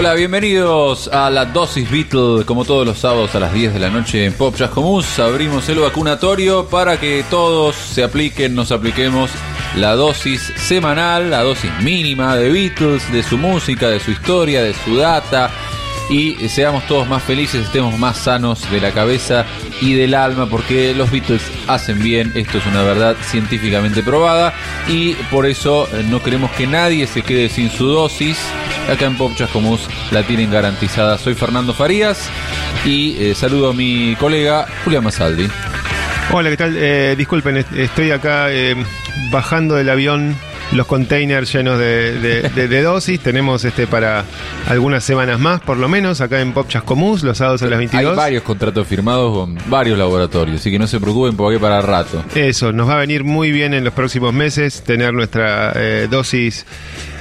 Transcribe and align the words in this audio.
Hola, 0.00 0.14
bienvenidos 0.14 1.08
a 1.08 1.28
la 1.28 1.44
Dosis 1.44 1.90
Beatle, 1.90 2.46
como 2.46 2.64
todos 2.64 2.86
los 2.86 3.00
sábados 3.00 3.34
a 3.34 3.38
las 3.38 3.52
10 3.52 3.74
de 3.74 3.80
la 3.80 3.90
noche 3.90 4.24
en 4.24 4.32
Pop 4.32 4.56
Jazz 4.56 4.70
Comus. 4.70 5.18
Abrimos 5.18 5.68
el 5.68 5.78
vacunatorio 5.78 6.66
para 6.68 6.98
que 6.98 7.22
todos 7.28 7.76
se 7.76 8.02
apliquen, 8.02 8.54
nos 8.54 8.72
apliquemos 8.72 9.30
la 9.76 9.94
dosis 9.96 10.54
semanal, 10.56 11.28
la 11.28 11.42
dosis 11.42 11.70
mínima 11.82 12.34
de 12.36 12.48
Beatles, 12.48 13.12
de 13.12 13.22
su 13.22 13.36
música, 13.36 13.90
de 13.90 14.00
su 14.00 14.12
historia, 14.12 14.62
de 14.62 14.72
su 14.72 14.96
data, 14.96 15.50
y 16.08 16.48
seamos 16.48 16.86
todos 16.86 17.06
más 17.06 17.22
felices, 17.22 17.66
estemos 17.66 17.98
más 17.98 18.16
sanos 18.16 18.70
de 18.70 18.80
la 18.80 18.92
cabeza 18.92 19.44
y 19.82 19.92
del 19.92 20.14
alma, 20.14 20.46
porque 20.46 20.94
los 20.94 21.10
Beatles 21.10 21.42
hacen 21.66 22.02
bien, 22.02 22.32
esto 22.34 22.56
es 22.56 22.64
una 22.64 22.82
verdad 22.84 23.16
científicamente 23.20 24.02
probada, 24.02 24.54
y 24.88 25.12
por 25.30 25.44
eso 25.44 25.86
no 26.08 26.22
queremos 26.22 26.50
que 26.52 26.66
nadie 26.66 27.06
se 27.06 27.20
quede 27.20 27.50
sin 27.50 27.70
su 27.70 27.84
dosis. 27.84 28.38
Acá 28.88 29.06
en 29.06 29.16
Pop 29.16 29.32
Chascomús 29.34 29.88
la 30.10 30.22
tienen 30.22 30.50
garantizada. 30.50 31.18
Soy 31.18 31.34
Fernando 31.34 31.74
Farías 31.74 32.28
y 32.84 33.16
eh, 33.18 33.34
saludo 33.34 33.70
a 33.70 33.74
mi 33.74 34.16
colega 34.18 34.66
Julián 34.84 35.04
Masaldi. 35.04 35.48
Hola, 36.32 36.50
¿qué 36.50 36.56
tal? 36.56 36.76
Eh, 36.76 37.14
disculpen, 37.16 37.56
estoy 37.56 38.10
acá 38.12 38.48
bajando 39.30 39.74
del 39.74 39.90
avión 39.90 40.36
los 40.72 40.86
containers 40.86 41.52
llenos 41.52 41.78
de, 41.78 42.82
dosis. 42.82 43.20
Tenemos 43.20 43.64
este 43.64 43.86
para 43.86 44.24
algunas 44.68 45.04
semanas 45.04 45.38
más, 45.38 45.60
por 45.60 45.76
lo 45.76 45.88
menos, 45.88 46.20
acá 46.20 46.40
en 46.40 46.52
Pop 46.52 46.68
Chascomús, 46.68 47.22
los 47.22 47.38
sábados 47.38 47.62
a 47.62 47.66
las 47.66 47.78
22. 47.78 48.10
Hay 48.10 48.16
varios 48.16 48.42
contratos 48.42 48.86
firmados 48.86 49.36
con 49.36 49.58
varios 49.68 49.98
laboratorios, 49.98 50.60
así 50.60 50.70
que 50.70 50.78
no 50.78 50.86
se 50.86 51.00
preocupen 51.00 51.36
porque 51.36 51.58
para 51.58 51.80
rato. 51.82 52.22
Eso, 52.34 52.72
nos 52.72 52.88
va 52.88 52.94
a 52.94 52.98
venir 52.98 53.24
muy 53.24 53.52
bien 53.52 53.74
en 53.74 53.84
los 53.84 53.92
próximos 53.92 54.32
meses 54.32 54.82
tener 54.82 55.12
nuestra 55.12 55.72
eh, 55.74 56.08
dosis 56.10 56.66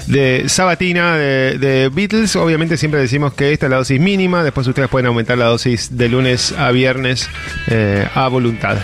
de 0.09 0.49
sabatina 0.49 1.15
de, 1.15 1.89
Beatles. 1.93 2.35
Obviamente 2.35 2.75
siempre 2.75 2.99
decimos 2.99 3.33
que 3.33 3.53
esta 3.53 3.67
es 3.67 3.69
la 3.69 3.77
dosis 3.77 4.01
mínima, 4.01 4.43
después 4.43 4.67
ustedes 4.67 4.89
pueden 4.89 5.07
aumentar 5.07 5.37
la 5.37 5.45
dosis 5.45 5.95
de 5.97 6.09
lunes 6.09 6.51
a 6.57 6.71
viernes 6.71 7.29
eh, 7.67 8.05
a 8.13 8.27
voluntad. 8.27 8.77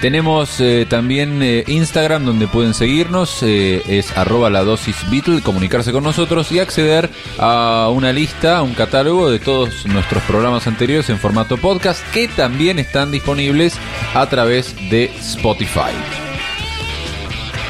Tenemos 0.00 0.60
eh, 0.60 0.86
también 0.88 1.42
eh, 1.42 1.64
Instagram 1.66 2.26
donde 2.26 2.46
pueden 2.46 2.74
seguirnos, 2.74 3.42
eh, 3.42 3.82
es 3.88 4.16
arroba 4.16 4.50
la 4.50 4.62
dosis 4.62 4.94
Beatle, 5.10 5.40
comunicarse 5.40 5.90
con 5.90 6.04
nosotros 6.04 6.52
y 6.52 6.58
acceder 6.58 7.08
a 7.38 7.88
una 7.92 8.12
lista, 8.12 8.58
a 8.58 8.62
un 8.62 8.74
catálogo 8.74 9.30
de 9.30 9.38
todos 9.38 9.86
nuestros 9.86 10.22
programas 10.24 10.66
anteriores 10.66 11.08
en 11.08 11.18
formato 11.18 11.56
podcast 11.56 12.02
que 12.12 12.28
también 12.28 12.78
están 12.78 13.10
disponibles 13.10 13.78
a 14.14 14.26
través 14.28 14.76
de 14.90 15.06
Spotify. 15.18 15.92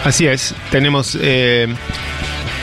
Así 0.05 0.27
es, 0.27 0.55
tenemos 0.71 1.17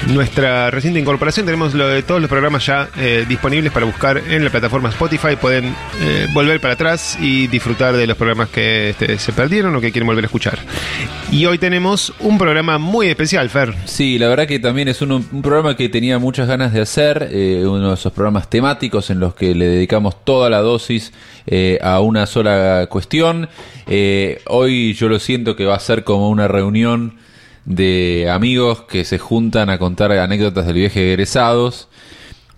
nuestra 0.07 0.69
reciente 0.71 0.99
incorporación. 0.99 1.45
Tenemos 1.45 1.73
lo 1.73 1.87
de 1.87 2.03
todos 2.03 2.19
los 2.19 2.29
programas 2.29 2.65
ya 2.65 2.89
eh, 2.97 3.25
disponibles 3.27 3.71
para 3.71 3.85
buscar 3.85 4.17
en 4.17 4.43
la 4.43 4.49
plataforma 4.49 4.89
Spotify. 4.89 5.35
Pueden 5.39 5.75
eh, 6.01 6.27
volver 6.33 6.59
para 6.59 6.73
atrás 6.73 7.17
y 7.21 7.47
disfrutar 7.47 7.95
de 7.95 8.07
los 8.07 8.17
programas 8.17 8.49
que 8.49 8.89
este, 8.89 9.17
se 9.17 9.31
perdieron 9.33 9.75
o 9.75 9.81
que 9.81 9.91
quieren 9.91 10.07
volver 10.07 10.25
a 10.25 10.27
escuchar. 10.27 10.59
Y 11.31 11.45
hoy 11.45 11.57
tenemos 11.57 12.13
un 12.19 12.37
programa 12.37 12.77
muy 12.77 13.07
especial, 13.07 13.49
Fer. 13.49 13.73
Sí, 13.85 14.19
la 14.19 14.27
verdad 14.27 14.47
que 14.47 14.59
también 14.59 14.87
es 14.87 15.01
un, 15.01 15.23
programa 15.41 15.75
que 15.75 15.89
tenía 15.89 16.19
muchas 16.19 16.47
ganas 16.47 16.73
de 16.73 16.81
hacer. 16.81 17.29
Eh, 17.31 17.63
uno 17.65 17.89
de 17.89 17.93
esos 17.95 18.11
programas 18.11 18.49
temáticos 18.49 19.09
en 19.09 19.19
los 19.19 19.35
que 19.35 19.55
le 19.55 19.67
dedicamos 19.67 20.23
toda 20.23 20.49
la 20.49 20.59
dosis 20.59 21.13
a 21.81 21.99
una 21.99 22.25
sola 22.25 22.87
cuestión. 22.89 23.49
hoy 24.47 24.93
yo 24.93 25.09
lo 25.09 25.19
siento 25.19 25.55
que 25.57 25.65
va 25.65 25.75
a 25.75 25.79
ser 25.79 26.03
como 26.03 26.29
una 26.29 26.47
reunión 26.47 27.15
de 27.65 28.29
amigos 28.29 28.81
que 28.83 29.05
se 29.05 29.19
juntan 29.19 29.69
a 29.69 29.77
contar 29.77 30.11
anécdotas 30.11 30.65
del 30.65 30.75
viaje 30.75 30.99
de 30.99 31.13
egresados, 31.13 31.87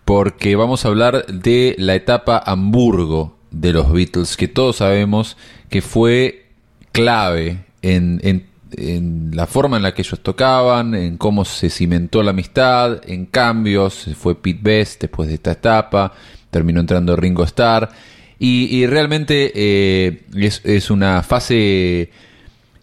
porque 0.03 0.56
vamos 0.56 0.85
a 0.85 0.90
hablar 0.90 1.25
de 1.28 1.75
la 1.78 1.96
etapa 1.96 2.41
Hamburgo 2.46 3.38
de 3.52 3.74
los 3.74 3.91
Beatles, 3.91 4.38
que 4.38 4.47
todos 4.47 4.78
sabemos 4.78 5.38
que 5.69 5.81
fue 5.81 6.47
clave 6.91 7.66
en, 7.81 8.19
en, 8.24 8.46
la 9.34 9.47
forma 9.47 9.78
en 9.78 9.84
la 9.84 9.94
que 9.94 10.02
ellos 10.02 10.19
tocaban, 10.22 10.96
en 10.96 11.18
cómo 11.18 11.46
se 11.46 11.69
cimentó 11.69 12.22
la 12.24 12.31
amistad, 12.31 13.02
en 13.09 13.25
cambios, 13.25 14.09
fue 14.18 14.35
Pete 14.35 14.59
Best 14.62 15.02
después 15.02 15.29
de 15.29 15.35
esta 15.35 15.53
etapa, 15.53 16.13
terminó 16.52 16.81
entrando 16.81 17.16
Ringo 17.16 17.44
Starr, 17.44 17.90
y, 18.38 18.85
realmente 18.85 19.53
eh, 19.56 20.25
es 20.35 20.91
una 20.91 21.24
fase 21.24 22.12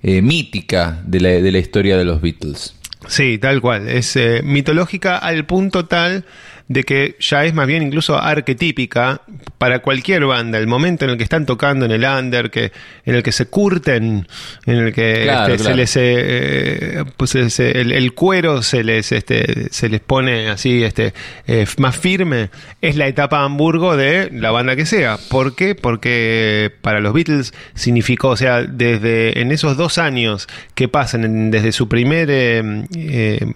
eh, 0.03 0.23
mítica 0.23 1.03
de 1.05 1.21
la, 1.21 1.29
de 1.29 1.53
la, 1.53 1.59
historia 1.59 1.97
de 1.97 2.05
los 2.05 2.21
Beatles. 2.21 2.75
Sí, 3.09 3.39
tal 3.39 3.61
cual. 3.61 3.89
Es 3.89 4.17
eh, 4.17 4.43
mitológica 4.45 5.19
al 5.19 5.45
punto 5.47 5.87
tal 5.87 6.25
de 6.73 6.85
que 6.85 7.17
ya 7.21 7.45
es 7.45 7.55
más 7.55 7.67
bien 7.67 7.83
incluso 7.83 8.19
arquetípica 8.19 9.21
para 9.59 9.81
cualquier 9.81 10.25
banda. 10.25 10.59
El 10.59 10.67
momento 10.67 11.05
en 11.05 11.13
el 11.13 11.17
que 11.17 11.25
están 11.25 11.47
tocando 11.47 11.85
en 11.85 11.93
el 11.93 12.05
under, 12.05 12.51
que, 12.51 12.73
en 13.05 13.15
el 13.15 13.23
que 13.23 13.33
se 13.33 13.47
curten, 13.47 14.27
en 14.67 14.77
el 14.77 14.93
que 14.93 15.29
este, 15.29 15.59
se 15.59 15.75
les 15.75 15.97
eh, 15.97 17.05
pues 17.17 17.35
el, 17.35 18.15
cuero 18.15 18.63
se 18.63 18.83
les 18.85 19.13
este, 19.13 19.69
se 19.71 19.89
les 19.89 20.01
pone 20.01 20.49
así 20.49 20.83
este 20.83 21.13
eh, 21.47 21.67
más 21.79 21.97
firme, 21.97 22.51
es 22.81 22.97
la 22.97 23.07
etapa 23.07 23.45
Hamburgo 23.45 23.97
de 23.97 24.31
la 24.33 24.51
banda 24.51 24.77
que 24.77 24.87
sea. 24.87 25.19
¿Por 25.29 25.55
qué? 25.55 25.75
Porque 25.75 26.73
para 26.81 27.01
los 27.01 27.13
Beatles 27.13 27.53
significó, 27.75 28.29
o 28.29 28.37
sea, 28.37 28.63
desde 28.63 29.41
en 29.41 29.53
esos 29.53 29.77
dos 29.77 29.99
años 29.99 30.49
que 30.75 30.89
pasan 30.89 31.51
desde 31.51 31.73
su 31.73 31.89
primer 31.89 32.29
eh, 32.31 33.53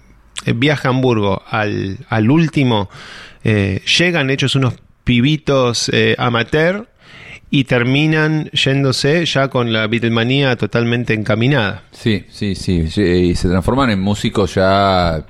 eh, 0.47 0.53
viaje 0.53 0.87
a 0.87 0.91
Hamburgo 0.91 1.43
al, 1.47 1.97
al 2.09 2.31
último, 2.31 2.89
eh, 3.43 3.81
llegan 3.97 4.29
hechos 4.29 4.55
unos 4.55 4.75
pibitos 5.03 5.89
eh, 5.93 6.15
amateur 6.17 6.87
y 7.49 7.63
terminan 7.63 8.49
yéndose 8.51 9.25
ya 9.25 9.47
con 9.47 9.71
la 9.71 9.87
Beatlemanía 9.87 10.57
totalmente 10.57 11.13
encaminada. 11.13 11.83
Sí, 11.91 12.25
sí, 12.29 12.55
sí, 12.55 12.89
y 13.01 13.35
se 13.35 13.47
transforman 13.47 13.89
en 13.89 14.01
músicos 14.01 14.55
ya 14.55 15.25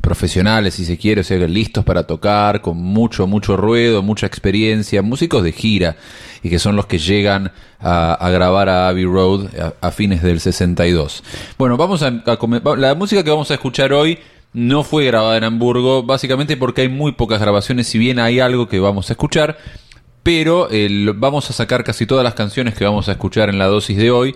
profesionales, 0.00 0.74
si 0.74 0.84
se 0.84 0.98
quiere, 0.98 1.20
o 1.20 1.24
sea, 1.24 1.38
listos 1.46 1.84
para 1.84 2.04
tocar, 2.04 2.60
con 2.60 2.76
mucho, 2.76 3.28
mucho 3.28 3.56
ruedo, 3.56 4.02
mucha 4.02 4.26
experiencia, 4.26 5.00
músicos 5.00 5.44
de 5.44 5.52
gira, 5.52 5.96
y 6.42 6.50
que 6.50 6.58
son 6.58 6.74
los 6.74 6.86
que 6.86 6.98
llegan 6.98 7.52
a, 7.78 8.28
grabar 8.32 8.68
a 8.68 8.88
Abbey 8.88 9.04
Road 9.04 9.46
a, 9.80 9.90
fines 9.92 10.22
del 10.22 10.40
62. 10.40 11.22
Bueno, 11.56 11.76
vamos 11.76 12.02
a, 12.02 12.08
a, 12.08 12.76
la 12.76 12.94
música 12.96 13.22
que 13.22 13.30
vamos 13.30 13.50
a 13.52 13.54
escuchar 13.54 13.92
hoy 13.92 14.18
no 14.52 14.82
fue 14.82 15.04
grabada 15.04 15.36
en 15.36 15.44
Hamburgo, 15.44 16.02
básicamente 16.02 16.56
porque 16.56 16.82
hay 16.82 16.88
muy 16.88 17.12
pocas 17.12 17.40
grabaciones, 17.40 17.86
si 17.86 17.98
bien 17.98 18.18
hay 18.18 18.40
algo 18.40 18.68
que 18.68 18.80
vamos 18.80 19.10
a 19.10 19.12
escuchar, 19.12 19.58
pero 20.22 20.68
vamos 21.14 21.48
a 21.50 21.52
sacar 21.52 21.84
casi 21.84 22.06
todas 22.06 22.24
las 22.24 22.34
canciones 22.34 22.74
que 22.74 22.84
vamos 22.84 23.08
a 23.08 23.12
escuchar 23.12 23.48
en 23.48 23.58
la 23.58 23.66
dosis 23.66 23.96
de 23.96 24.10
hoy, 24.10 24.34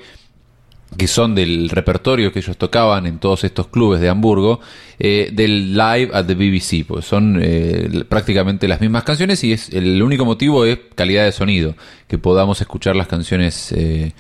que 0.97 1.09
son 1.09 1.35
del 1.35 1.71
repertorio 1.71 2.33
que 2.33 2.39
ellos 2.39 2.57
tocaban 2.57 3.07
en 3.07 3.19
todos 3.19 3.45
estos 3.45 3.69
clubes 3.69 4.01
de 4.01 4.09
Hamburgo, 4.09 4.61
eh, 4.99 5.31
del 5.33 5.73
live 5.75 6.11
at 6.13 6.27
the 6.27 6.35
BBC, 6.35 6.87
pues 6.87 7.05
son 7.05 7.41
eh, 7.43 8.05
prácticamente 8.09 8.69
las 8.69 8.81
mismas 8.81 9.03
canciones 9.03 9.43
y 9.45 9.53
es 9.53 9.71
el 9.71 10.01
único 10.03 10.25
motivo 10.25 10.65
es 10.65 10.79
calidad 10.95 11.25
de 11.25 11.33
sonido, 11.33 11.75
que 12.07 12.19
podamos 12.19 12.61
escuchar 12.61 12.95
las 12.97 13.09
canciones 13.09 13.73
eh, 13.73 14.13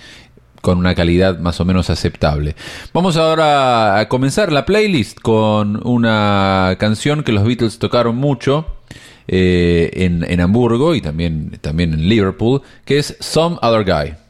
con 0.65 0.79
una 0.79 0.95
calidad 0.95 1.39
más 1.41 1.61
o 1.61 1.67
menos 1.67 1.91
aceptable. 1.91 2.57
Vamos 2.95 3.19
ahora 3.19 3.99
a 3.99 4.09
comenzar 4.09 4.51
la 4.51 4.65
playlist 4.65 5.21
con 5.21 5.87
una 5.87 6.77
canción 6.81 7.23
que 7.23 7.33
los 7.33 7.45
Beatles 7.45 7.79
tocaron 7.79 8.17
mucho 8.17 8.65
eh, 9.29 9.91
en, 9.93 10.25
en 10.25 10.41
Hamburgo 10.41 10.95
y 10.95 11.03
también, 11.03 11.59
también 11.61 11.93
en 11.93 12.09
Liverpool, 12.09 12.63
que 12.87 12.99
es 12.99 13.15
Some 13.21 13.59
Other 13.61 13.85
Guy. 13.85 14.24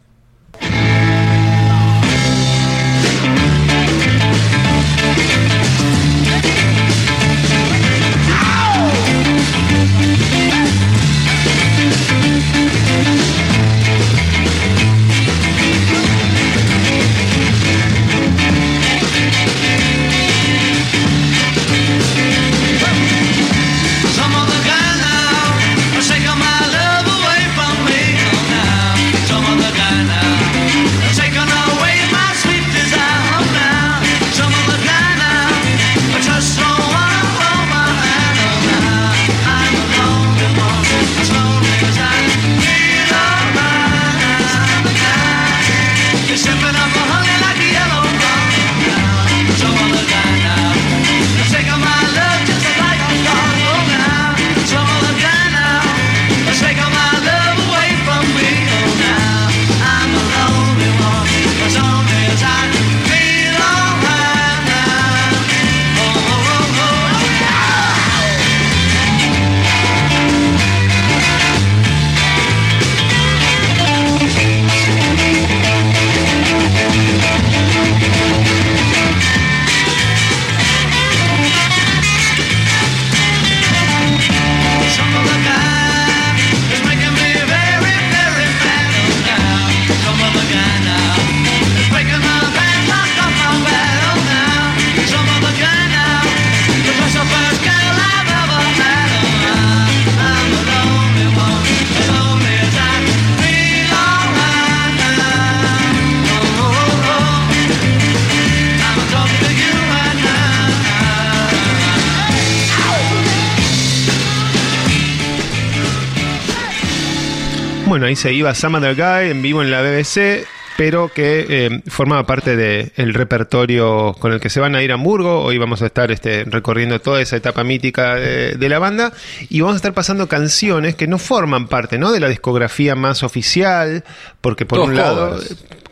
Ahí 118.15 118.17
se 118.17 118.33
iba 118.33 118.55
Some 118.55 118.79
Other 118.79 118.95
Guy 118.95 119.31
en 119.31 119.43
vivo 119.43 119.61
en 119.61 119.73
la 119.73 119.83
BBC 119.83 120.47
pero 120.77 121.09
que 121.09 121.47
eh, 121.49 121.83
formaba 121.87 122.27
parte 122.27 122.57
del 122.57 123.15
repertorio 123.15 124.15
con 124.19 124.33
el 124.33 124.41
que 124.41 124.51
se 124.51 124.59
van 124.59 124.75
a 124.75 124.83
ir 124.83 124.91
a 124.91 124.95
Hamburgo. 124.95 125.41
Hoy 125.43 125.57
vamos 125.57 125.83
a 125.83 125.87
estar 125.87 126.11
este, 126.11 126.43
recorriendo 126.45 127.01
toda 127.01 127.21
esa 127.21 127.37
etapa 127.37 127.63
mítica 127.63 128.17
de, 128.17 128.69
la 128.69 128.81
banda 128.81 129.13
y 129.49 129.61
vamos 129.61 129.75
a 129.75 129.77
estar 129.77 129.95
pasando 129.95 130.27
canciones 130.27 130.97
que 130.97 131.07
no 131.07 131.19
forman 131.19 131.69
parte 131.69 131.97
¿no? 131.97 132.11
de 132.11 132.19
la 132.19 132.29
discografía 132.29 132.97
más 132.97 133.23
oficial, 133.23 134.03
porque 134.41 134.67
por 134.67 134.81
un 134.81 134.97
lado... 134.97 135.39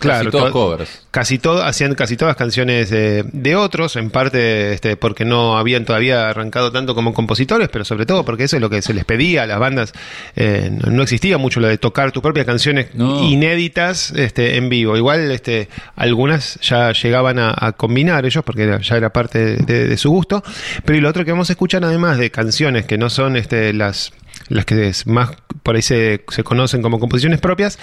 Claro, 0.03 0.25
casi 0.25 0.31
todos 0.31 0.51
covers. 0.51 1.03
Casi 1.11 1.39
todo, 1.39 1.63
hacían 1.63 1.95
casi 1.95 2.17
todas 2.17 2.37
canciones 2.37 2.91
de, 2.91 3.57
otros, 3.57 3.97
en 3.97 4.11
parte 4.11 4.73
este, 4.73 4.97
porque 4.97 5.25
no 5.25 5.57
habían 5.57 5.85
todavía 5.85 6.29
arrancado 6.29 6.73
tanto 6.73 6.95
como 6.95 7.13
compositores, 7.15 7.69
pero 7.69 7.85
sobre 7.85 8.07
todo 8.07 8.25
porque 8.25 8.45
eso 8.45 8.57
es 8.57 8.63
lo 8.63 8.71
que 8.71 8.83
se 8.83 8.95
les 8.95 9.05
pedía 9.05 9.43
a 9.43 9.47
las 9.47 9.59
bandas. 9.59 9.93
Eh, 10.37 10.71
no, 10.87 11.03
existía 11.03 11.39
mucho 11.39 11.61
lo 11.61 11.69
de 11.69 11.79
tocar 11.79 12.13
tus 12.13 12.23
propias 12.23 12.47
canciones 12.47 12.89
inéditas 12.95 14.13
este, 14.17 14.57
en 14.57 14.69
vivo. 14.69 14.97
Igual 14.97 15.31
este, 15.31 15.69
algunas 15.97 16.59
ya 16.61 16.93
llegaban 16.93 17.39
a, 17.39 17.73
combinar 17.77 18.27
ellos 18.27 18.45
porque 18.45 18.79
ya 18.83 18.97
era 18.97 19.13
parte 19.13 19.57
de, 19.57 19.97
su 19.97 20.11
gusto. 20.11 20.43
Pero 20.85 20.99
y 20.99 21.01
lo 21.01 21.09
otro 21.09 21.25
que 21.25 21.33
vamos 21.33 21.51
a 21.51 21.53
escuchar 21.53 21.85
además 21.85 22.19
de 22.19 22.31
canciones 22.31 22.87
que 22.87 22.99
no 22.99 23.11
son 23.11 23.37
este, 23.37 23.73
las 23.73 24.13
las 24.49 24.65
que 24.65 24.93
más 25.07 25.31
por 25.63 25.77
ahí 25.77 25.83
se, 25.83 26.21
conocen 26.45 26.83
como 26.83 26.99
composiciones 26.99 27.41
propias, 27.41 27.79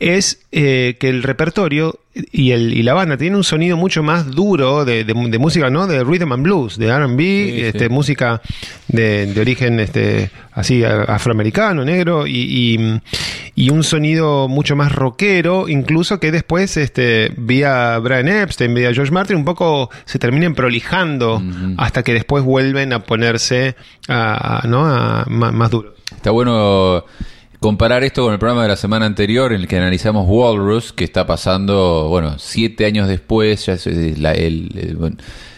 es 0.00 0.40
eh, 0.52 0.96
que 0.98 1.08
el 1.08 1.22
repertorio 1.22 1.98
y, 2.14 2.52
el, 2.52 2.72
y 2.72 2.82
la 2.84 2.94
banda 2.94 3.16
tienen 3.16 3.36
un 3.36 3.44
sonido 3.44 3.76
mucho 3.76 4.02
más 4.04 4.30
duro 4.30 4.84
de, 4.84 5.04
música, 5.38 5.68
¿no? 5.68 5.86
De 5.86 6.04
rhythm 6.04 6.32
and 6.32 6.42
blues, 6.44 6.78
de 6.78 6.86
R&B, 6.86 7.68
este, 7.68 7.88
música 7.88 8.40
de, 8.86 9.34
origen 9.36 9.80
este, 9.80 10.30
así 10.52 10.84
afroamericano, 10.84 11.84
negro, 11.84 12.26
y, 12.26 13.00
y, 13.56 13.70
un 13.70 13.82
sonido 13.82 14.46
mucho 14.46 14.76
más 14.76 14.92
rockero, 14.92 15.68
incluso 15.68 16.20
que 16.20 16.30
después, 16.30 16.76
este, 16.76 17.32
vía 17.36 17.98
Brian 17.98 18.28
Epstein, 18.28 18.72
vía 18.74 18.94
George 18.94 19.12
Martin, 19.12 19.36
un 19.36 19.44
poco 19.44 19.90
se 20.04 20.20
terminen 20.20 20.54
prolijando 20.54 21.42
hasta 21.78 22.04
que 22.04 22.12
después 22.12 22.44
vuelven 22.44 22.92
a 22.92 23.00
ponerse 23.00 23.74
a, 24.08 24.62
¿no? 24.68 24.86
a, 24.86 25.24
más, 25.28 25.52
más 25.52 25.70
duros. 25.70 25.94
Está 26.12 26.30
bueno 26.30 27.04
comparar 27.64 28.04
esto 28.04 28.24
con 28.24 28.34
el 28.34 28.38
programa 28.38 28.62
de 28.62 28.68
la 28.68 28.76
semana 28.76 29.06
anterior 29.06 29.52
en 29.54 29.62
el 29.62 29.66
que 29.66 29.78
analizamos 29.78 30.26
Walrus, 30.28 30.92
que 30.92 31.04
está 31.04 31.26
pasando, 31.26 32.08
bueno, 32.10 32.38
siete 32.38 32.84
años 32.84 33.08
después, 33.08 33.64
ya 33.64 33.72
es 33.72 33.86
la, 34.18 34.34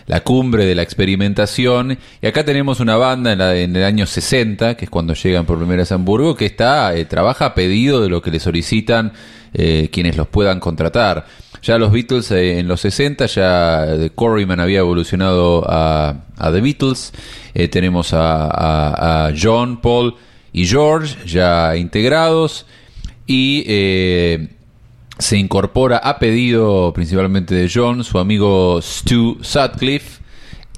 la 0.06 0.20
cumbre 0.20 0.66
de 0.66 0.76
la 0.76 0.82
experimentación. 0.82 1.98
Y 2.22 2.26
acá 2.28 2.44
tenemos 2.44 2.78
una 2.78 2.96
banda 2.96 3.32
en, 3.56 3.74
el 3.74 3.82
año 3.82 4.06
60, 4.06 4.76
que 4.76 4.84
es 4.84 4.90
cuando 4.90 5.14
llegan 5.14 5.46
por 5.46 5.58
primera 5.58 5.82
vez 5.82 5.90
a 5.90 5.96
Hamburgo, 5.96 6.36
que 6.36 6.46
está 6.46 6.94
eh, 6.94 7.06
trabaja 7.06 7.46
a 7.46 7.54
pedido 7.54 8.00
de 8.00 8.08
lo 8.08 8.22
que 8.22 8.30
le 8.30 8.38
solicitan 8.38 9.12
eh, 9.52 9.88
quienes 9.90 10.16
los 10.16 10.28
puedan 10.28 10.60
contratar. 10.60 11.26
Ya 11.60 11.76
los 11.76 11.90
Beatles 11.90 12.30
eh, 12.30 12.60
en 12.60 12.68
los 12.68 12.82
60, 12.82 13.26
ya 13.26 13.84
Coreyman 14.14 14.60
había 14.60 14.78
evolucionado 14.78 15.64
a, 15.68 16.22
The 16.38 16.60
Beatles. 16.60 17.12
tenemos 17.70 18.10
a 18.12 19.32
John, 19.36 19.80
Paul 19.80 20.14
y 20.56 20.66
George 20.66 21.16
ya 21.26 21.76
integrados 21.76 22.64
y 23.26 23.62
eh, 23.66 24.48
se 25.18 25.36
incorpora 25.36 25.98
a 25.98 26.18
pedido 26.18 26.94
principalmente 26.94 27.54
de 27.54 27.70
John, 27.72 28.02
su 28.02 28.18
amigo 28.18 28.80
Stu 28.80 29.36
Sutcliffe 29.42 30.22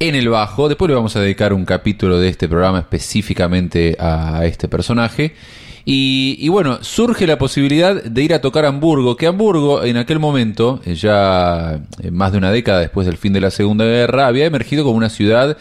en 0.00 0.16
el 0.16 0.30
bajo. 0.30 0.68
Después 0.68 0.88
le 0.88 0.96
vamos 0.96 1.14
a 1.14 1.20
dedicar 1.20 1.52
un 1.52 1.64
capítulo 1.64 2.18
de 2.18 2.28
este 2.28 2.48
programa 2.48 2.80
específicamente 2.80 3.96
a 4.00 4.44
este 4.46 4.66
personaje. 4.66 5.36
Y, 5.84 6.48
bueno, 6.48 6.82
surge 6.82 7.26
la 7.28 7.38
posibilidad 7.38 8.02
de 8.02 8.22
ir 8.22 8.34
a 8.34 8.40
tocar 8.40 8.66
Hamburgo, 8.66 9.16
que 9.16 9.28
Hamburgo 9.28 9.84
en 9.84 9.96
aquel 9.96 10.18
momento, 10.18 10.80
eh, 10.84 10.96
ya 10.96 11.80
eh, 12.02 12.10
más 12.10 12.32
de 12.32 12.38
una 12.38 12.50
década 12.50 12.80
después 12.80 13.06
del 13.06 13.16
fin 13.16 13.32
de 13.32 13.40
la 13.40 13.52
Segunda 13.52 13.84
Guerra, 13.84 14.26
había 14.26 14.44
emergido 14.44 14.82
como 14.82 14.96
una 14.96 15.08
ciudad, 15.08 15.56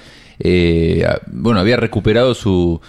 bueno, 1.28 1.60
había 1.60 1.78
recuperado 1.78 2.34
su, 2.34 2.82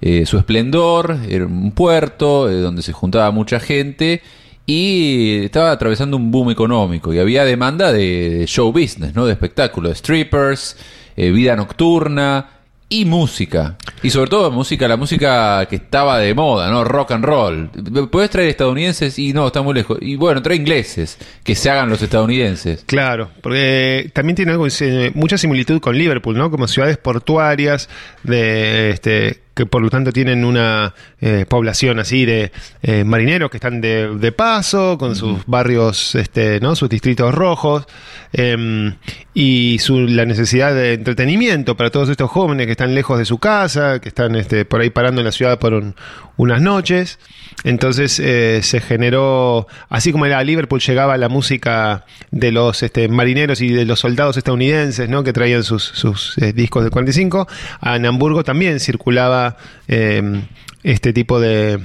eh, 0.00 0.26
su 0.26 0.38
esplendor, 0.38 1.18
era 1.28 1.46
un 1.46 1.72
puerto 1.72 2.50
eh, 2.50 2.60
donde 2.60 2.82
se 2.82 2.92
juntaba 2.92 3.30
mucha 3.30 3.60
gente 3.60 4.22
y 4.66 5.44
estaba 5.44 5.70
atravesando 5.70 6.16
un 6.16 6.30
boom 6.30 6.50
económico 6.50 7.12
y 7.12 7.18
había 7.18 7.44
demanda 7.44 7.92
de, 7.92 8.44
show 8.46 8.72
business, 8.72 9.14
¿no? 9.14 9.26
de 9.26 9.32
espectáculos, 9.32 9.90
de 9.90 9.96
strippers, 9.96 10.76
eh, 11.16 11.30
vida 11.30 11.56
nocturna 11.56 12.48
y 12.88 13.04
música. 13.04 13.76
Y 14.02 14.10
sobre 14.10 14.30
todo 14.30 14.50
música, 14.50 14.86
la 14.86 14.96
música 14.96 15.66
que 15.66 15.76
estaba 15.76 16.18
de 16.18 16.34
moda, 16.34 16.70
¿no? 16.70 16.84
Rock 16.84 17.12
and 17.12 17.24
roll. 17.24 17.70
Puedes 18.10 18.30
traer 18.30 18.48
estadounidenses 18.48 19.18
y 19.18 19.32
no, 19.32 19.46
está 19.46 19.62
muy 19.62 19.74
lejos. 19.74 19.98
Y 20.00 20.16
bueno, 20.16 20.42
trae 20.42 20.56
ingleses, 20.56 21.18
que 21.42 21.54
se 21.54 21.70
hagan 21.70 21.88
los 21.88 22.02
estadounidenses. 22.02 22.84
Claro, 22.86 23.30
porque 23.40 24.10
también 24.12 24.36
tiene 24.36 24.52
algo, 24.52 24.66
mucha 25.14 25.38
similitud 25.38 25.80
con 25.80 25.96
Liverpool, 25.96 26.36
¿no? 26.36 26.50
Como 26.50 26.68
ciudades 26.68 26.98
portuarias 26.98 27.88
de 28.22 28.90
este 28.90 29.43
que 29.54 29.66
por 29.66 29.82
lo 29.82 29.88
tanto 29.88 30.12
tienen 30.12 30.44
una 30.44 30.94
eh, 31.20 31.46
población 31.48 32.00
así 32.00 32.24
de 32.24 32.50
eh, 32.82 33.04
marineros 33.04 33.50
que 33.50 33.58
están 33.58 33.80
de, 33.80 34.32
paso, 34.36 34.98
con 34.98 35.14
sus 35.14 35.46
barrios, 35.46 36.14
este, 36.16 36.58
¿no? 36.60 36.74
sus 36.74 36.88
distritos 36.88 37.32
rojos, 37.32 37.86
em, 38.32 38.96
y 39.32 39.78
su, 39.78 40.00
la 40.00 40.26
necesidad 40.26 40.74
de 40.74 40.94
entretenimiento 40.94 41.76
para 41.76 41.90
todos 41.90 42.08
estos 42.08 42.30
jóvenes 42.30 42.66
que 42.66 42.72
están 42.72 42.94
lejos 42.94 43.18
de 43.18 43.24
su 43.24 43.38
casa, 43.38 44.00
que 44.00 44.08
están 44.08 44.34
este, 44.34 44.64
por 44.64 44.80
ahí 44.80 44.90
parando 44.90 45.20
en 45.20 45.26
la 45.26 45.32
ciudad 45.32 45.58
por 45.58 45.94
unas 46.36 46.60
noches. 46.60 47.18
Entonces 47.62 48.18
eh, 48.18 48.60
se 48.62 48.80
generó, 48.80 49.68
así 49.88 50.10
como 50.10 50.26
era 50.26 50.42
Liverpool, 50.42 50.80
llegaba 50.80 51.16
la 51.16 51.28
música 51.28 52.04
de 52.32 52.50
los 52.50 52.82
este, 52.82 53.08
marineros 53.08 53.60
y 53.60 53.68
de 53.68 53.84
los 53.84 54.00
soldados 54.00 54.36
estadounidenses 54.36 55.08
¿no? 55.08 55.22
que 55.22 55.32
traían 55.32 55.62
sus, 55.62 55.84
sus 55.84 56.34
discos 56.54 56.82
del 56.82 56.90
45, 56.90 57.46
en 57.82 58.06
Hamburgo 58.06 58.42
también 58.42 58.80
circulaba 58.80 59.43
Em, 59.88 60.42
este 60.84 61.14
tipo 61.14 61.40
de, 61.40 61.80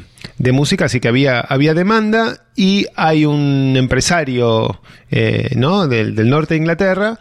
música, 0.52 0.86
así 0.86 1.00
que 1.00 1.08
había, 1.08 1.40
había 1.40 1.74
demanda 1.74 2.44
y 2.56 2.86
hay 2.96 3.26
un 3.26 3.76
empresario 3.78 4.82
eh, 5.10 5.52
¿no? 5.56 5.88
del, 5.88 6.30
norte 6.30 6.54
de 6.54 6.60
Inglaterra 6.60 7.18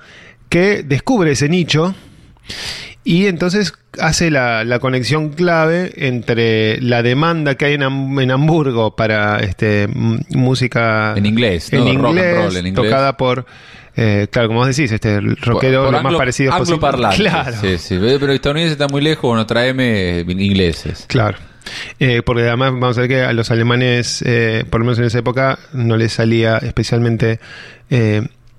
que 0.48 0.82
descubre 0.82 1.32
ese 1.32 1.48
nicho 1.48 1.94
y 3.04 3.26
entonces 3.26 3.74
hace 4.00 4.30
la, 4.30 4.78
conexión 4.80 5.30
clave 5.30 5.92
entre 5.96 6.80
la 6.80 7.02
demanda 7.02 7.54
que 7.54 7.66
hay 7.66 7.74
en, 7.74 7.82
Hamburgo 8.30 8.96
para 8.96 9.38
este, 9.38 9.88
música 9.88 11.14
en 11.16 11.26
inglés, 11.26 11.72
en, 11.72 11.86
inglés, 11.86 12.74
tocada 12.74 13.16
por 13.16 13.46
eh, 14.00 14.28
claro, 14.30 14.46
como 14.46 14.60
vos 14.60 14.68
decís, 14.68 14.92
este, 14.92 15.16
el 15.16 15.36
rockero 15.38 15.90
lo 15.90 16.00
más 16.00 16.14
parecido 16.14 16.56
posible. 16.56 16.78
Claro. 17.16 17.56
Sí, 17.60 17.78
sí. 17.78 17.98
Pero 17.98 18.32
estadounidense 18.32 18.74
está 18.74 18.86
muy 18.86 19.02
lejos, 19.02 19.22
bueno, 19.22 19.44
tráeme 19.44 20.20
ingleses. 20.20 21.04
Claro. 21.08 21.36
Eh, 21.98 22.22
porque 22.24 22.42
además 22.42 22.74
vamos 22.74 22.96
a 22.96 23.00
ver 23.00 23.10
que 23.10 23.22
a 23.22 23.32
los 23.32 23.50
alemanes, 23.50 24.22
eh, 24.24 24.64
por 24.70 24.80
lo 24.80 24.86
menos 24.86 25.00
en 25.00 25.06
esa 25.06 25.18
época, 25.18 25.58
no 25.72 25.96
les 25.96 26.12
salía 26.12 26.58
especialmente 26.58 27.40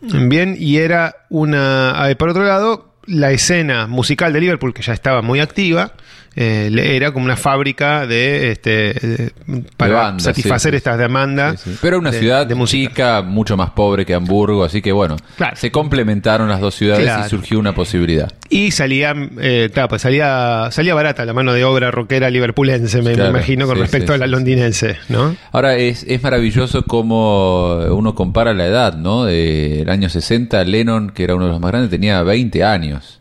bien. 0.01 0.58
Y 0.60 0.77
era 0.77 1.15
una. 1.29 2.13
por 2.17 2.29
otro 2.29 2.43
lado, 2.43 2.93
la 3.05 3.31
escena 3.31 3.88
musical 3.88 4.34
de 4.34 4.41
Liverpool, 4.41 4.74
que 4.74 4.81
ya 4.81 4.91
estaba 4.91 5.22
muy 5.22 5.39
activa, 5.39 5.93
eh, 6.36 6.69
era 6.95 7.12
como 7.12 7.25
una 7.25 7.36
fábrica 7.36 8.05
de 8.05 8.51
este 8.51 9.31
para 9.77 10.19
satisfacer 10.19 10.75
estas 10.75 10.98
demandas. 10.98 11.63
Pero 11.81 12.00
una 12.00 12.12
ciudad 12.12 12.45
de 12.45 12.59
chica, 12.65 13.21
mucho 13.21 13.57
más 13.57 13.71
pobre 13.71 14.05
que 14.05 14.13
Hamburgo, 14.13 14.63
así 14.63 14.81
que 14.81 14.91
bueno, 14.91 15.17
se 15.55 15.71
complementaron 15.71 16.50
las 16.50 16.62
dos 16.62 16.75
ciudades 16.75 17.25
y 17.25 17.29
surgió 17.29 17.59
una 17.59 17.74
posibilidad. 17.74 18.31
Y 18.50 18.71
salía, 18.71 19.13
eh, 19.39 19.69
pues 19.89 20.01
salía, 20.01 20.69
salía 20.71 20.93
barata 20.93 21.25
la 21.25 21.33
mano 21.33 21.53
de 21.53 21.63
obra 21.63 21.91
rockera 21.91 22.29
liverpulense, 22.29 23.01
me, 23.01 23.13
imagino, 23.13 23.67
con 23.67 23.77
respecto 23.77 24.13
a 24.13 24.17
la 24.17 24.27
londinense, 24.27 24.98
¿no? 25.09 25.36
Ahora 25.51 25.75
es, 25.75 26.03
es 26.07 26.21
maravilloso 26.21 26.83
cómo 26.83 27.75
uno 27.89 28.15
compara 28.15 28.53
la 28.53 28.65
edad, 28.65 28.95
¿no? 28.95 29.25
Del 29.25 29.89
año 29.89 30.09
60, 30.09 30.63
Lennon, 30.63 31.12
que 31.12 31.24
era 31.24 31.36
uno 31.36 31.45
de 31.45 31.51
los 31.51 31.59
más 31.59 31.71
grandes, 31.71 31.89
tenía 31.89 32.21
20 32.24 32.63
años 32.63 33.18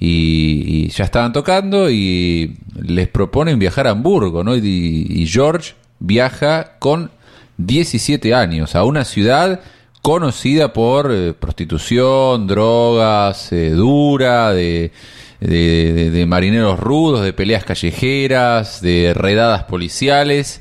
y, 0.00 0.88
ya 0.88 1.04
estaban 1.04 1.32
tocando 1.32 1.90
y 1.90 2.56
les 2.80 3.08
proponen 3.08 3.58
viajar 3.58 3.86
a 3.86 3.90
Hamburgo, 3.90 4.44
¿no? 4.44 4.56
Y, 4.56 5.26
George 5.26 5.74
viaja 5.98 6.78
con 6.78 7.10
17 7.56 8.34
años 8.34 8.76
a 8.76 8.84
una 8.84 9.04
ciudad 9.04 9.60
conocida 10.00 10.72
por 10.72 11.10
eh, 11.12 11.34
prostitución, 11.34 12.46
drogas, 12.46 13.52
eh, 13.52 13.70
dura, 13.70 14.52
de, 14.52 14.92
de, 15.40 16.24
marineros 16.26 16.78
rudos, 16.78 17.24
de 17.24 17.32
peleas 17.32 17.64
callejeras, 17.64 18.80
de 18.80 19.12
redadas 19.14 19.64
policiales. 19.64 20.60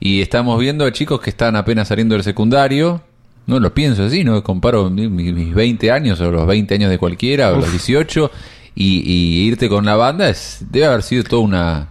Y 0.00 0.20
estamos 0.20 0.60
viendo 0.60 0.84
a 0.84 0.92
chicos 0.92 1.20
que 1.20 1.30
están 1.30 1.56
apenas 1.56 1.88
saliendo 1.88 2.14
del 2.14 2.24
secundario. 2.24 3.02
No 3.46 3.58
lo 3.58 3.72
pienso 3.72 4.04
así, 4.04 4.22
¿no? 4.22 4.42
Comparo 4.42 4.90
mis 4.90 5.54
20 5.54 5.90
años 5.90 6.20
o 6.20 6.30
los 6.30 6.46
20 6.46 6.74
años 6.74 6.90
de 6.90 6.98
cualquiera, 6.98 7.52
o 7.52 7.56
los 7.56 7.70
18, 7.70 8.30
y, 8.74 9.46
irte 9.46 9.68
con 9.68 9.84
la 9.84 9.96
banda 9.96 10.28
es, 10.28 10.64
debe 10.70 10.86
haber 10.86 11.02
sido 11.02 11.24
toda 11.24 11.42
una, 11.42 11.88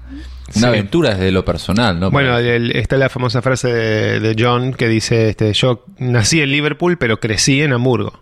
Una 0.56 0.60
Sí. 0.62 0.66
aventura 0.66 1.12
desde 1.16 1.32
lo 1.32 1.44
personal, 1.46 2.00
¿no? 2.00 2.12
Bueno, 2.12 2.38
el- 2.38 2.75
está 2.75 2.98
la 2.98 3.10
famosa 3.10 3.42
frase 3.42 3.74
de, 3.74 4.20
de 4.20 4.36
John 4.38 4.74
que 4.74 4.88
dice, 4.88 5.30
este, 5.30 5.52
yo 5.54 5.86
nací 5.98 6.42
en 6.42 6.52
Liverpool, 6.52 6.98
pero 6.98 7.20
crecí 7.20 7.62
en 7.62 7.74
Hamburgo. 7.74 8.22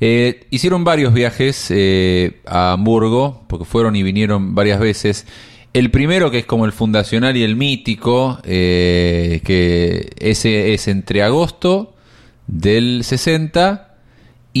Eh, 0.00 0.46
hicieron 0.50 0.84
varios 0.84 1.14
viajes 1.14 1.68
eh, 1.70 2.40
a 2.46 2.72
Hamburgo, 2.72 3.44
porque 3.48 3.64
fueron 3.64 3.96
y 3.96 4.02
vinieron 4.02 4.54
varias 4.54 4.80
veces. 4.80 5.26
El 5.72 5.90
primero, 5.90 6.30
que 6.30 6.40
es 6.40 6.46
como 6.46 6.66
el 6.66 6.72
fundacional 6.72 7.36
y 7.38 7.42
el 7.44 7.56
mítico, 7.56 8.38
eh, 8.44 9.40
que 9.44 10.10
ese 10.18 10.74
es 10.74 10.88
entre 10.88 11.22
agosto 11.22 11.94
del 12.46 13.02
60 13.04 13.85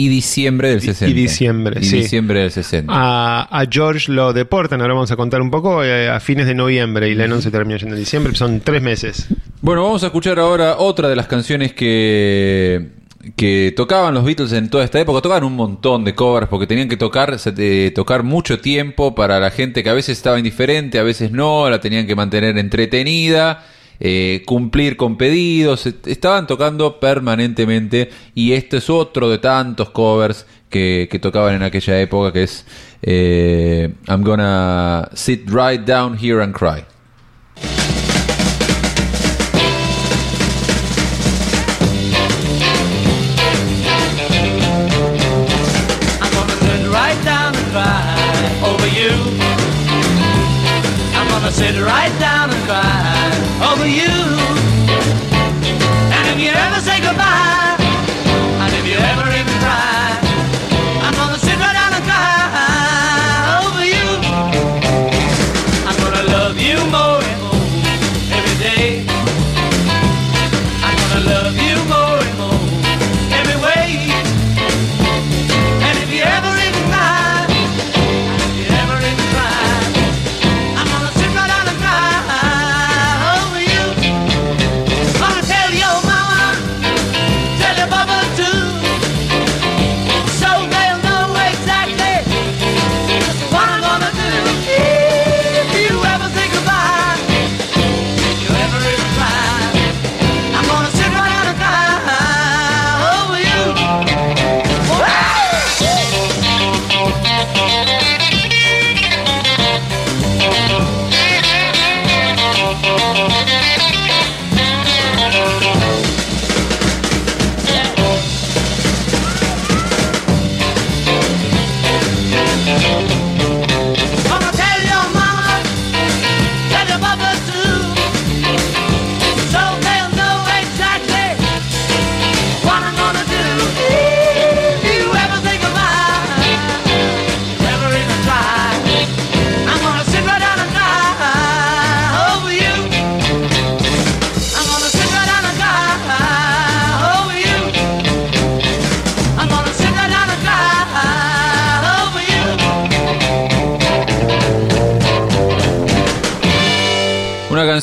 y 0.04 0.08
diciembre 0.08 0.68
del 0.68 0.78
Y- 0.78 0.82
y 0.82 0.86
60. 0.88 1.14
diciembre, 1.14 1.80
Y 1.80 1.84
sí. 1.84 1.96
diciembre 1.98 2.40
del 2.40 2.50
60. 2.50 2.92
A, 2.94 3.42
a 3.60 3.66
George 3.70 4.12
lo 4.12 4.32
deportan, 4.32 4.80
ahora 4.82 4.94
vamos 4.94 5.10
a 5.10 5.16
contar 5.16 5.40
un 5.40 5.50
poco, 5.50 5.82
eh, 5.84 6.08
a 6.10 6.20
fines 6.20 6.46
de 6.46 6.54
noviembre 6.54 7.08
y 7.08 7.14
Lennon 7.14 7.40
se 7.40 7.50
termina 7.50 7.78
yendo 7.78 7.94
en 7.94 8.00
diciembre, 8.00 8.34
son 8.34 8.60
tres 8.60 8.82
meses. 8.82 9.26
Bueno, 9.62 9.82
vamos 9.84 10.02
a 10.02 10.06
escuchar 10.06 10.38
ahora 10.38 10.76
otra 10.78 11.08
de 11.08 11.16
las 11.16 11.26
canciones 11.26 11.72
que, 11.72 12.88
que 13.36 13.72
tocaban 13.76 14.12
los 14.14 14.24
Beatles 14.24 14.52
en 14.52 14.68
toda 14.70 14.84
esta 14.84 15.00
época. 15.00 15.20
Tocaban 15.22 15.44
un 15.44 15.54
montón 15.56 16.04
de 16.04 16.14
covers 16.14 16.46
porque 16.48 16.66
tenían 16.66 16.88
que 16.88 16.96
tocar, 16.96 17.34
eh, 17.56 17.92
tocar 17.94 18.22
mucho 18.22 18.60
tiempo 18.60 19.14
para 19.14 19.40
la 19.40 19.50
gente 19.50 19.82
que 19.82 19.88
a 19.90 19.94
veces 19.94 20.16
estaba 20.18 20.38
indiferente, 20.38 20.98
a 20.98 21.02
veces 21.02 21.30
no, 21.32 21.68
la 21.70 21.80
tenían 21.80 22.06
que 22.06 22.14
mantener 22.14 22.56
entretenida. 22.58 23.64
Eh, 24.00 24.42
cumplir 24.46 24.96
con 24.96 25.16
pedidos, 25.16 25.86
est- 25.86 26.06
estaban 26.06 26.46
tocando 26.46 27.00
permanentemente 27.00 28.10
y 28.34 28.52
este 28.52 28.78
es 28.78 28.90
otro 28.90 29.28
de 29.30 29.38
tantos 29.38 29.90
covers 29.90 30.46
que, 30.70 31.08
tocaban 31.22 31.54
en 31.54 31.62
aquella 31.62 32.00
época 32.00 32.32
que 32.32 32.42
es 32.42 32.66
eh, 33.02 33.94
I'm 34.08 34.22
gonna 34.22 35.08
sit 35.14 35.48
right 35.50 35.80
down 35.86 36.18
here 36.18 36.42
and 36.42 36.54
cry. 36.54 36.84
Sit 51.52 51.80
right 51.80 52.12
down 52.20 52.50
and 52.50 52.64
cry 52.66 53.15
over 53.62 53.86
you. 53.86 54.06
I'm 54.08 54.22
gonna 54.26 54.84
sit 54.84 54.92
right 54.92 54.92
down 54.92 54.92
and 54.92 55.22
cry 55.22 55.22
over 55.22 55.26
you. 55.26 55.36
And 56.12 56.24
if 56.28 56.38
you 56.40 56.50
ever 56.50 56.80
say 56.80 57.00
goodbye, 57.00 57.65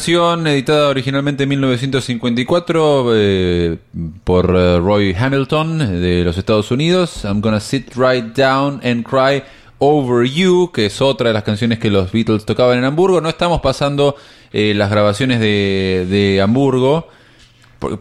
editada 0.08 0.90
originalmente 0.90 1.44
en 1.44 1.50
1954 1.50 3.06
eh, 3.14 3.78
por 4.26 4.54
eh, 4.54 4.78
Roy 4.80 5.16
Hamilton 5.18 5.78
de 6.02 6.24
los 6.26 6.38
Estados 6.38 6.72
Unidos. 6.72 7.24
I'm 7.24 7.40
gonna 7.40 7.62
sit 7.62 7.96
right 7.96 8.26
down 8.36 8.82
and 8.84 9.06
cry 9.06 9.44
over 9.80 10.26
you, 10.26 10.72
que 10.74 10.88
es 10.88 11.02
otra 11.02 11.30
de 11.30 11.34
las 11.34 11.44
canciones 11.44 11.80
que 11.80 11.90
los 11.90 12.12
Beatles 12.12 12.46
tocaban 12.46 12.80
en 12.80 12.84
Hamburgo. 12.84 13.22
No 13.22 13.30
estamos 13.30 13.62
pasando 13.62 14.18
eh, 14.52 14.74
las 14.76 14.90
grabaciones 14.90 15.40
de, 15.40 16.40
Hamburgo. 16.44 17.08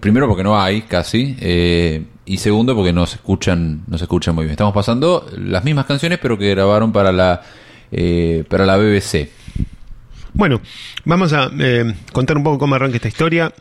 primero 0.01 0.27
porque 0.27 0.43
no 0.43 0.61
hay 0.61 0.83
casi. 0.83 1.37
y 2.25 2.37
segundo 2.39 2.75
porque 2.75 2.93
no 2.93 3.07
se 3.07 3.17
escuchan, 3.17 3.85
no 3.87 3.97
se 3.97 4.05
escuchan 4.05 4.35
muy 4.35 4.45
bien. 4.45 4.53
Estamos 4.53 4.75
pasando 4.75 5.25
las 5.39 5.63
mismas 5.63 5.87
canciones 5.87 6.19
pero 6.21 6.37
que 6.37 6.51
grabaron 6.51 6.91
para 6.91 7.13
la, 7.13 7.43
para 8.49 8.67
la 8.67 8.77
BBC. 8.77 9.29
Bueno, 10.35 10.61
vamos 11.05 11.33
a 11.33 11.51
eh, 11.59 11.95
contar 12.13 12.37
un 12.37 12.45
poco 12.45 12.59
cómo 12.59 12.75
arranca 12.75 12.97
esta 12.97 13.09
historia. 13.09 13.53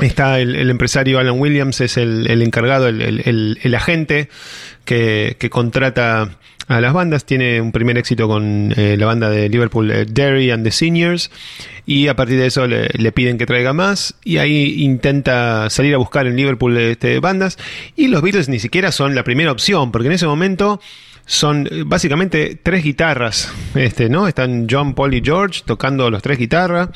Está 0.00 0.40
el, 0.40 0.56
el 0.56 0.68
empresario 0.70 1.18
Alan 1.18 1.38
Williams, 1.38 1.80
es 1.80 1.96
el, 1.96 2.42
encargado, 2.42 2.88
el, 2.88 3.74
agente 3.74 4.28
que, 4.84 5.36
que 5.38 5.48
contrata 5.48 6.30
a 6.68 6.80
las 6.80 6.92
bandas. 6.92 7.24
Tiene 7.24 7.60
un 7.60 7.72
primer 7.72 7.96
éxito 7.98 8.26
con 8.26 8.74
eh, 8.76 8.96
la 8.98 9.06
banda 9.06 9.30
de 9.30 9.48
Liverpool, 9.48 9.90
eh, 9.90 10.04
Derry 10.06 10.50
and 10.50 10.64
the 10.64 10.70
Seniors. 10.72 11.30
Y 11.86 12.08
a 12.08 12.16
partir 12.16 12.38
de 12.38 12.46
eso 12.46 12.66
le, 12.66 12.88
le 12.88 13.12
piden 13.12 13.38
que 13.38 13.46
traiga 13.46 13.72
más. 13.72 14.14
Y 14.24 14.38
ahí 14.38 14.82
intenta 14.82 15.70
salir 15.70 15.94
a 15.94 15.98
buscar 15.98 16.26
en 16.26 16.36
Liverpool 16.36 16.76
este, 16.76 17.20
bandas. 17.20 17.58
Y 17.96 18.08
los 18.08 18.22
Beatles 18.22 18.48
ni 18.48 18.58
siquiera 18.58 18.92
son 18.92 19.14
la 19.14 19.24
primera 19.24 19.52
opción, 19.52 19.92
porque 19.92 20.08
en 20.08 20.14
ese 20.14 20.26
momento 20.26 20.80
son 21.26 21.68
eh, 21.70 21.82
básicamente 21.86 22.58
tres 22.62 22.82
guitarras, 22.84 23.52
este, 23.74 24.08
¿no? 24.08 24.26
Están 24.28 24.66
John, 24.70 24.94
Paul 24.94 25.14
y 25.14 25.22
George 25.24 25.62
tocando 25.64 26.10
los 26.10 26.22
tres 26.22 26.38
guitarras. 26.38 26.88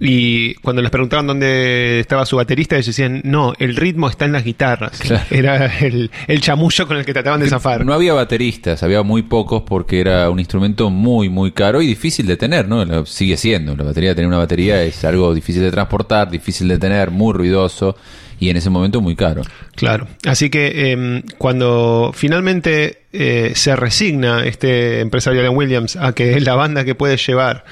Y 0.00 0.54
cuando 0.56 0.82
les 0.82 0.90
preguntaban 0.90 1.26
dónde 1.28 2.00
estaba 2.00 2.26
su 2.26 2.34
baterista, 2.36 2.74
ellos 2.74 2.86
decían, 2.86 3.20
no, 3.24 3.52
el 3.60 3.76
ritmo 3.76 4.08
está 4.10 4.24
en 4.24 4.32
las 4.32 4.42
guitarras. 4.44 4.98
Claro. 4.98 5.24
Era 5.30 5.78
el, 5.78 6.10
el 6.26 6.40
chamullo 6.40 6.86
con 6.88 6.96
el 6.96 7.04
que 7.04 7.12
trataban 7.12 7.38
de 7.40 7.48
zafar. 7.48 7.86
No 7.86 7.92
había 7.94 8.12
bateristas, 8.12 8.82
había 8.82 9.02
muy 9.02 9.22
pocos 9.22 9.62
porque 9.62 10.00
era 10.00 10.28
un 10.30 10.40
instrumento 10.40 10.90
muy, 10.90 11.28
muy 11.28 11.52
caro 11.52 11.80
y 11.80 11.86
difícil 11.86 12.26
de 12.26 12.36
tener, 12.36 12.66
¿no? 12.68 12.84
Lo- 12.84 13.06
Sigue 13.06 13.36
siendo. 13.36 13.76
La 13.76 13.84
batería, 13.84 14.14
tener 14.16 14.26
una 14.28 14.38
batería 14.38 14.82
es 14.82 15.04
algo 15.04 15.32
difícil 15.32 15.62
de 15.62 15.70
transportar, 15.70 16.28
difícil 16.28 16.66
de 16.66 16.78
tener, 16.78 17.12
muy 17.12 17.32
ruidoso 17.32 17.96
y 18.40 18.50
en 18.50 18.56
ese 18.56 18.70
momento 18.70 19.00
muy 19.00 19.14
caro. 19.14 19.42
Claro. 19.76 20.08
Así 20.26 20.50
que 20.50 20.90
em, 20.90 21.22
cuando 21.38 22.10
finalmente 22.12 23.03
eh, 23.14 23.52
se 23.54 23.76
resigna 23.76 24.44
este 24.44 25.00
empresario 25.00 25.40
Alan 25.40 25.56
Williams 25.56 25.96
a 25.96 26.12
que 26.12 26.40
la 26.40 26.56
banda 26.56 26.84
que 26.84 26.94
puede 26.94 27.16
llevar 27.16 27.64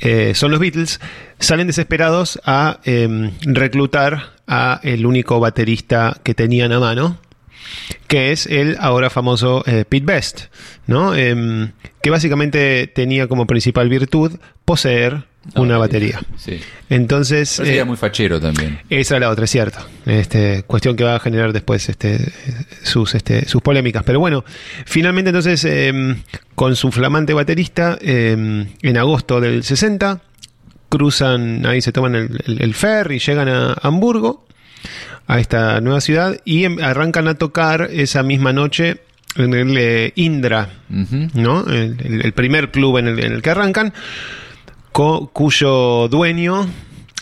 eh, 0.00 0.34
son 0.34 0.50
los 0.50 0.60
Beatles, 0.60 1.00
salen 1.38 1.68
desesperados 1.68 2.40
a 2.44 2.80
em, 2.84 3.30
reclutar 3.42 4.32
a 4.48 4.80
el 4.82 5.06
único 5.06 5.38
baterista 5.40 6.18
que 6.24 6.34
tenían 6.34 6.72
a 6.72 6.80
mano, 6.80 7.18
que 8.08 8.32
es 8.32 8.46
el 8.46 8.76
ahora 8.80 9.10
famoso 9.10 9.62
eh, 9.64 9.84
Pete 9.88 10.04
Best, 10.04 10.40
¿no? 10.86 11.14
Em, 11.14 11.70
que 12.02 12.10
básicamente 12.10 12.88
tenía 12.88 13.28
como 13.28 13.46
principal 13.46 13.88
virtud 13.88 14.40
poseer 14.64 15.24
una 15.56 15.76
batería. 15.78 16.20
Sí. 16.36 16.60
Entonces, 16.88 17.54
Pero 17.56 17.66
sería 17.66 17.82
eh, 17.82 17.84
muy 17.84 17.96
fachero 17.96 18.40
también. 18.40 18.80
esa 18.90 19.14
es 19.16 19.20
la 19.20 19.28
otra, 19.30 19.44
es 19.44 19.50
cierto. 19.50 19.78
Este, 20.06 20.62
cuestión 20.64 20.94
que 20.96 21.04
va 21.04 21.16
a 21.16 21.20
generar 21.20 21.52
después 21.52 21.88
este, 21.88 22.32
sus, 22.82 23.14
este, 23.14 23.48
sus 23.48 23.60
polémicas. 23.62 24.02
Pero 24.04 24.20
bueno, 24.20 24.44
finalmente 24.86 25.30
entonces, 25.30 25.64
em, 25.64 26.16
con 26.54 26.76
su 26.76 26.90
flamante 26.92 27.34
baterista, 27.34 27.98
em, 28.00 28.66
en 28.82 28.96
agosto 28.98 29.40
del 29.40 29.62
60, 29.64 30.20
cruzan, 30.88 31.64
ahí 31.66 31.80
se 31.80 31.92
toman 31.92 32.14
el, 32.14 32.40
el, 32.46 32.62
el 32.62 32.74
ferry, 32.74 33.18
llegan 33.18 33.48
a 33.48 33.74
Hamburgo, 33.82 34.46
a 35.26 35.40
esta 35.40 35.80
nueva 35.80 36.00
ciudad, 36.00 36.36
y 36.44 36.64
em- 36.64 36.78
arrancan 36.82 37.28
a 37.28 37.34
tocar 37.34 37.88
esa 37.92 38.22
misma 38.22 38.52
noche 38.52 38.98
en 39.36 39.54
el 39.54 39.76
eh, 39.78 40.12
Indra. 40.16 40.68
¿no? 40.90 41.64
El 41.66 42.32
primer 42.34 42.70
club 42.70 42.98
en 42.98 43.08
el, 43.08 43.18
en 43.24 43.32
el 43.32 43.40
que 43.42 43.48
arrancan, 43.50 43.94
co- 44.92 45.30
cuyo 45.32 46.08
dueño 46.08 46.66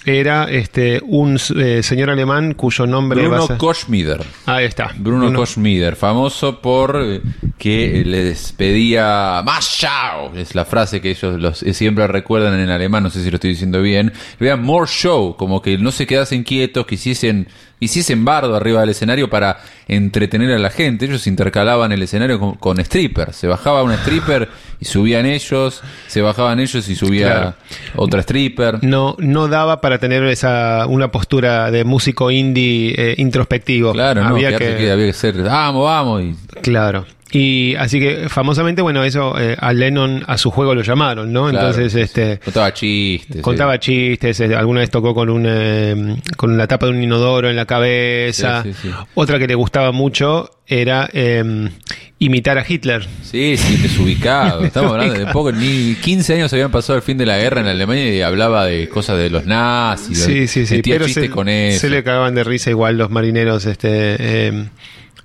era 0.07 0.45
este 0.51 0.99
un 1.05 1.39
eh, 1.59 1.83
señor 1.83 2.09
alemán 2.09 2.55
cuyo 2.55 2.87
nombre 2.87 3.21
Bruno 3.27 3.45
a- 3.45 3.59
Koschmider. 3.59 4.23
Ahí 4.47 4.65
está. 4.65 4.93
Bruno, 4.97 5.31
Koschmider, 5.35 5.95
famoso 5.95 6.61
por 6.63 7.01
eh, 7.05 7.21
que 7.59 8.03
les 8.07 8.53
pedía 8.53 9.43
más 9.45 9.77
chao, 9.79 10.33
es 10.35 10.55
la 10.55 10.65
frase 10.65 11.03
que 11.03 11.11
ellos 11.11 11.39
los, 11.39 11.63
eh, 11.63 11.75
siempre 11.75 12.07
recuerdan 12.07 12.59
en 12.59 12.71
alemán, 12.71 13.03
no 13.03 13.11
sé 13.11 13.23
si 13.23 13.31
lo 13.31 13.35
estoy 13.37 13.51
diciendo 13.51 13.83
bien. 13.83 14.11
Vean 14.39 14.63
more 14.63 14.87
show, 14.91 15.37
como 15.37 15.61
que 15.61 15.77
no 15.77 15.93
se 15.93 16.07
quedasen 16.07 16.45
quietos, 16.45 16.87
que 16.87 16.95
hiciesen, 16.95 17.49
hiciesen 17.81 18.25
bardo 18.25 18.55
arriba 18.55 18.81
del 18.81 18.91
escenario 18.91 19.29
para 19.29 19.59
entretener 19.89 20.53
a 20.53 20.59
la 20.59 20.71
gente. 20.71 21.07
Ellos 21.07 21.27
intercalaban 21.27 21.91
el 21.93 22.03
escenario 22.03 22.39
con, 22.39 22.55
con 22.55 22.79
strippers. 22.85 23.35
Se 23.37 23.47
bajaba 23.47 23.83
una 23.83 23.95
stripper 23.97 24.49
y 24.79 24.85
subían 24.85 25.27
ellos, 25.27 25.83
se 26.07 26.21
bajaban 26.23 26.61
ellos 26.61 26.89
y 26.89 26.95
subía 26.95 27.31
Claro. 27.31 27.55
otra 27.97 28.21
stripper. 28.21 28.79
no, 28.85 29.17
no 29.19 29.49
daba 29.49 29.81
para 29.81 29.99
tener 29.99 30.23
esa 30.25 30.87
una 30.87 31.11
postura 31.11 31.71
de 31.71 31.85
músico 31.85 32.31
indie 32.31 32.95
eh, 32.97 33.15
introspectivo. 33.19 33.93
Claro, 33.93 34.23
no, 34.23 34.29
había 34.29 34.49
quedarse 34.49 34.69
que, 34.69 34.77
quieto, 34.77 34.93
había 34.93 35.07
que 35.07 35.13
ser, 35.13 35.43
vamos, 35.43 35.85
vamos, 35.85 36.23
y 36.23 36.35
claro. 36.61 37.07
Y 37.33 37.75
así 37.77 38.01
que 38.01 38.29
famosamente, 38.29 38.83
bueno, 38.83 39.05
eso 39.05 39.39
eh, 39.39 39.57
a 39.59 39.73
Lennon 39.73 40.25
a 40.27 40.37
su 40.37 40.51
juego 40.51 40.75
lo 40.75 40.83
llamaron, 40.83 41.33
¿no? 41.33 41.49
Claro, 41.49 41.69
Entonces, 41.69 41.95
este 41.95 42.39
contaba 42.41 42.75
chistes. 42.75 43.41
contaba 43.41 43.75
sí. 43.75 43.79
chistes, 43.81 44.41
eh, 44.41 44.55
alguna 44.57 44.81
vez 44.81 44.91
tocó 44.91 45.15
con 45.15 45.31
un 45.31 45.45
eh, 45.47 46.17
con 46.37 46.57
la 46.59 46.67
tapa 46.67 46.87
de 46.87 46.93
un 46.93 47.03
inodoro 47.03 47.49
en 47.49 47.57
la 47.57 47.67
cabeza. 47.67 48.63
Sí, 48.65 48.73
sí, 48.73 48.89
sí. 48.89 48.95
Otra 49.15 49.39
que 49.39 49.47
le 49.47 49.55
gustaba 49.55 49.93
mucho 49.93 50.51
era 50.67 51.09
eh, 51.13 51.69
imitar 52.19 52.59
a 52.59 52.65
Hitler. 52.69 53.07
Sí, 53.23 53.57
sí, 53.57 53.77
desubicado. 53.77 54.65
Estamos 54.65 54.93
hablando 54.93 55.15
de 55.15 55.27
poco, 55.27 55.53
ni 55.53 55.95
15 55.97 56.35
años 56.35 56.53
habían 56.53 56.71
pasado 56.71 56.97
el 56.97 57.03
fin 57.03 57.17
de 57.17 57.27
la 57.27 57.39
guerra 57.39 57.61
en 57.61 57.69
Alemania 57.69 58.13
y 58.13 58.23
hablaba 58.23 58.67
de 58.67 58.89
cosas 58.89 59.19
de 59.19 59.31
los 59.31 59.47
nazis. 59.47 60.19
Sí, 60.23 60.49
sí, 60.49 60.67
sí. 60.67 60.81
Pero 60.83 61.07
chistes 61.07 61.25
se, 61.25 61.31
con 61.31 61.49
eso. 61.49 61.81
se 61.81 61.91
le 61.91 62.03
cagaban 62.03 62.35
de 62.35 62.45
risa 62.45 62.71
igual 62.71 62.99
los 62.99 63.11
marineros. 63.11 63.67
Este, 63.67 64.69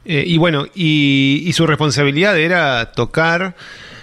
eh, 0.05 0.23
y 0.25 0.37
bueno, 0.37 0.65
y, 0.75 1.43
y 1.45 1.53
su 1.53 1.65
responsabilidad 1.67 2.37
era 2.37 2.91
tocar 2.93 3.55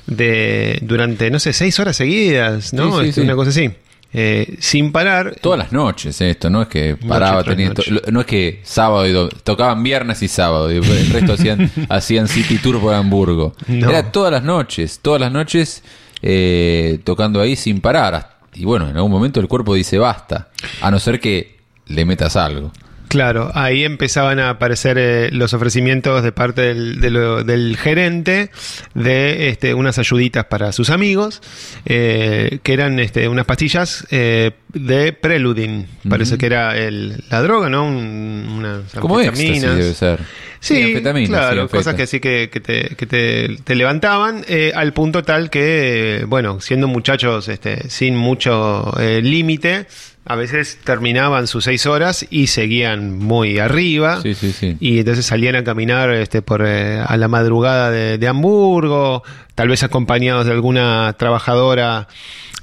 de 0.06 0.78
durante, 0.82 1.30
no 1.30 1.38
sé, 1.38 1.52
seis 1.52 1.78
horas 1.80 1.96
seguidas, 1.96 2.72
¿no? 2.72 2.98
Sí, 2.98 3.02
sí, 3.04 3.08
Este, 3.08 3.20
sí. 3.20 3.26
Una 3.26 3.34
cosa 3.36 3.50
así. 3.50 3.70
Eh, 4.14 4.56
sin 4.58 4.92
parar. 4.92 5.36
Todas 5.40 5.58
las 5.58 5.72
noches 5.72 6.20
esto, 6.20 6.50
no 6.50 6.60
es 6.62 6.68
que 6.68 6.96
paraba 6.96 7.42
noche. 7.42 7.90
no 8.10 8.20
es 8.20 8.26
que 8.26 8.60
sábado 8.62 9.06
y 9.06 9.12
do- 9.12 9.30
tocaban 9.30 9.82
viernes 9.82 10.22
y 10.22 10.28
sábado 10.28 10.70
y 10.70 10.76
el 10.76 11.08
resto 11.10 11.32
hacían 11.32 11.70
hacían 11.88 12.28
city 12.28 12.58
tour 12.58 12.78
por 12.78 12.92
Hamburgo. 12.92 13.54
No. 13.68 13.88
Era 13.88 14.12
todas 14.12 14.30
las 14.30 14.42
noches, 14.44 14.98
todas 15.00 15.18
las 15.18 15.32
noches 15.32 15.82
eh, 16.20 16.98
tocando 17.04 17.40
ahí 17.40 17.56
sin 17.56 17.80
parar. 17.80 18.36
Y 18.52 18.66
bueno, 18.66 18.86
en 18.90 18.96
algún 18.96 19.10
momento 19.10 19.40
el 19.40 19.48
cuerpo 19.48 19.72
dice 19.74 19.96
basta, 19.96 20.48
a 20.82 20.90
no 20.90 20.98
ser 20.98 21.18
que 21.18 21.56
le 21.86 22.04
metas 22.04 22.36
algo. 22.36 22.70
Claro, 23.12 23.50
ahí 23.52 23.84
empezaban 23.84 24.38
a 24.38 24.48
aparecer 24.48 24.96
eh, 24.96 25.28
los 25.32 25.52
ofrecimientos 25.52 26.22
de 26.22 26.32
parte 26.32 26.72
del, 26.72 27.76
gerente 27.78 28.50
de 28.94 29.50
este, 29.50 29.74
unas 29.74 29.98
ayuditas 29.98 30.46
para 30.46 30.72
sus 30.72 30.88
amigos, 30.88 31.42
eh, 31.84 32.60
que 32.62 32.72
eran 32.72 32.98
este, 33.00 33.28
unas 33.28 33.44
pastillas 33.44 34.06
eh, 34.10 34.52
de 34.72 35.12
Preludin. 35.12 35.86
Parece 36.08 36.38
que 36.38 36.46
era 36.46 36.76
el- 36.76 37.22
la 37.30 37.42
droga, 37.42 37.68
¿no? 37.68 37.84
Un- 37.86 38.46
unas 38.58 38.92
Como 38.98 39.20
éxtasis 39.20 39.62
debe 39.62 39.94
ser. 39.94 40.20
Sí, 40.60 40.94
claro, 41.26 41.62
sí, 41.68 41.76
cosas 41.76 41.94
que 41.94 42.06
sí 42.06 42.20
que, 42.20 42.48
que 42.50 42.60
te, 42.60 42.94
que 42.96 43.04
te- 43.06 43.56
te 43.64 43.74
levantaban 43.74 44.44
eh, 44.46 44.72
al 44.74 44.92
punto 44.92 45.24
tal 45.24 45.50
que, 45.50 46.24
bueno, 46.28 46.60
siendo 46.60 46.86
muchachos 46.86 47.48
este, 47.48 47.90
sin 47.90 48.16
mucho 48.16 48.94
eh, 49.00 49.20
límite, 49.22 49.86
a 50.24 50.36
veces 50.36 50.78
terminaban 50.84 51.48
sus 51.48 51.64
seis 51.64 51.84
horas 51.86 52.24
y 52.30 52.46
seguían 52.46 53.18
muy 53.18 53.58
arriba. 53.58 54.20
Sí, 54.22 54.34
sí, 54.34 54.52
sí. 54.52 54.76
Y 54.78 55.00
entonces 55.00 55.26
salían 55.26 55.56
a 55.56 55.64
caminar 55.64 56.12
este, 56.14 56.42
por, 56.42 56.62
eh, 56.64 57.00
a 57.04 57.16
la 57.16 57.26
madrugada 57.26 57.90
de, 57.90 58.18
de 58.18 58.28
Hamburgo, 58.28 59.24
tal 59.56 59.66
vez 59.68 59.82
acompañados 59.82 60.46
de 60.46 60.52
alguna 60.52 61.12
trabajadora 61.18 62.06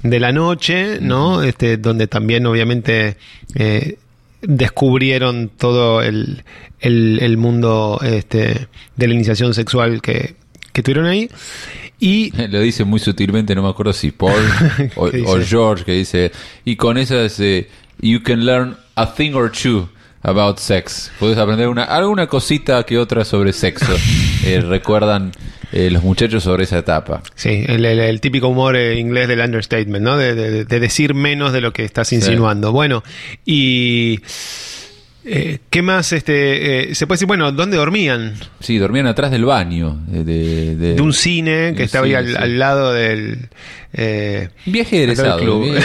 de 0.02 0.20
la 0.20 0.32
noche, 0.32 0.98
¿no? 1.00 1.42
Este, 1.42 1.76
donde 1.76 2.06
también 2.06 2.46
obviamente 2.46 3.16
eh, 3.54 3.98
descubrieron 4.42 5.50
todo 5.56 6.02
el, 6.02 6.44
el, 6.80 7.18
el 7.20 7.36
mundo 7.36 8.00
este, 8.02 8.68
de 8.96 9.08
la 9.08 9.14
iniciación 9.14 9.54
sexual 9.54 10.00
que, 10.00 10.36
que 10.72 10.82
tuvieron 10.82 11.06
ahí. 11.06 11.30
Y 11.98 12.30
Lo 12.48 12.60
dice 12.60 12.84
muy 12.84 12.98
sutilmente, 12.98 13.54
no 13.54 13.62
me 13.62 13.68
acuerdo 13.68 13.92
si 13.92 14.10
Paul 14.10 14.42
o. 14.96 15.38
George, 15.44 15.84
que 15.84 15.92
dice, 15.92 16.32
y 16.64 16.76
con 16.76 16.98
esas, 16.98 17.38
eh, 17.40 17.68
you 18.00 18.22
can 18.22 18.44
learn 18.44 18.76
a 18.94 19.14
thing 19.14 19.34
or 19.34 19.52
two 19.52 19.88
about 20.22 20.58
sex. 20.58 21.12
Puedes 21.18 21.38
aprender 21.38 21.68
una, 21.68 21.84
alguna 21.84 22.26
cosita 22.26 22.82
que 22.84 22.98
otra 22.98 23.24
sobre 23.24 23.52
sexo. 23.52 23.92
Eh, 24.42 24.62
recuerdan 24.62 25.32
eh, 25.72 25.90
los 25.90 26.02
muchachos 26.02 26.42
sobre 26.44 26.64
esa 26.64 26.78
etapa. 26.78 27.22
Sí, 27.34 27.64
el, 27.66 27.84
el- 27.84 28.00
el 28.00 28.20
típico 28.20 28.48
humor 28.48 28.76
eh, 28.76 28.98
inglés 28.98 29.28
del 29.28 29.40
understatement, 29.40 30.04
¿no? 30.04 30.16
De, 30.16 30.34
de- 30.34 30.64
de 30.64 30.80
decir 30.80 31.14
menos 31.14 31.52
de 31.52 31.60
lo 31.60 31.72
que 31.72 31.84
estás 31.84 32.12
insinuando. 32.12 32.72
Bueno, 32.72 33.02
y 33.44 34.20
eh, 35.24 35.58
¿qué 35.68 35.82
más? 35.82 36.12
Este, 36.12 36.90
eh, 36.90 36.94
se 36.94 37.06
puede 37.06 37.16
decir, 37.16 37.28
bueno, 37.28 37.52
¿dónde 37.52 37.76
dormían? 37.76 38.34
Sí, 38.60 38.78
dormían 38.78 39.06
atrás 39.06 39.30
del 39.30 39.44
baño. 39.44 39.98
De, 40.06 40.24
de- 40.24 40.76
de- 40.76 40.94
De 40.94 41.02
un 41.02 41.12
cine 41.12 41.72
que 41.76 41.82
un 41.82 41.84
estaba 41.84 42.06
ahí 42.06 42.14
al, 42.14 42.28
sí. 42.28 42.34
al 42.38 42.58
lado 42.58 42.92
del... 42.92 43.48
eh, 43.92 44.48
Viaje 44.66 45.02
egresado. 45.02 45.38
club. 45.38 45.74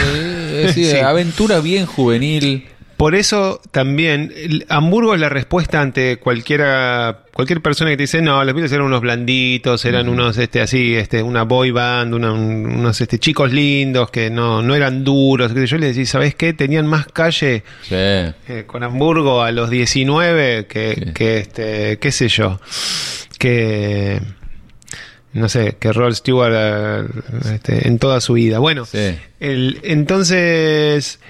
Sí. 0.72 0.90
Aventura 0.96 1.60
bien 1.60 1.84
juvenil. 1.84 2.64
Por 2.96 3.14
eso 3.14 3.60
también 3.72 4.32
el- 4.36 4.64
Hamburgo 4.68 5.14
es 5.14 5.20
la 5.20 5.28
respuesta 5.28 5.80
ante 5.80 6.16
cualquiera 6.18 7.24
cualquier 7.34 7.60
persona 7.60 7.90
que 7.90 7.96
te 7.98 8.04
dice 8.04 8.22
no 8.22 8.42
los 8.44 8.54
Beatles 8.54 8.72
eran 8.72 8.86
unos 8.86 9.02
blanditos 9.02 9.84
eran 9.84 10.08
unos 10.08 10.38
este 10.38 10.60
así 10.62 10.94
este 10.94 11.22
una 11.22 11.42
boy 11.42 11.70
band 11.70 12.14
una- 12.14 12.32
un- 12.32 12.64
unos 12.66 12.98
este 13.00 13.18
chicos 13.18 13.52
lindos 13.52 14.10
que 14.10 14.30
no 14.30 14.62
no 14.62 14.74
eran 14.74 15.04
duros 15.04 15.52
que 15.52 15.66
yo 15.66 15.76
le 15.76 15.88
decía 15.88 16.06
sabes 16.06 16.34
qué 16.34 16.54
tenían 16.54 16.86
más 16.86 17.06
calle 17.06 17.62
Sí. 17.82 17.94
eh, 17.94 18.64
con 18.66 18.82
Hamburgo 18.82 19.42
a 19.42 19.52
los 19.52 19.68
19 19.68 20.66
que, 20.66 20.94
Sí. 20.94 21.12
que 21.12 21.38
este, 21.38 21.98
qué 21.98 22.10
sé 22.12 22.28
yo, 22.28 22.58
que 23.38 24.20
no 25.32 25.50
sé, 25.50 25.76
que 25.78 25.92
Rod 25.92 26.14
Stewart 26.14 26.52
eh, 26.56 27.04
este, 27.52 27.88
en 27.88 27.98
toda 27.98 28.22
su 28.22 28.32
vida. 28.34 28.58
Bueno, 28.58 28.86
Sí. 28.86 29.14
el, 29.38 29.80
entonces 29.82 31.20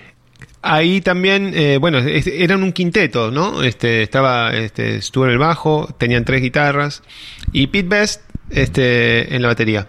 ahí 0.72 1.00
también, 1.00 1.52
eh, 1.55 1.79
bueno, 1.79 1.98
eran 1.98 2.62
un 2.62 2.72
quinteto, 2.72 3.31
¿no? 3.31 3.62
Este, 3.62 4.02
estaba 4.02 4.52
este, 4.55 5.00
Stewart 5.00 5.29
en 5.29 5.35
el 5.35 5.38
bajo, 5.38 5.88
tenían 5.98 6.24
tres 6.24 6.42
guitarras 6.42 7.02
y 7.52 7.68
Pete 7.68 7.88
Best 7.88 8.22
este, 8.50 9.35
en 9.35 9.42
la 9.42 9.48
batería. 9.48 9.87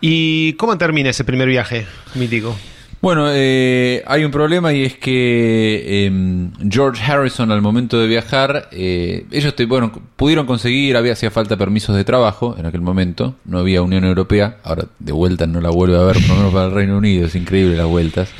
¿Y 0.00 0.52
cómo 0.54 0.76
termina 0.78 1.10
ese 1.10 1.24
primer 1.24 1.48
viaje 1.48 1.86
mítico? 2.14 2.56
Bueno, 3.02 3.26
eh, 3.30 4.02
hay 4.06 4.24
un 4.24 4.30
problema 4.30 4.72
y 4.72 4.84
es 4.84 4.96
que 4.96 6.06
em, 6.06 6.50
George 6.68 7.02
Harrison 7.04 7.52
al 7.52 7.62
momento 7.62 8.00
de 8.00 8.06
viajar, 8.06 8.68
eh, 8.72 9.26
ellos 9.30 9.54
te, 9.54 9.66
bueno, 9.66 9.92
pudieron 10.16 10.46
conseguir, 10.46 10.96
había 10.96 11.12
hacía 11.12 11.30
falta 11.30 11.56
permisos 11.56 11.94
de 11.94 12.04
trabajo 12.04 12.56
en 12.58 12.66
aquel 12.66 12.80
momento, 12.80 13.36
no 13.44 13.58
había 13.58 13.82
Unión 13.82 14.04
Europea, 14.04 14.58
ahora 14.64 14.86
de 14.98 15.12
vuelta 15.12 15.46
no 15.46 15.60
la 15.60 15.70
vuelve 15.70 15.96
a 15.96 16.02
ver, 16.02 16.16
por 16.16 16.28
lo 16.28 16.36
menos 16.36 16.52
para 16.52 16.66
el 16.66 16.72
Reino 16.72 16.96
Unido, 16.96 17.26
es 17.26 17.34
increíble 17.34 17.76
las 17.76 17.86
vueltas, 17.86 18.30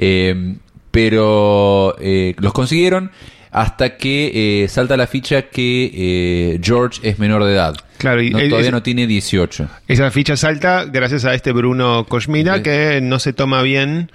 Em, 0.00 0.58
pero 0.90 1.96
eh, 2.00 2.34
los 2.38 2.52
consiguieron 2.52 3.10
hasta 3.50 3.96
que 3.96 4.62
eh, 4.64 4.68
salta 4.68 4.96
la 4.96 5.06
ficha 5.06 5.42
que 5.42 5.90
eh, 5.94 6.60
George 6.62 7.00
es 7.08 7.18
menor 7.18 7.44
de 7.44 7.52
edad. 7.54 7.76
Claro, 7.96 8.22
y 8.22 8.30
No, 8.30 8.38
todavía 8.38 8.66
es- 8.68 8.72
no 8.72 8.82
tiene 8.82 9.06
18. 9.06 9.68
Esa 9.88 10.10
ficha 10.10 10.36
salta 10.36 10.84
gracias 10.84 11.24
a 11.24 11.34
este 11.34 11.52
Bruno 11.52 12.04
Cosmina 12.08 12.56
Sí. 12.56 12.62
que 12.62 13.00
no 13.02 13.18
se 13.18 13.32
toma 13.32 13.62
bien 13.62 14.10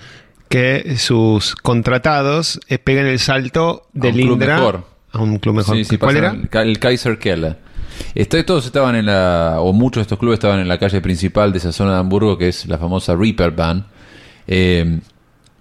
que 0.49 0.95
sus 0.97 1.55
contratados 1.55 2.59
eh, 2.69 2.77
peguen 2.77 3.07
el 3.07 3.19
salto 3.19 3.87
A 3.87 3.89
de 3.93 4.09
un 4.09 4.13
club 4.15 4.37
mejor. 4.37 4.85
a 5.11 5.17
un 5.19 5.37
club 5.39 5.55
mejor. 5.55 5.75
Sí, 5.77 5.83
sí, 5.83 5.97
¿Cuál 5.97 6.17
era? 6.17 6.29
El, 6.31 6.67
el 6.69 6.79
Kaiser 6.79 7.17
Keller. 7.17 7.57
Este, 8.15 8.43
todos 8.43 8.65
estaban 8.65 8.95
en 8.95 9.07
la, 9.07 9.55
o 9.59 9.73
muchos 9.73 10.01
de 10.01 10.03
estos 10.03 10.19
clubes 10.19 10.35
estaban 10.37 10.59
en 10.59 10.67
la 10.67 10.77
calle 10.77 11.01
principal 11.01 11.51
de 11.51 11.57
esa 11.57 11.71
zona 11.71 11.93
de 11.93 11.99
Hamburgo, 11.99 12.37
que 12.37 12.47
es 12.49 12.65
la 12.67 12.77
famosa 12.77 13.15
Reaper 13.15 13.51
Band. 13.51 13.85
Eh, 14.47 14.99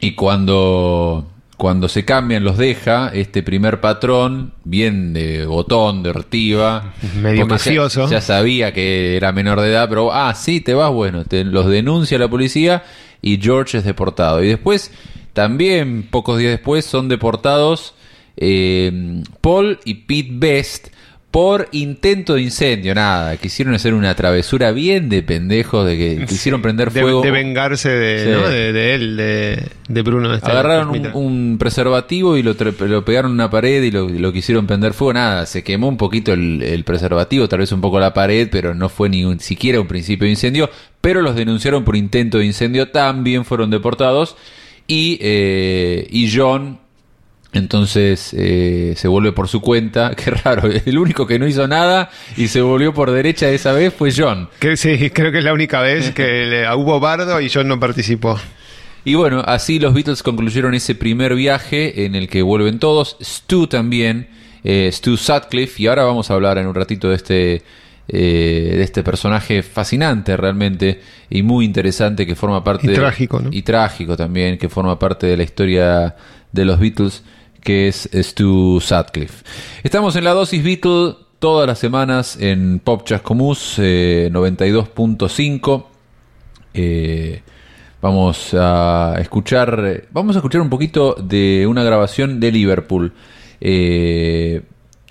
y 0.03 0.12
cuando, 0.17 1.27
cuando 1.57 1.88
se 1.88 2.05
cambian, 2.05 2.43
los 2.43 2.59
deja 2.59 3.09
este 3.15 3.43
primer 3.45 3.81
patrón, 3.81 4.53
bien 4.65 5.12
de 5.12 5.47
botón, 5.47 6.03
de 6.03 6.11
ortiva. 6.11 6.93
Medio 7.23 7.47
porque 7.47 7.65
ya- 7.65 7.71
mafioso. 7.71 8.11
Ya, 8.11 8.21
sabía 8.21 8.73
que 8.75 9.17
era 9.17 9.31
menor 9.33 9.61
de 9.61 9.69
edad, 9.71 9.88
pero, 9.88 10.12
ah, 10.12 10.35
sí, 10.35 10.61
te 10.61 10.75
vas, 10.75 10.91
bueno, 10.93 11.25
te, 11.25 11.45
los 11.45 11.67
denuncia 11.69 12.19
la 12.19 12.29
policía 12.29 12.83
y 13.23 13.38
George 13.41 13.79
es 13.79 13.85
deportado. 13.85 14.43
Y 14.43 14.49
después 14.49 14.91
también 15.35 16.03
pocos 16.11 16.37
días 16.38 16.51
después 16.51 16.85
son 16.85 17.09
deportados 17.09 17.95
eh, 18.37 19.23
Paul 19.41 19.79
y 19.85 19.95
Pete 19.95 20.31
Best 20.33 20.88
por 21.33 21.68
intento 21.73 22.35
de 22.35 22.42
incendio, 22.42 22.95
nada, 22.95 23.37
quisieron 23.38 23.75
hacer 23.75 23.95
una 23.95 24.14
travesura 24.14 24.71
bien 24.71 25.09
de 25.09 25.23
pendejos 25.23 25.85
de 25.87 25.97
que 25.97 26.27
quisieron 26.29 26.61
prender 26.62 26.92
de, 26.92 27.01
fuego. 27.01 27.23
de 27.23 27.31
vengarse 27.31 27.88
de, 27.88 28.23
Sí. 28.25 28.31
¿no? 28.31 28.49
de, 28.49 28.73
de 28.75 28.95
él, 28.95 29.16
de, 29.16 29.62
de 29.88 30.03
Bruno. 30.03 30.33
este, 30.35 30.51
Agarraron 30.51 30.90
un, 30.90 31.07
un 31.14 31.57
preservativo 31.59 32.37
y 32.37 32.42
lo, 32.42 32.55
lo 32.87 33.05
pegaron 33.07 33.31
en 33.31 33.35
una 33.37 33.49
pared 33.51 33.83
y 33.83 33.90
lo, 33.90 34.09
lo 34.11 34.31
quisieron 34.33 34.66
prender 34.66 34.92
fuego. 34.92 35.14
Nada, 35.14 35.47
se 35.47 35.64
quemó 35.64 35.88
un 35.88 35.97
poquito 35.97 36.35
el, 36.35 36.62
el 36.62 36.85
preservativo, 36.85 37.49
tal 37.49 37.61
vez 37.61 37.73
un 37.73 37.81
poco 37.81 37.99
la 37.99 38.12
pared, 38.12 38.49
pero 38.53 38.75
no 38.75 38.90
fue 38.90 39.09
ni 39.09 39.25
un- 39.25 39.40
siquiera 39.40 39.81
un 39.81 39.88
principio 39.88 40.27
de 40.27 40.31
incendio. 40.33 40.68
Pero 41.01 41.23
los 41.23 41.35
denunciaron 41.35 41.83
por 41.83 41.97
intento 41.97 42.38
de 42.38 42.45
incendio, 42.45 42.90
también 42.90 43.47
fueron 43.47 43.71
deportados. 43.71 44.37
Y, 44.87 45.18
eh, 45.23 46.07
y 46.11 46.31
John 46.37 46.79
entonces 47.53 48.35
eh, 48.37 48.95
se 48.97 49.09
vuelve 49.09 49.33
por 49.33 49.49
su 49.49 49.61
cuenta. 49.61 50.15
Qué 50.17 50.31
raro, 50.31 50.69
el 50.69 50.99
único 50.99 51.27
que 51.27 51.38
no 51.38 51.47
hizo 51.47 51.67
nada 51.69 52.11
y 52.37 52.49
se 52.49 52.61
volvió 52.62 52.95
por 52.95 53.11
derecha 53.11 53.49
esa 53.51 53.73
vez 53.73 53.93
fue 53.93 54.11
John. 54.17 54.49
Que, 54.59 54.77
sí, 54.77 55.11
creo 55.11 55.31
que 55.33 55.38
es 55.38 55.45
la 55.45 55.53
única 55.53 55.81
vez 55.81 56.11
que 56.12 56.47
le- 56.47 56.75
hubo 56.75 56.99
bardo 57.01 57.41
y 57.41 57.51
John 57.51 57.69
no 57.69 57.79
participó. 57.79 58.38
Y 59.05 59.15
bueno, 59.15 59.43
así 59.45 59.79
los 59.81 59.95
Beatles 59.95 60.23
concluyeron 60.23 60.75
ese 60.75 60.95
primer 60.95 61.35
viaje 61.35 62.05
en 62.05 62.15
el 62.15 62.29
que 62.29 62.41
vuelven 62.43 62.79
todos. 62.79 63.17
Stu 63.21 63.67
también, 63.67 64.29
eh, 64.62 64.88
Stu 64.93 65.17
Sutcliffe. 65.17 65.83
Y 65.83 65.88
ahora 65.88 66.05
vamos 66.05 66.31
a 66.31 66.35
hablar 66.35 66.59
en 66.59 66.69
un 66.69 66.75
ratito 66.77 67.09
de 67.09 67.17
este, 67.17 67.62
eh, 68.07 68.73
de 68.77 68.83
este 68.83 69.03
personaje 69.03 69.65
fascinante 69.65 70.37
realmente 70.37 71.01
y 71.29 71.43
muy 71.43 71.65
interesante 71.65 72.25
que 72.27 72.37
forma 72.37 72.62
parte... 72.62 72.87
Y 72.87 72.91
de- 72.91 72.95
trágico, 72.95 73.41
¿no? 73.41 73.49
Y 73.53 73.62
trágico 73.62 74.17
también, 74.17 74.57
que 74.57 74.69
forma 74.69 74.97
parte 75.01 75.27
de 75.27 75.37
la 75.37 75.43
historia 75.43 76.15
de 76.53 76.65
los 76.65 76.79
Beatles, 76.79 77.25
que 77.62 77.88
es 77.88 78.09
Stu 78.12 78.81
Sutcliffe. 78.81 79.44
Estamos 79.83 80.16
en 80.16 80.25
la 80.25 80.33
dosis 80.33 80.62
Beatle 80.62 81.16
todas 81.38 81.66
las 81.66 81.79
semanas 81.79 82.37
en 82.40 82.79
Pop 82.79 83.05
Chascomús 83.05 83.77
eh, 83.79 84.31
92.5. 84.33 85.85
Eh, 86.75 87.42
vamos 88.03 88.55
a 88.55 89.16
escuchar 89.20 90.05
vamos 90.11 90.35
a 90.37 90.40
escuchar 90.40 90.61
un 90.61 90.68
poquito 90.68 91.14
de 91.14 91.66
una 91.66 91.85
grabación 91.85 92.40
de 92.40 92.51
Liverpool 92.51 93.12
Eh, 93.61 94.62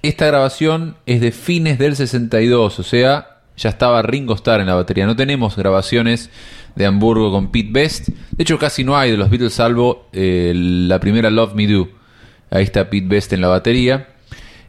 esta 0.02 0.26
grabación 0.26 0.98
es 1.06 1.22
de 1.22 1.32
fines 1.32 1.80
del 1.80 1.96
62 1.96 2.80
o 2.80 2.84
sea 2.84 3.40
ya 3.56 3.70
estaba 3.70 4.02
Ringo 4.02 4.34
Starr 4.34 4.60
en 4.60 4.68
la 4.68 4.76
batería 4.76 5.06
no 5.06 5.16
tenemos 5.16 5.56
grabaciones 5.56 6.30
de 6.76 6.86
Hamburgo 6.86 7.32
con 7.32 7.52
Pete 7.52 7.70
Best 7.72 8.10
de 8.10 8.44
hecho 8.44 8.58
casi 8.60 8.84
no 8.84 8.98
hay 8.98 9.12
de 9.12 9.18
los 9.18 9.30
Beatles 9.30 9.54
salvo 9.54 10.08
eh, 10.12 10.52
la 10.54 11.00
primera 11.00 11.30
Love 11.30 11.54
Me 11.54 11.68
Do 11.68 12.01
ahí 12.52 12.64
está 12.64 12.90
Pete 12.90 13.08
Best 13.08 13.34
en 13.34 13.42
la 13.42 13.48
batería 13.48 14.08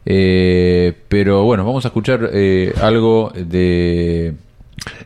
Eh, 0.05 0.93
pero 1.07 1.43
bueno 1.43 1.63
vamos 1.65 1.85
a 1.85 1.89
escuchar 1.89 2.29
eh, 2.33 2.73
algo 2.81 3.31
de 3.35 4.33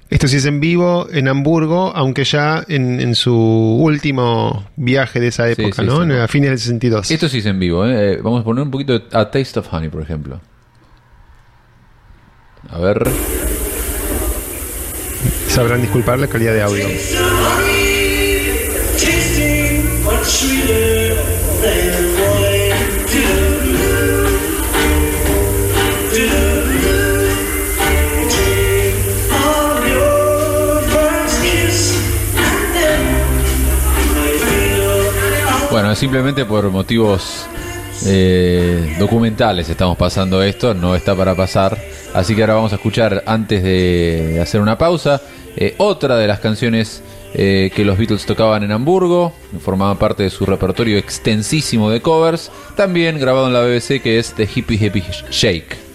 Esto 0.09 0.27
sí 0.27 0.37
es 0.37 0.45
en 0.45 0.59
vivo 0.59 1.07
en 1.11 1.27
Hamburgo, 1.27 1.91
aunque 1.95 2.23
ya 2.23 2.63
en, 2.67 2.99
en 2.99 3.13
su 3.13 3.35
último 3.35 4.65
viaje 4.75 5.19
de 5.19 5.27
esa 5.27 5.47
época, 5.49 5.81
sí, 5.83 5.87
¿no? 5.87 6.03
sí. 6.03 6.11
A 6.13 6.27
fines 6.27 6.49
del 6.49 6.59
62. 6.59 7.11
Esto 7.11 7.29
sí 7.29 7.39
es 7.39 7.45
en 7.45 7.59
vivo, 7.59 7.85
¿eh? 7.85 8.13
Eh, 8.13 8.19
Vamos 8.23 8.41
a 8.41 8.43
poner 8.43 8.63
un 8.63 8.71
poquito 8.71 8.97
de 8.97 9.05
A 9.11 9.29
Taste 9.29 9.59
of 9.59 9.71
Honey, 9.71 9.89
por 9.89 10.01
ejemplo. 10.01 10.39
A 12.69 12.79
ver. 12.79 13.07
Sabrán 15.47 15.81
disculpar 15.81 16.17
la 16.19 16.27
calidad 16.27 16.53
de 16.53 16.61
audio. 16.63 16.85
Bueno, 35.79 35.93
simplemente 35.93 36.43
por 36.43 36.71
motivos 36.71 37.45
eh, 38.07 38.95
documentales 38.97 39.69
estamos 39.69 39.95
pasando 39.95 40.41
esto, 40.41 40.73
no 40.73 40.95
está 40.95 41.15
para 41.15 41.35
pasar. 41.35 41.77
Así 42.15 42.35
que 42.35 42.41
ahora 42.41 42.55
vamos 42.55 42.71
a 42.71 42.77
escuchar, 42.77 43.21
antes 43.27 43.61
de 43.61 44.39
hacer 44.41 44.59
una 44.59 44.79
pausa, 44.79 45.21
eh, 45.55 45.75
otra 45.77 46.17
de 46.17 46.25
las 46.25 46.39
canciones 46.39 47.03
eh, 47.35 47.69
que 47.75 47.85
los 47.85 47.95
Beatles 47.95 48.25
tocaban 48.25 48.63
en 48.63 48.71
Hamburgo, 48.71 49.33
formaba 49.59 49.99
parte 49.99 50.23
de 50.23 50.31
su 50.31 50.47
repertorio 50.47 50.97
extensísimo 50.97 51.91
de 51.91 52.01
covers, 52.01 52.49
también 52.75 53.19
grabado 53.19 53.45
en 53.45 53.53
la 53.53 53.61
BBC, 53.61 54.01
que 54.01 54.17
es 54.17 54.33
The 54.33 54.49
Hippie 54.51 54.83
Hippie 54.83 55.05
Shake. 55.29 55.86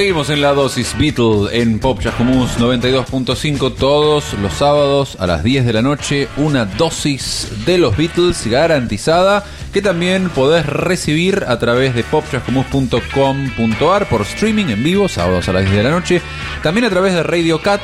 Seguimos 0.00 0.30
en 0.30 0.40
la 0.40 0.54
dosis 0.54 0.96
Beatle 0.96 1.50
en 1.52 1.78
Pop 1.78 2.00
Chascomús 2.00 2.58
92.5 2.58 3.74
todos 3.74 4.32
los 4.40 4.54
sábados 4.54 5.18
a 5.20 5.26
las 5.26 5.44
10 5.44 5.66
de 5.66 5.74
la 5.74 5.82
noche. 5.82 6.26
Una 6.38 6.64
dosis 6.64 7.48
de 7.66 7.76
los 7.76 7.98
Beatles 7.98 8.46
garantizada 8.46 9.44
que 9.74 9.82
también 9.82 10.30
podés 10.30 10.64
recibir 10.64 11.44
a 11.46 11.58
través 11.58 11.94
de 11.94 12.02
popchascomús.com.ar 12.04 14.08
por 14.08 14.22
streaming 14.22 14.70
en 14.70 14.82
vivo, 14.82 15.06
sábados 15.06 15.50
a 15.50 15.52
las 15.52 15.64
10 15.64 15.76
de 15.76 15.82
la 15.82 15.90
noche. 15.90 16.22
También 16.62 16.86
a 16.86 16.90
través 16.90 17.12
de 17.12 17.22
Radio 17.22 17.60
Cat, 17.60 17.82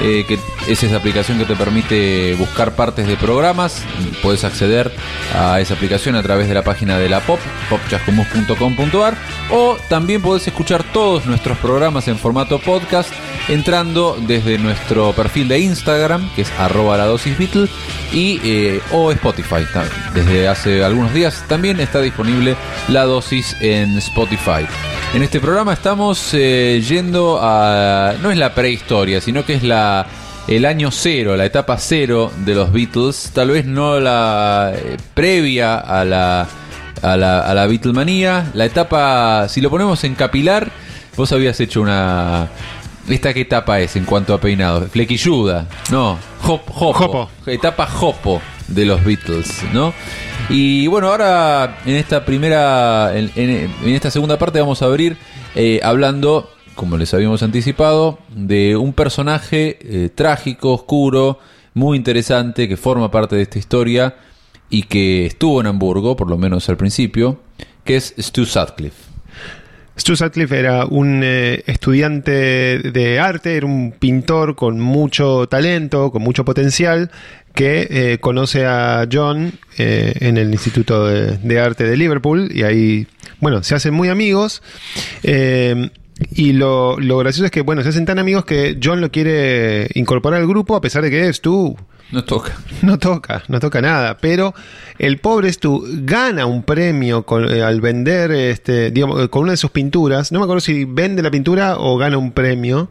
eh, 0.00 0.24
que 0.26 0.38
es 0.68 0.82
esa 0.82 0.96
aplicación 0.96 1.38
que 1.38 1.44
te 1.44 1.56
permite 1.56 2.34
buscar 2.34 2.74
partes 2.74 3.06
de 3.06 3.16
programas. 3.16 3.82
Puedes 4.22 4.44
acceder 4.44 4.92
a 5.34 5.60
esa 5.60 5.74
aplicación 5.74 6.16
a 6.16 6.22
través 6.22 6.48
de 6.48 6.54
la 6.54 6.62
página 6.62 6.98
de 6.98 7.08
la 7.08 7.20
Pop, 7.20 7.40
popchascomus.com.ar 7.68 9.14
o 9.50 9.76
también 9.88 10.22
podés 10.22 10.46
escuchar 10.46 10.84
todos 10.92 11.26
nuestros 11.26 11.58
programas 11.58 12.08
en 12.08 12.18
formato 12.18 12.58
podcast 12.58 13.12
entrando 13.48 14.16
desde 14.26 14.58
nuestro 14.58 15.12
perfil 15.12 15.48
de 15.48 15.58
Instagram, 15.60 16.30
que 16.34 16.42
es 16.42 16.50
arroba 16.58 16.96
la 16.96 17.06
dosis 17.06 17.36
Beatle, 17.36 17.68
y 18.12 18.40
eh, 18.44 18.80
o 18.92 19.10
Spotify. 19.10 19.64
Desde 20.14 20.48
hace 20.48 20.84
algunos 20.84 21.12
días 21.12 21.44
también 21.48 21.80
está 21.80 22.00
disponible 22.00 22.56
la 22.88 23.04
dosis 23.04 23.56
en 23.60 23.96
Spotify. 23.98 24.66
En 25.14 25.22
este 25.22 25.40
programa 25.40 25.72
estamos 25.72 26.30
eh, 26.32 26.82
yendo 26.86 27.38
a... 27.42 28.14
no 28.22 28.30
es 28.30 28.38
la 28.38 28.54
prehistoria, 28.54 29.20
sino 29.20 29.44
que 29.44 29.54
es 29.54 29.62
la... 29.62 30.06
El 30.48 30.64
año 30.66 30.90
cero, 30.90 31.36
la 31.36 31.44
etapa 31.46 31.78
cero 31.78 32.30
de 32.44 32.54
los 32.54 32.72
Beatles, 32.72 33.30
tal 33.32 33.50
vez 33.50 33.64
no 33.64 34.00
la 34.00 34.72
eh, 34.74 34.96
previa 35.14 35.78
a 35.78 36.04
la, 36.04 36.46
a 37.00 37.16
la, 37.16 37.40
a 37.40 37.54
la 37.54 37.66
Beatlemanía, 37.66 38.50
la 38.54 38.64
etapa, 38.64 39.48
si 39.48 39.60
lo 39.60 39.70
ponemos 39.70 40.02
en 40.04 40.14
capilar, 40.14 40.68
vos 41.16 41.32
habías 41.32 41.58
hecho 41.60 41.80
una, 41.80 42.48
¿Esta 43.08 43.32
qué 43.32 43.42
etapa 43.42 43.80
es 43.80 43.96
en 43.96 44.04
cuanto 44.04 44.34
a 44.34 44.40
peinado? 44.40 44.82
Flequilluda, 44.88 45.66
no, 45.90 46.18
hop, 46.44 46.60
hopo. 46.74 47.30
Etapa 47.46 47.88
hopo 48.00 48.42
de 48.68 48.84
los 48.84 49.02
Beatles, 49.04 49.62
¿no? 49.72 49.92
Y 50.48 50.86
bueno, 50.88 51.08
ahora 51.08 51.78
en 51.86 51.94
esta 51.96 52.24
primera, 52.24 53.12
en, 53.16 53.30
en- 53.36 53.72
en 53.84 53.94
esta 53.94 54.10
segunda 54.10 54.38
parte 54.38 54.58
vamos 54.60 54.82
a 54.82 54.86
abrir 54.86 55.16
eh, 55.54 55.80
hablando, 55.82 56.50
como 56.74 56.96
les 56.96 57.12
habíamos 57.14 57.42
anticipado, 57.42 58.18
de 58.34 58.76
un 58.76 58.92
personaje 58.92 59.78
eh, 59.80 60.10
trágico, 60.14 60.72
oscuro, 60.72 61.38
muy 61.74 61.96
interesante, 61.96 62.68
que 62.68 62.76
forma 62.76 63.10
parte 63.10 63.36
de 63.36 63.42
esta 63.42 63.58
historia 63.58 64.16
y 64.70 64.84
que 64.84 65.26
estuvo 65.26 65.60
en 65.60 65.66
Hamburgo, 65.66 66.16
por 66.16 66.28
lo 66.28 66.38
menos 66.38 66.68
al 66.68 66.76
principio, 66.76 67.40
que 67.84 67.96
es 67.96 68.14
Stu 68.18 68.46
Sutcliffe. 68.46 69.12
Stu 69.96 70.16
Sutcliffe 70.16 70.58
era 70.58 70.86
un 70.86 71.20
eh, 71.22 71.62
estudiante 71.66 72.78
de 72.78 73.20
arte, 73.20 73.56
era 73.56 73.66
un 73.66 73.92
pintor 73.92 74.56
con 74.56 74.80
mucho 74.80 75.46
talento, 75.46 76.10
con 76.10 76.22
mucho 76.22 76.44
potencial, 76.44 77.10
que 77.54 77.86
eh, 77.90 78.18
conoce 78.18 78.64
a 78.64 79.06
John 79.12 79.52
eh, 79.76 80.14
en 80.20 80.38
el 80.38 80.50
Instituto 80.50 81.06
de, 81.06 81.36
de 81.36 81.60
Arte 81.60 81.84
de 81.84 81.96
Liverpool 81.98 82.50
y 82.54 82.62
ahí, 82.62 83.06
bueno, 83.40 83.62
se 83.62 83.74
hacen 83.74 83.92
muy 83.92 84.08
amigos. 84.08 84.62
Y 86.30 86.52
lo, 86.52 86.98
lo 86.98 87.18
gracioso 87.18 87.46
es 87.46 87.50
que, 87.50 87.60
bueno, 87.62 87.82
se 87.82 87.88
hacen 87.90 88.04
tan 88.06 88.18
amigos 88.18 88.44
que 88.44 88.78
John 88.82 89.00
lo 89.00 89.10
quiere 89.10 89.88
incorporar 89.94 90.40
al 90.40 90.46
grupo 90.46 90.76
a 90.76 90.80
pesar 90.80 91.02
de 91.02 91.10
que 91.10 91.32
Stu 91.32 91.76
No 92.10 92.24
toca. 92.24 92.52
no 92.82 92.98
toca, 92.98 93.42
no 93.48 93.58
toca 93.60 93.80
nada. 93.80 94.18
Pero 94.20 94.54
el 94.98 95.18
pobre 95.18 95.52
Stu 95.52 95.84
gana 96.04 96.46
un 96.46 96.62
premio 96.62 97.22
con- 97.24 97.50
eh, 97.50 97.62
al 97.62 97.80
vender, 97.80 98.30
este, 98.32 98.90
digamos, 98.90 99.22
eh, 99.24 99.28
con 99.28 99.42
una 99.44 99.52
de 99.52 99.56
sus 99.56 99.70
pinturas. 99.70 100.30
No 100.32 100.38
me 100.38 100.44
acuerdo 100.44 100.60
si 100.60 100.84
vende 100.84 101.22
la 101.22 101.30
pintura 101.30 101.76
o 101.78 101.96
gana 101.96 102.18
un 102.18 102.32
premio, 102.32 102.90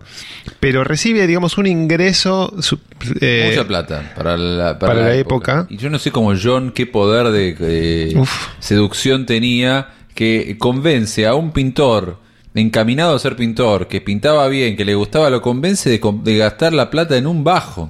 pero 0.60 0.84
recibe, 0.84 1.28
digamos, 1.28 1.58
un 1.58 1.67
ingreso. 1.67 2.54
su- 2.60 2.80
eh, 3.22 3.48
Mucha 3.50 3.67
plata 3.67 4.13
para 4.15 4.38
la, 4.38 4.80
para 4.80 4.96
la 4.96 5.13
época. 5.15 5.67
Y 5.70 5.78
yo 5.78 5.89
no 5.89 6.00
sé 6.00 6.12
cómo 6.12 6.34
John 6.41 6.72
qué 6.72 6.86
poder 6.88 7.30
de 7.32 7.56
eh, 7.60 8.13
seducción 8.60 9.26
tenía 9.26 9.89
que 10.15 10.58
convence 10.60 11.26
a 11.26 11.36
un 11.36 11.52
pintor 11.52 12.17
encaminado 12.54 13.16
a 13.16 13.20
ser 13.20 13.36
pintor, 13.36 13.88
que 13.88 14.02
pintaba 14.02 14.48
bien, 14.48 14.76
que 14.76 14.86
le 14.86 14.96
gustaba, 14.96 15.30
lo 15.30 15.42
convence 15.42 15.90
de, 15.90 16.02
de 16.24 16.38
gastar 16.38 16.74
la 16.74 16.90
plata 16.90 17.18
en 17.18 17.28
un 17.28 17.44
bajo. 17.44 17.90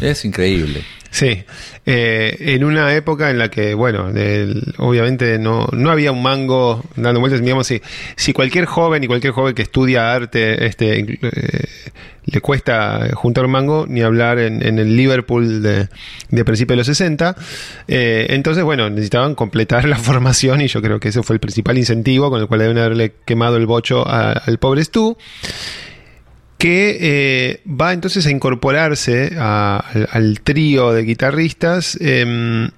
Es 0.00 0.24
increíble. 0.24 0.84
Sí, 1.10 1.42
eh, 1.86 2.36
en 2.40 2.64
una 2.64 2.94
época 2.94 3.30
en 3.30 3.38
la 3.38 3.48
que, 3.50 3.72
bueno, 3.74 4.10
el- 4.10 4.74
obviamente 4.76 5.38
no, 5.38 5.66
no 5.72 5.90
había 5.90 6.12
un 6.12 6.22
mango 6.22 6.84
dando 6.96 7.18
vueltas, 7.20 7.40
digamos, 7.40 7.66
si, 7.66 7.80
si 8.14 8.34
cualquier 8.34 8.66
joven 8.66 9.02
y 9.02 9.06
cualquier 9.06 9.32
joven 9.32 9.54
que 9.54 9.62
estudia 9.62 10.12
arte 10.12 10.66
este, 10.66 10.98
eh, 11.00 11.64
le 12.26 12.40
cuesta 12.42 13.08
juntar 13.14 13.46
un 13.46 13.52
mango, 13.52 13.86
ni 13.88 14.02
hablar 14.02 14.38
en, 14.38 14.62
en 14.64 14.78
el 14.78 14.96
Liverpool 14.96 15.62
de, 15.62 15.88
de 16.28 16.44
principios 16.44 16.74
de 16.74 16.76
los 16.76 16.86
60, 16.86 17.34
eh, 17.88 18.26
entonces, 18.28 18.62
bueno, 18.64 18.90
necesitaban 18.90 19.34
completar 19.34 19.88
la 19.88 19.96
formación 19.98 20.60
y 20.60 20.68
yo 20.68 20.82
creo 20.82 21.00
que 21.00 21.08
ese 21.08 21.22
fue 21.22 21.34
el 21.34 21.40
principal 21.40 21.78
incentivo 21.78 22.28
con 22.28 22.38
el 22.42 22.46
cual 22.48 22.60
deben 22.60 22.76
haberle 22.76 23.14
quemado 23.24 23.56
el 23.56 23.64
bocho 23.64 24.06
al 24.06 24.58
pobre 24.58 24.84
Stu 24.84 25.16
que 26.58 26.98
eh, 27.00 27.60
va 27.68 27.92
entonces 27.92 28.26
a 28.26 28.30
incorporarse 28.30 29.32
a- 29.38 29.78
al, 29.94 30.08
al 30.10 30.40
trío 30.40 30.92
de 30.92 31.04
guitarristas 31.04 31.96
em, 32.00 32.70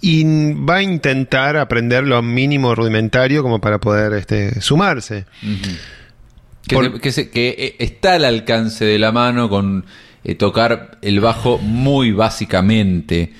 y 0.00 0.24
va 0.54 0.76
a 0.76 0.82
intentar 0.82 1.56
aprender 1.56 2.04
lo 2.04 2.22
mínimo 2.22 2.74
rudimentario 2.74 3.42
como 3.42 3.60
para 3.60 3.78
poder 3.80 4.12
este, 4.12 4.60
sumarse. 4.60 5.24
Que, 6.66 6.76
Por- 6.76 6.92
se- 6.92 7.00
que 7.00 7.12
se- 7.12 7.30
que, 7.30 7.48
eh, 7.58 7.76
está 7.80 8.14
al 8.14 8.24
alcance 8.24 8.84
de 8.84 8.98
la 8.98 9.10
mano 9.12 9.48
con 9.48 9.84
eh, 10.22 10.34
tocar 10.36 10.98
el 11.02 11.20
bajo 11.20 11.58
muy 11.58 12.12
básicamente. 12.12 13.32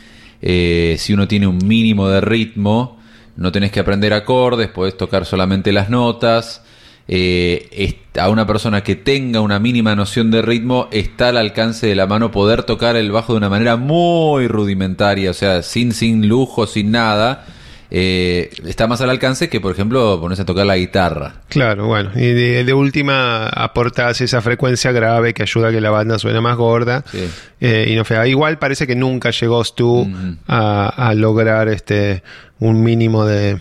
Si 0.42 1.14
uno 1.14 1.26
tiene 1.26 1.46
un 1.46 1.57
mínimo 1.57 2.09
de 2.11 2.20
ritmo, 2.20 3.00
no 3.37 3.50
tenés 3.50 3.70
que 3.72 3.80
aprender 3.80 4.12
acordes, 4.12 4.68
podés 4.68 4.94
tocar 4.94 5.24
solamente 5.24 5.72
las 5.72 5.88
notas. 5.88 6.61
Eh, 7.07 7.97
a 8.19 8.29
una 8.31 8.47
persona 8.47 8.83
que 8.83 8.95
tenga 8.97 9.40
una 9.40 9.59
mínima 9.59 9.95
noción 9.95 10.31
de 10.31 10.40
ritmo, 10.40 10.88
está 10.93 11.29
al 11.29 11.37
alcance 11.37 11.87
de 11.87 11.95
la 11.95 12.07
mano 12.07 12.31
poder 12.31 12.62
tocar 12.62 12.97
el 12.97 13.11
bajo 13.12 13.33
de 13.35 13.38
una 13.38 13.51
manera 13.51 13.77
muy 13.77 14.49
rudimentaria, 14.49 15.31
o 15.31 15.35
sea, 15.35 15.62
sin, 15.62 15.93
sin 15.93 16.29
lujo, 16.29 16.67
sin 16.67 16.90
nada. 16.93 17.45
Eh, 17.90 18.51
está 18.67 18.87
más 18.88 19.01
al 19.03 19.11
alcance 19.11 19.49
que, 19.49 19.61
por 19.61 19.71
ejemplo, 19.73 20.19
ponerse 20.21 20.43
a 20.43 20.47
tocar 20.47 20.64
la 20.67 20.77
guitarra. 20.77 21.43
Claro, 21.49 21.87
bueno, 21.87 22.11
y 22.17 22.27
de, 22.33 22.64
de 22.64 22.73
última 22.75 23.47
aportas 23.49 24.21
esa 24.21 24.40
frecuencia 24.40 24.90
grave 24.90 25.33
que 25.35 25.43
ayuda 25.43 25.69
a 25.69 25.71
que 25.73 25.81
la 25.81 25.90
banda 25.90 26.19
suene 26.19 26.40
más 26.40 26.57
gorda 26.57 27.05
Sí. 27.11 27.29
eh, 27.61 27.87
y 27.90 27.95
no 27.95 28.05
fea. 28.05 28.27
Igual 28.27 28.59
parece 28.59 28.87
que 28.87 28.97
nunca 28.97 29.31
llegó 29.31 29.62
Stu 29.62 30.01
Ujú. 30.01 30.37
a, 30.49 30.88
a 30.88 31.14
lograr 31.14 31.69
este 31.69 32.23
un 32.59 32.83
mínimo 32.83 33.27
de, 33.27 33.59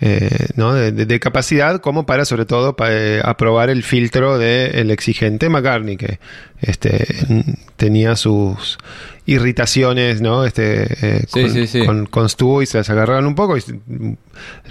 eh, 0.00 0.48
¿no? 0.56 0.74
de, 0.74 0.90
de- 0.92 1.06
de 1.06 1.20
capacidad 1.20 1.80
como 1.80 2.04
para 2.04 2.24
sobre 2.24 2.44
todo 2.46 2.74
para 2.76 2.92
eh, 2.94 3.20
aprobar 3.24 3.70
el 3.70 3.82
filtro 3.82 4.38
del 4.38 4.90
exigente 4.90 5.48
McCartney 5.48 5.96
que 5.96 6.18
este 6.60 7.06
tenía 7.76 8.16
sus 8.16 8.78
irritaciones 9.26 10.20
no 10.20 10.44
este 10.44 10.82
eh, 11.18 11.24
Sí, 11.28 11.42
con, 11.42 11.50
sí, 11.52 11.66
sí. 11.66 11.84
con- 11.86 12.06
con 12.06 12.28
Stu 12.28 12.62
y 12.62 12.66
se 12.66 12.78
las 12.78 12.90
agarraron 12.90 13.26
un 13.26 13.34
poco 13.34 13.56
y 13.56 13.60
el 13.68 14.16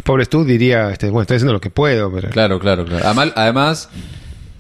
pobre 0.03 0.25
Stu 0.25 0.43
diría 0.43 0.89
este 0.91 1.07
bueno 1.09 1.21
estoy 1.21 1.37
haciendo 1.37 1.53
lo 1.53 1.61
que 1.61 1.69
puedo 1.69 2.11
pero 2.13 2.29
Claro, 2.29 2.59
claro, 2.59 2.85
claro. 2.85 3.05
Además, 3.35 3.89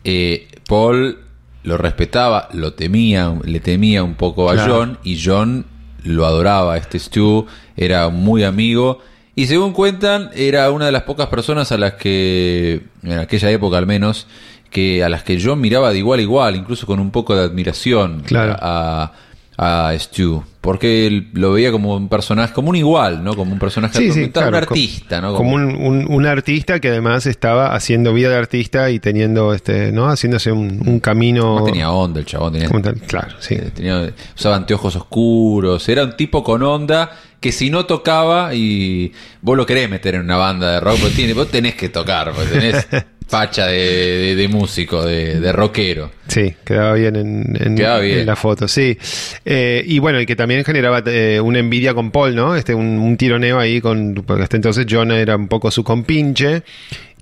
eh, 0.03 0.47
Paul 0.67 1.19
lo 1.63 1.77
respetaba, 1.77 2.49
lo 2.53 2.73
temía, 2.73 3.33
le 3.43 3.59
temía 3.59 4.03
un 4.03 4.15
poco 4.15 4.49
a 4.49 4.53
Claro. 4.53 4.73
John 4.75 4.99
y 5.03 5.21
John 5.23 5.65
lo 6.03 6.25
adoraba. 6.25 6.77
Este 6.77 6.99
Stu 6.99 7.47
era 7.77 8.09
muy 8.09 8.43
amigo 8.43 8.99
y 9.35 9.47
según 9.47 9.73
cuentan 9.73 10.29
era 10.35 10.69
una 10.71 10.85
de 10.87 10.91
las 10.91 11.03
pocas 11.03 11.27
personas 11.27 11.71
a 11.71 11.77
las 11.77 11.93
que, 11.93 12.83
en 13.03 13.19
aquella 13.19 13.49
época 13.51 13.77
al 13.77 13.87
menos, 13.87 14.27
que 14.69 15.03
a 15.03 15.09
las 15.09 15.23
que 15.23 15.39
John 15.41 15.61
miraba 15.61 15.91
de 15.91 15.99
igual 15.99 16.19
a 16.19 16.23
igual, 16.23 16.55
incluso 16.55 16.85
con 16.87 16.99
un 16.99 17.11
poco 17.11 17.35
de 17.35 17.43
admiración 17.43 18.21
Claro. 18.25 18.55
a, 18.59 19.11
a 19.57 19.93
Stu, 19.99 20.43
porque 20.61 21.05
él 21.05 21.27
lo 21.33 21.51
veía 21.53 21.71
como 21.71 21.95
un 21.95 22.09
personaje, 22.09 22.53
como 22.53 22.69
un 22.69 22.75
igual, 22.75 23.23
¿no? 23.23 23.35
Como 23.35 23.53
un 23.53 23.59
personaje 23.59 23.97
Sí, 23.99 24.11
sí, 24.11 24.29
claro, 24.29 24.49
un 24.49 24.55
artista, 24.55 25.21
¿no? 25.21 25.35
Como 25.35 25.53
un, 25.53 25.63
un- 25.75 26.11
un 26.11 26.25
artista 26.25 26.79
que 26.79 26.87
además 26.89 27.27
estaba 27.27 27.75
haciendo 27.75 28.13
vida 28.13 28.29
de 28.29 28.37
artista 28.37 28.89
y 28.89 28.99
teniendo 28.99 29.53
este, 29.53 29.91
¿no? 29.91 30.07
Haciéndose 30.09 30.51
un, 30.51 30.81
un 30.87 30.99
camino. 30.99 31.59
No 31.59 31.65
tenía 31.65 31.91
onda 31.91 32.19
el 32.19 32.25
chabón, 32.25 32.53
tenía. 32.53 32.69
Claro, 33.07 33.35
sí. 33.39 33.57
tenía- 33.75 34.11
usaba 34.35 34.55
anteojos 34.55 34.95
oscuros, 34.95 35.87
era 35.87 36.03
un 36.03 36.15
tipo 36.17 36.43
con 36.43 36.63
onda 36.63 37.11
que 37.43 37.51
si 37.51 37.69
no 37.69 37.85
tocaba 37.85 38.55
y 38.55 39.11
vos 39.41 39.55
lo 39.57 39.65
querés 39.65 39.89
meter 39.89 40.15
en 40.15 40.21
una 40.21 40.37
banda 40.37 40.71
de 40.73 40.79
rock, 40.79 40.97
vos 41.35 41.51
tenés 41.51 41.75
que 41.75 41.89
tocar, 41.89 42.31
pues 42.33 42.49
tenés 42.49 42.87
facha 43.27 43.67
de, 43.67 43.77
de- 43.77 44.35
de 44.35 44.47
músico, 44.47 45.03
de, 45.05 45.39
de 45.39 45.51
rockero. 45.51 46.11
Sí, 46.27 46.53
quedaba 46.63 46.93
bien 46.93 47.15
en, 47.17 47.57
en- 47.59 47.75
Quedaba 47.75 47.99
bien. 47.99 48.19
en 48.19 48.25
la 48.25 48.35
foto, 48.35 48.67
sí. 48.67 48.97
Eh, 49.43 49.83
y 49.85 49.99
bueno, 49.99 50.21
y 50.21 50.25
que 50.25 50.35
también 50.35 50.63
generaba 50.63 51.03
eh, 51.05 51.39
una 51.41 51.59
envidia 51.59 51.93
con 51.93 52.11
Paul, 52.11 52.33
¿no? 52.35 52.55
Este, 52.55 52.73
un, 52.73 52.97
un 52.97 53.17
tironeo 53.17 53.59
ahí 53.59 53.81
con. 53.81 54.13
Porque 54.25 54.43
hasta 54.43 54.55
entonces 54.55 54.85
John 54.89 55.11
era 55.11 55.35
un 55.35 55.47
poco 55.47 55.69
su 55.71 55.83
compinche. 55.83 56.63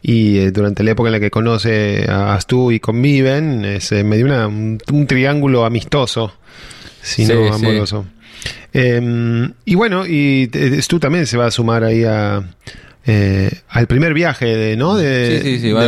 Y 0.03 0.37
eh, 0.39 0.51
durante 0.51 0.83
la 0.83 0.91
época 0.91 1.09
en 1.09 1.13
la 1.13 1.19
que 1.19 1.29
conoce 1.29 2.05
a 2.09 2.37
Stu 2.41 2.71
y 2.71 2.79
conviven, 2.79 3.63
es 3.65 3.91
eh, 3.91 4.03
medio 4.03 4.25
una, 4.25 4.47
un, 4.47 4.79
un 4.91 5.05
triángulo 5.07 5.63
amistoso, 5.63 6.33
si 7.03 7.25
Sí, 7.25 7.31
no 7.33 7.53
sí. 7.57 7.63
Eh, 8.73 9.49
y 9.65 9.75
bueno, 9.75 10.05
y 10.07 10.49
eh, 10.53 10.81
Stu 10.81 10.99
también 10.99 11.25
se 11.27 11.37
va 11.37 11.47
a 11.47 11.51
sumar 11.51 11.83
ahí 11.83 12.03
a, 12.03 12.41
eh, 13.05 13.51
al 13.69 13.87
primer 13.87 14.13
viaje, 14.13 14.45
de, 14.45 14.77
¿no? 14.77 14.95
De, 14.95 15.41
sí, 15.43 15.55
sí, 15.55 15.59
sí, 15.61 15.71
va, 15.71 15.81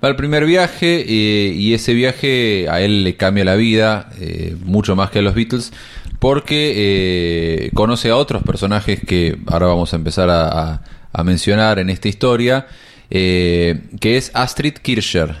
al 0.00 0.16
primer 0.16 0.44
viaje 0.44 1.00
eh, 1.06 1.52
y 1.54 1.72
ese 1.74 1.94
viaje 1.94 2.66
a 2.68 2.80
él 2.82 3.04
le 3.04 3.16
cambia 3.16 3.44
la 3.44 3.54
vida, 3.56 4.10
eh, 4.20 4.54
mucho 4.64 4.94
más 4.96 5.10
que 5.10 5.20
a 5.20 5.22
los 5.22 5.34
Beatles, 5.34 5.72
porque 6.18 7.70
conoce 7.74 8.10
a 8.10 8.16
otros 8.16 8.42
personajes 8.42 9.00
que 9.06 9.36
ahora 9.46 9.66
vamos 9.66 9.92
a 9.92 9.96
empezar 9.96 10.30
a, 10.30 10.48
a- 10.48 10.82
a 11.16 11.22
mencionar 11.22 11.78
en 11.78 11.90
esta 11.90 12.08
historia, 12.08 12.66
que 13.08 13.78
es 14.16 14.30
Astrid 14.34 14.74
Kircher, 14.74 15.36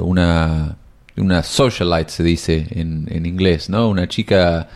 una, 0.00 0.76
una 1.16 1.42
socialite 1.42 2.10
se 2.12 2.22
dice 2.22 2.66
en, 2.70 3.08
en 3.10 3.26
inglés, 3.26 3.68
¿no? 3.68 3.88
Una 3.88 4.06
chica... 4.08 4.68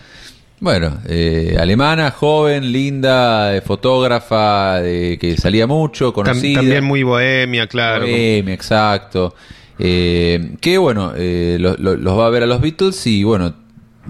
Bueno, 0.59 0.99
eh, 1.07 1.57
alemana, 1.61 2.11
joven, 2.11 2.73
linda, 2.73 3.55
eh, 3.55 3.61
fotógrafa, 3.61 4.83
eh, 4.83 5.19
que 5.21 5.37
salía 5.37 5.67
mucho, 5.67 6.13
conocida. 6.15 6.61
también 6.61 6.83
muy 6.85 7.03
bohemia, 7.03 7.67
claro. 7.67 8.07
Bohemia, 8.07 8.55
exacto. 8.55 9.35
Eh, 9.79 10.57
que 10.63 10.79
bueno, 10.79 11.13
eh, 11.15 11.59
lo- 11.61 11.77
lo- 11.77 11.97
los 11.97 12.19
va 12.19 12.27
a 12.27 12.31
ver 12.31 12.43
a 12.43 12.47
los 12.47 12.63
Beatles 12.63 13.07
y 13.07 13.23
bueno, 13.23 13.55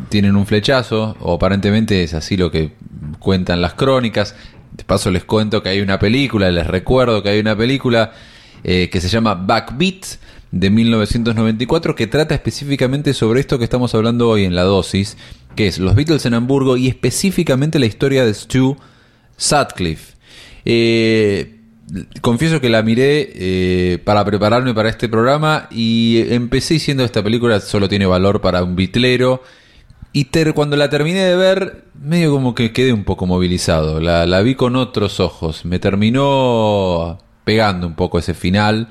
tienen 0.09 0.37
un 0.37 0.47
flechazo, 0.47 1.17
o 1.21 1.35
aparentemente 1.35 2.05
es 2.05 2.15
así 2.15 2.37
lo 2.37 2.51
que 2.53 2.71
cuentan 3.19 3.61
las 3.61 3.75
crónicas. 3.75 4.37
De 4.73 4.85
paso 4.85 5.11
les 5.11 5.25
cuento 5.25 5.63
que 5.65 5.71
hay 5.71 5.81
una 5.81 5.99
película, 5.99 6.49
les 6.53 6.67
recuerdo 6.67 7.23
que 7.25 7.31
hay 7.31 7.41
una 7.41 7.57
película 7.57 8.13
eh, 8.63 8.89
que 8.91 9.01
se 9.01 9.09
llama 9.09 9.35
Backbeat 9.35 10.05
de 10.53 10.71
1994 10.71 11.95
que 11.95 12.07
trata 12.07 12.35
específicamente 12.35 13.15
sobre 13.15 13.41
esto 13.41 13.59
que 13.59 13.65
estamos 13.65 13.95
hablando 13.95 14.29
hoy 14.29 14.45
en 14.45 14.55
la 14.55 14.63
dosis, 14.63 15.17
que 15.55 15.67
es 15.67 15.79
los 15.79 15.95
Beatles 15.95 16.25
en 16.27 16.35
Hamburgo 16.35 16.77
y 16.77 16.89
específicamente 16.89 17.79
la 17.79 17.87
historia 17.87 18.25
de 18.25 18.33
Stu 18.35 18.77
Sutcliffe. 19.37 20.15
Eh, 20.65 21.61
confieso 22.21 22.61
que 22.61 22.69
la 22.69 22.83
miré 22.83 23.31
eh, 23.35 23.99
para 24.05 24.25
prepararme 24.25 24.75
para 24.75 24.89
este 24.89 25.09
programa 25.09 25.69
y 25.71 26.25
empecé 26.31 26.75
diciendo 26.75 27.05
esta 27.05 27.23
película 27.23 27.61
solo 27.61 27.89
tiene 27.89 28.07
valor 28.07 28.41
para 28.41 28.63
un 28.65 28.77
bitlero. 28.77 29.43
Y 30.13 30.27
ter- 30.27 30.55
cuando 30.55 30.77
la 30.77 30.89
terminé 30.89 31.21
de 31.21 31.37
ver, 31.37 31.85
medio 32.01 32.31
como 32.33 32.55
que 32.55 32.73
quedé 32.73 32.93
un 32.93 33.05
poco 33.05 33.27
movilizado. 33.27 34.01
La, 34.01 34.25
la 34.25 34.41
vi 34.41 34.55
con 34.55 34.75
otros 34.75 35.21
ojos. 35.21 35.67
Me 35.67 35.79
terminó 35.79 37.19
pegando 37.45 37.87
un 37.87 37.95
poco 37.95 38.19
ese 38.19 38.33
final 38.33 38.89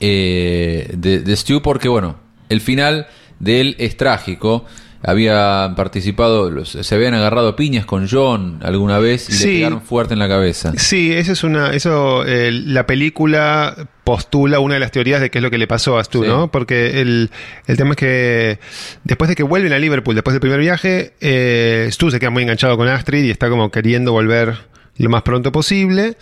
eh, 0.00 0.90
de, 0.96 1.20
de 1.20 1.36
Stu 1.36 1.62
porque, 1.62 1.88
bueno, 1.88 2.16
el 2.48 2.60
final 2.60 3.06
de 3.38 3.60
él 3.60 3.76
es 3.78 3.96
trágico. 3.96 4.64
Habían 5.02 5.76
participado, 5.76 6.50
los- 6.50 6.70
se 6.70 6.94
habían 6.94 7.14
agarrado 7.14 7.48
a 7.50 7.54
piñas 7.56 7.86
con 7.86 8.08
John 8.10 8.58
alguna 8.64 8.98
vez 8.98 9.28
y 9.28 9.32
Sí. 9.34 9.46
le 9.46 9.54
pegaron 9.58 9.82
fuerte 9.82 10.14
en 10.14 10.18
la 10.18 10.26
cabeza. 10.26 10.72
Sí, 10.76 11.12
esa 11.12 11.32
es 11.32 11.44
una, 11.44 11.70
eso, 11.70 12.24
eh, 12.26 12.50
la 12.50 12.86
película 12.86 13.88
postula 14.02 14.58
una 14.58 14.74
de 14.74 14.80
las 14.80 14.90
teorías 14.90 15.20
de 15.20 15.30
qué 15.30 15.38
es 15.38 15.42
lo 15.42 15.50
que 15.50 15.58
le 15.58 15.68
pasó 15.68 15.98
a 15.98 16.02
Stu, 16.02 16.22
Sí. 16.24 16.28
¿no? 16.28 16.50
Porque 16.50 17.00
el, 17.02 17.30
el 17.68 17.76
tema 17.76 17.90
es 17.90 17.96
que 17.98 18.58
después 19.04 19.28
de 19.28 19.36
que 19.36 19.44
vuelven 19.44 19.72
a 19.74 19.78
Liverpool, 19.78 20.14
después 20.16 20.32
del 20.32 20.40
primer 20.40 20.58
viaje, 20.58 21.12
eh, 21.20 21.88
Stu 21.92 22.10
se 22.10 22.18
queda 22.18 22.30
muy 22.30 22.42
enganchado 22.42 22.76
con 22.76 22.88
Astrid 22.88 23.22
y 23.24 23.30
está 23.30 23.48
como 23.48 23.70
queriendo 23.70 24.10
volver 24.12 24.56
lo 24.96 25.10
más 25.10 25.22
pronto 25.22 25.52
posible. 25.52 26.16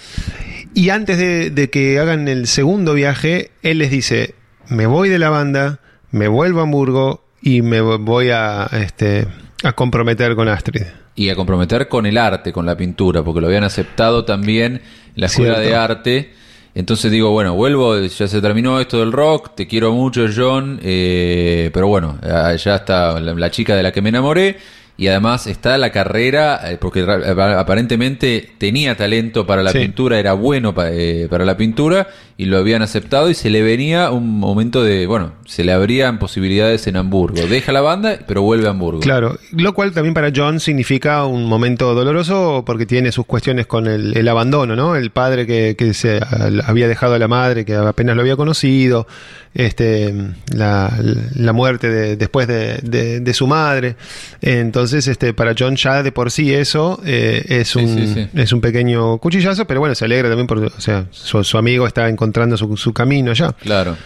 Y 0.75 0.91
antes 0.91 1.19
de, 1.19 1.51
de 1.51 1.71
que 1.71 1.99
hagan 1.99 2.27
el 2.29 2.47
segundo 2.47 2.95
viaje, 2.95 3.53
él 3.63 3.79
les 3.79 3.91
dice, 3.91 4.35
me 4.69 4.87
voy 4.87 5.09
de 5.09 5.19
la 5.19 5.31
banda, 5.31 5.81
me 6.11 6.29
vuelvo 6.29 6.61
a 6.61 6.63
Hamburgo 6.65 7.25
y 7.41 7.63
me 7.63 7.81
voy 7.81 8.31
a, 8.31 8.69
este, 8.73 9.27
a 9.63 9.73
comprometer 9.73 10.35
con 10.35 10.49
Astrid. 10.49 10.83
Y 11.15 11.29
a 11.29 11.37
comprometer 11.37 11.89
con 11.89 12.07
el 12.07 12.19
arte, 12.19 12.53
con 12.53 12.67
la 12.67 12.77
pintura, 12.77 13.23
porque 13.23 13.41
lo 13.41 13.47
habían 13.47 13.65
aceptado 13.65 14.25
también 14.25 14.75
en 14.75 14.83
la 15.15 15.27
escuela 15.27 15.57
Cierto. 15.57 15.71
de 15.71 15.77
arte. 15.77 16.33
Entonces 16.75 17.13
digo, 17.13 17.31
bueno, 17.31 17.55
vuelvo, 17.55 18.01
ya 18.01 18.27
se 18.27 18.41
terminó 18.41 18.81
esto 18.81 18.99
del 18.99 19.13
rock, 19.13 19.55
te 19.55 19.69
quiero 19.69 19.93
mucho, 19.93 20.27
John, 20.35 20.81
eh, 20.83 21.71
pero 21.73 21.87
bueno, 21.87 22.19
ah, 22.23 22.53
ya 22.57 22.77
está 22.77 23.21
la, 23.21 23.35
la 23.35 23.51
chica 23.51 23.77
de 23.77 23.83
la 23.85 23.93
que 23.93 24.03
me 24.03 24.09
enamoré. 24.09 24.57
Y 24.96 25.09
además 25.09 25.48
está 25.48 25.76
la 25.76 25.90
carrera, 25.90 26.61
eh, 26.70 26.78
porque 26.80 27.00
ap- 27.02 27.38
aparentemente 27.38 28.50
tenía 28.59 28.96
talento 28.96 29.44
para 29.46 29.62
la 29.62 29.72
Sí. 29.72 29.78
pintura, 29.80 30.18
era 30.20 30.35
bueno 30.35 30.72
eh, 30.87 31.26
para 31.28 31.44
la 31.44 31.57
pintura, 31.57 32.07
y 32.37 32.47
lo 32.47 32.59
habían 32.59 32.83
aceptado 32.83 33.31
y 33.31 33.35
se 33.35 33.49
le 33.49 33.62
venía 33.62 34.11
un 34.11 34.40
momento 34.40 34.83
de, 34.83 35.07
bueno, 35.07 35.33
se 35.47 35.62
le 35.62 35.73
abrían 35.73 36.18
posibilidades 36.18 36.87
en 36.88 36.97
Hamburgo. 36.97 37.47
Deja 37.47 37.70
la 37.70 37.81
banda, 37.81 38.18
pero 38.27 38.42
vuelve 38.42 38.66
a 38.66 38.70
Hamburgo. 38.70 39.01
Claro, 39.01 39.38
lo 39.53 39.73
cual 39.73 39.92
también 39.92 40.14
para 40.14 40.33
John 40.35 40.59
significa 40.59 41.25
un 41.27 41.44
momento 41.47 41.94
doloroso 41.94 42.64
porque 42.66 42.87
tiene 42.87 43.12
sus 43.12 43.25
cuestiones 43.27 43.66
con 43.66 43.87
el, 43.87 44.16
el 44.16 44.27
abandono, 44.29 44.75
¿no? 44.75 44.97
El 44.97 45.11
padre 45.11 45.47
que, 45.47 45.77
que 45.79 45.94
se 45.94 46.20
había 46.64 46.88
dejado 46.88 47.14
a 47.14 47.18
la 47.20 47.29
madre, 47.29 47.64
que 47.64 47.75
apenas 47.77 48.16
lo 48.16 48.23
había 48.23 48.35
conocido, 48.37 49.07
este, 49.55 50.12
la, 50.53 50.92
la 51.37 51.53
muerte 51.53 51.88
de- 51.88 52.16
después 52.16 52.49
de, 52.49 52.79
de- 52.83 53.20
de 53.20 53.35
su 53.35 53.47
madre. 53.47 53.94
Entonces, 54.42 55.07
este, 55.07 55.33
para 55.35 55.55
John 55.57 55.77
ya 55.77 56.03
de 56.03 56.11
por 56.11 56.31
sí 56.33 56.53
eso 56.53 57.01
eh, 57.05 57.44
es, 57.49 57.77
un, 57.77 57.87
sí, 57.88 58.12
sí. 58.14 58.29
es 58.35 58.53
un 58.53 58.61
pequeño 58.61 59.18
cuchillazo, 59.18 59.66
pero 59.66 59.79
bueno, 59.81 59.94
se 59.94 60.05
alegra 60.05 60.29
también 60.29 60.47
porque 60.49 60.66
o 60.66 60.81
sea, 60.81 61.07
su, 61.12 61.44
su 61.44 61.59
amigo 61.59 61.87
está 61.87 62.09
encontrando 62.25 62.57
su, 62.57 62.77
su 62.77 62.93
camino 62.93 63.33
ya. 63.35 63.53
Claro. 63.53 63.97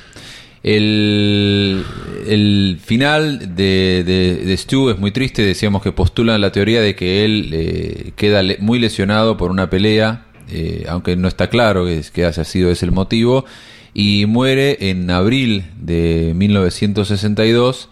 El, 0.63 1.85
el 2.27 2.79
final 2.85 3.55
de, 3.55 4.03
de, 4.05 4.43
de 4.45 4.57
Stu 4.57 4.91
es 4.91 4.99
muy 4.99 5.13
triste. 5.13 5.43
Decíamos 5.43 5.83
que 5.83 5.93
postulan 5.93 6.41
la 6.41 6.51
teoría 6.53 6.81
de 6.81 6.95
que 6.97 7.25
él 7.25 7.51
eh, 7.53 8.11
queda 8.17 8.43
le- 8.43 8.59
muy 8.59 8.79
lesionado 8.81 9.37
por 9.37 9.51
una 9.53 9.71
pelea, 9.71 10.27
eh, 10.51 10.85
aunque 10.89 11.15
no 11.17 11.29
está 11.29 11.49
claro 11.49 11.85
que, 11.87 12.03
que 12.13 12.25
haya 12.25 12.45
sido 12.45 12.71
ese 12.71 12.87
el 12.87 12.93
motivo, 12.93 13.45
y 13.95 14.27
muere 14.27 14.91
en 14.91 15.11
abril 15.11 15.65
de 15.81 16.33
1962. 16.35 17.89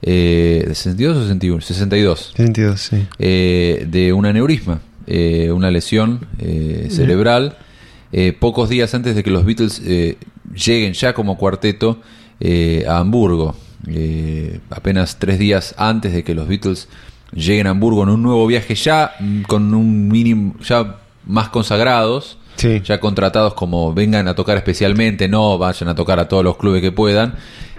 Eh, 0.00 0.64
¿de 0.66 0.72
¿62 0.74 1.10
o 1.16 1.22
61? 1.22 1.60
62 1.60 2.32
Sentido, 2.36 2.76
sí. 2.76 3.04
eh, 3.18 3.84
de 3.90 4.12
un 4.12 4.26
aneurisma, 4.26 4.80
eh, 5.08 5.50
una 5.52 5.72
lesión 5.72 6.20
eh, 6.38 6.86
cerebral, 6.90 7.56
eh, 8.12 8.32
pocos 8.32 8.68
días 8.68 8.94
antes 8.94 9.14
de 9.14 9.22
que 9.22 9.30
los 9.30 9.44
Beatles 9.44 9.82
eh, 9.84 10.16
lleguen 10.54 10.92
ya 10.94 11.12
como 11.14 11.36
cuarteto 11.36 12.00
eh, 12.40 12.84
a 12.88 12.98
Hamburgo. 12.98 13.54
Eh, 13.86 14.60
apenas 14.70 15.18
tres 15.18 15.38
días 15.38 15.74
antes 15.78 16.12
de 16.12 16.24
que 16.24 16.34
los 16.34 16.48
Beatles 16.48 16.88
lleguen 17.32 17.66
a 17.66 17.70
Hamburgo 17.70 18.02
en 18.02 18.08
un 18.10 18.22
nuevo 18.22 18.46
viaje 18.46 18.74
ya 18.74 19.12
con 19.46 19.74
un 19.74 20.08
mínimo, 20.08 20.54
ya 20.60 20.96
más 21.26 21.48
consagrados, 21.50 22.38
Sí. 22.56 22.80
ya 22.84 22.98
contratados 22.98 23.54
como 23.54 23.94
vengan 23.94 24.26
a 24.26 24.34
tocar 24.34 24.56
especialmente, 24.56 25.28
no 25.28 25.58
vayan 25.58 25.88
a 25.90 25.94
tocar 25.94 26.18
a 26.18 26.26
todos 26.26 26.42
los 26.42 26.56
clubes 26.56 26.82
que 26.82 26.90
puedan, 26.90 27.34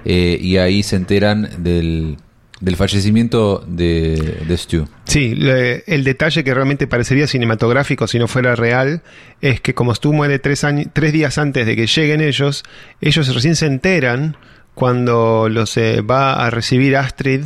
eh, 0.05 0.39
y 0.41 0.55
ahí 0.55 0.83
se 0.83 0.95
enteran 0.95 1.49
del, 1.63 2.15
del 2.59 2.75
fallecimiento 2.75 3.63
de, 3.67 4.41
de 4.47 4.57
Stu. 4.57 4.87
Sí, 5.05 5.33
le- 5.35 5.83
el 5.87 6.03
detalle 6.03 6.43
que 6.43 6.53
realmente 6.53 6.87
parecería 6.87 7.25
cinematográfico 7.27 8.05
si 8.07 8.19
no 8.19 8.27
fuera 8.27 8.55
real 8.55 9.01
es 9.41 9.61
que 9.61 9.73
como 9.73 9.95
Stu 9.95 10.11
muere 10.13 10.39
tres, 10.39 10.65
tres 10.93 11.13
días 11.13 11.37
antes 11.37 11.65
de 11.65 11.75
que 11.75 11.87
lleguen 11.87 12.19
ellos, 12.21 12.63
ellos 13.01 13.33
recién 13.33 13.55
se 13.55 13.65
enteran 13.65 14.35
cuando 14.75 15.47
los 15.49 15.75
eh, 15.77 16.01
va 16.01 16.45
a 16.45 16.49
recibir 16.49 16.95
Astrid 16.97 17.45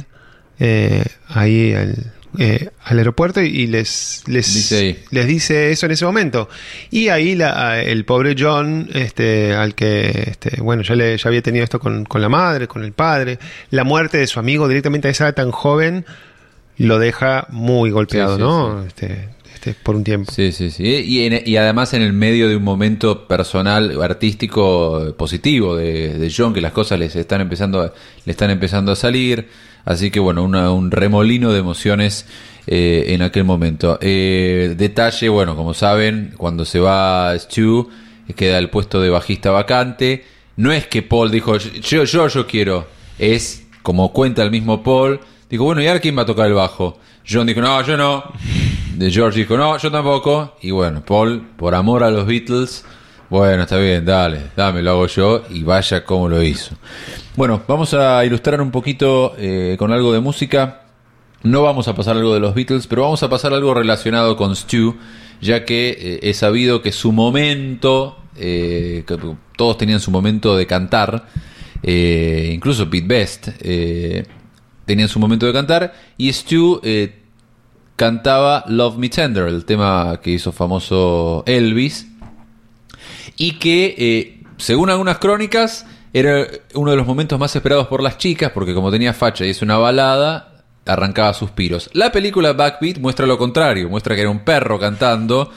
eh, 0.59 1.03
ahí 1.27 1.73
al, 1.73 2.11
eh, 2.39 2.69
al 2.83 2.97
aeropuerto 2.97 3.41
y 3.41 3.67
les, 3.67 4.23
les, 4.27 4.53
Dice 4.53 4.99
les 5.11 5.27
dice 5.27 5.71
eso 5.71 5.85
en 5.85 5.91
ese 5.91 6.05
momento. 6.05 6.49
Y 6.91 7.09
ahí 7.09 7.35
la- 7.35 7.81
el 7.81 8.05
pobre 8.05 8.35
John, 8.37 8.89
este, 8.93 9.53
al 9.53 9.75
que 9.75 10.29
este, 10.31 10.61
bueno, 10.61 10.81
ya, 10.83 10.95
le, 10.95 11.17
ya 11.17 11.27
había 11.29 11.41
tenido 11.41 11.63
esto 11.63 11.79
con, 11.79 12.05
con 12.05 12.21
la 12.21 12.29
madre, 12.29 12.67
con 12.67 12.83
el 12.83 12.91
padre, 12.93 13.39
la 13.71 13.83
muerte 13.83 14.17
de 14.17 14.27
su 14.27 14.39
amigo 14.39 14.67
directamente 14.67 15.07
a 15.07 15.11
esa 15.11 15.25
edad 15.25 15.35
tan 15.35 15.51
joven 15.51 16.05
lo 16.77 16.97
deja 16.99 17.45
muy 17.49 17.91
golpeado, 17.91 18.35
Sí, 18.35 18.41
sí, 18.41 18.47
¿no? 18.47 18.83
Este, 18.83 19.29
este, 19.53 19.75
por 19.83 19.95
un 19.95 20.03
tiempo. 20.03 20.31
Sí, 20.31 20.51
sí, 20.51 20.71
sí. 20.71 20.83
Y, 20.83 21.25
en- 21.25 21.43
y 21.45 21.55
además 21.57 21.93
en 21.93 22.01
el 22.01 22.13
medio 22.13 22.49
de 22.49 22.55
un 22.55 22.63
momento 22.63 23.27
personal, 23.27 24.01
artístico 24.01 25.13
positivo 25.17 25.75
de, 25.75 26.17
de 26.17 26.33
John, 26.35 26.53
que 26.53 26.61
las 26.61 26.71
cosas 26.71 26.97
les 26.99 27.15
están 27.15 27.41
empezando, 27.41 27.93
le 28.25 28.31
están 28.31 28.49
empezando 28.49 28.91
a 28.91 28.95
salir. 28.95 29.47
Así 29.85 30.11
que 30.11 30.19
bueno, 30.19 30.43
una- 30.43 30.71
un 30.71 30.91
remolino 30.91 31.51
de 31.51 31.59
emociones 31.59 32.25
eh, 32.67 33.05
en 33.09 33.21
aquel 33.21 33.43
momento. 33.43 33.97
Eh, 34.01 34.75
detalle, 34.77 35.27
bueno, 35.29 35.55
como 35.55 35.73
saben, 35.73 36.33
cuando 36.37 36.63
se 36.65 36.79
va 36.79 37.37
Stu, 37.37 37.89
queda 38.35 38.57
el 38.57 38.69
puesto 38.69 39.01
de 39.01 39.09
bajista 39.09 39.51
vacante. 39.51 40.23
No 40.55 40.71
es 40.71 40.87
que 40.87 41.01
Paul 41.01 41.29
dijo, 41.31 41.57
yo, 41.57 42.03
yo, 42.05 42.27
yo 42.27 42.47
quiero. 42.47 42.87
Es 43.19 43.67
como 43.81 44.13
cuenta 44.13 44.43
el 44.43 44.51
mismo 44.51 44.81
Paul. 44.83 45.19
Dijo, 45.49 45.65
bueno, 45.65 45.81
¿y 45.81 45.87
ahora 45.87 45.99
quién 45.99 46.17
va 46.17 46.21
a 46.21 46.25
tocar 46.25 46.47
el 46.47 46.53
bajo? 46.53 46.97
John 47.29 47.47
dijo, 47.47 47.59
no, 47.61 47.81
yo 47.85 47.97
no. 47.97 48.23
George 48.99 49.39
dijo, 49.39 49.57
no, 49.57 49.77
yo 49.77 49.91
tampoco. 49.91 50.55
Y 50.61 50.71
bueno, 50.71 51.03
Paul, 51.05 51.41
por 51.57 51.75
amor 51.75 52.03
a 52.03 52.11
los 52.11 52.25
Beatles, 52.25 52.85
bueno, 53.33 53.63
está 53.63 53.79
bien, 53.79 54.05
dale, 54.05 54.51
dame, 54.55 54.83
lo 54.83 54.91
hago 54.91 55.07
yo. 55.07 55.43
Y 55.49 55.63
vaya 55.63 56.05
como 56.05 56.29
lo 56.29 56.43
hizo. 56.43 56.75
Bueno, 57.35 57.63
vamos 57.67 57.95
a 57.95 58.23
ilustrar 58.23 58.61
un 58.61 58.69
poquito 58.69 59.33
eh, 59.39 59.75
con 59.79 59.91
algo 59.91 60.13
de 60.13 60.19
música. 60.19 60.83
No 61.41 61.63
vamos 61.63 61.87
a 61.87 61.95
pasar 61.95 62.15
algo 62.15 62.35
de 62.35 62.39
los 62.39 62.53
Beatles, 62.53 62.85
pero 62.85 63.01
vamos 63.01 63.23
a 63.23 63.31
pasar 63.31 63.51
algo 63.51 63.73
relacionado 63.73 64.37
con 64.37 64.55
Stu, 64.55 64.97
ya 65.41 65.65
que 65.65 65.97
eh, 65.99 66.19
he 66.21 66.35
sabido 66.35 66.83
que 66.83 66.91
su 66.91 67.11
momento 67.11 68.19
eh, 68.37 69.03
que 69.07 69.17
todos 69.57 69.79
tenían 69.79 69.99
su 69.99 70.11
momento 70.11 70.55
de 70.55 70.67
cantar, 70.67 71.25
incluso 71.81 72.87
Pete 72.87 73.07
Best 73.07 73.47
tenían 74.85 75.09
su 75.09 75.17
momento 75.17 75.47
de 75.47 75.53
cantar, 75.53 75.95
y 76.19 76.31
Stu 76.31 76.81
cantaba 77.95 78.63
Love 78.67 78.97
Me 78.97 79.09
Tender, 79.09 79.47
el 79.47 79.65
tema 79.65 80.19
que 80.21 80.29
hizo 80.29 80.51
famoso 80.51 81.43
Elvis, 81.47 82.12
y 83.37 83.53
que, 83.53 83.95
eh, 83.97 84.41
según 84.57 84.89
algunas 84.89 85.17
crónicas, 85.17 85.85
era 86.13 86.45
uno 86.75 86.91
de 86.91 86.97
los 86.97 87.07
momentos 87.07 87.39
más 87.39 87.55
esperados 87.55 87.87
por 87.87 88.01
las 88.03 88.17
chicas, 88.17 88.51
porque 88.53 88.73
como 88.73 88.91
tenía 88.91 89.13
facha 89.13 89.45
y 89.45 89.49
es 89.49 89.61
una 89.61 89.77
balada, 89.77 90.63
arrancaba 90.85 91.33
suspiros. 91.33 91.89
La 91.93 92.11
película 92.11 92.53
Backbeat 92.53 92.99
muestra 92.99 93.25
lo 93.25 93.37
contrario, 93.37 93.89
muestra 93.89 94.15
que 94.15 94.21
era 94.21 94.29
un 94.29 94.39
perro 94.45 94.79
cantando 94.79 95.51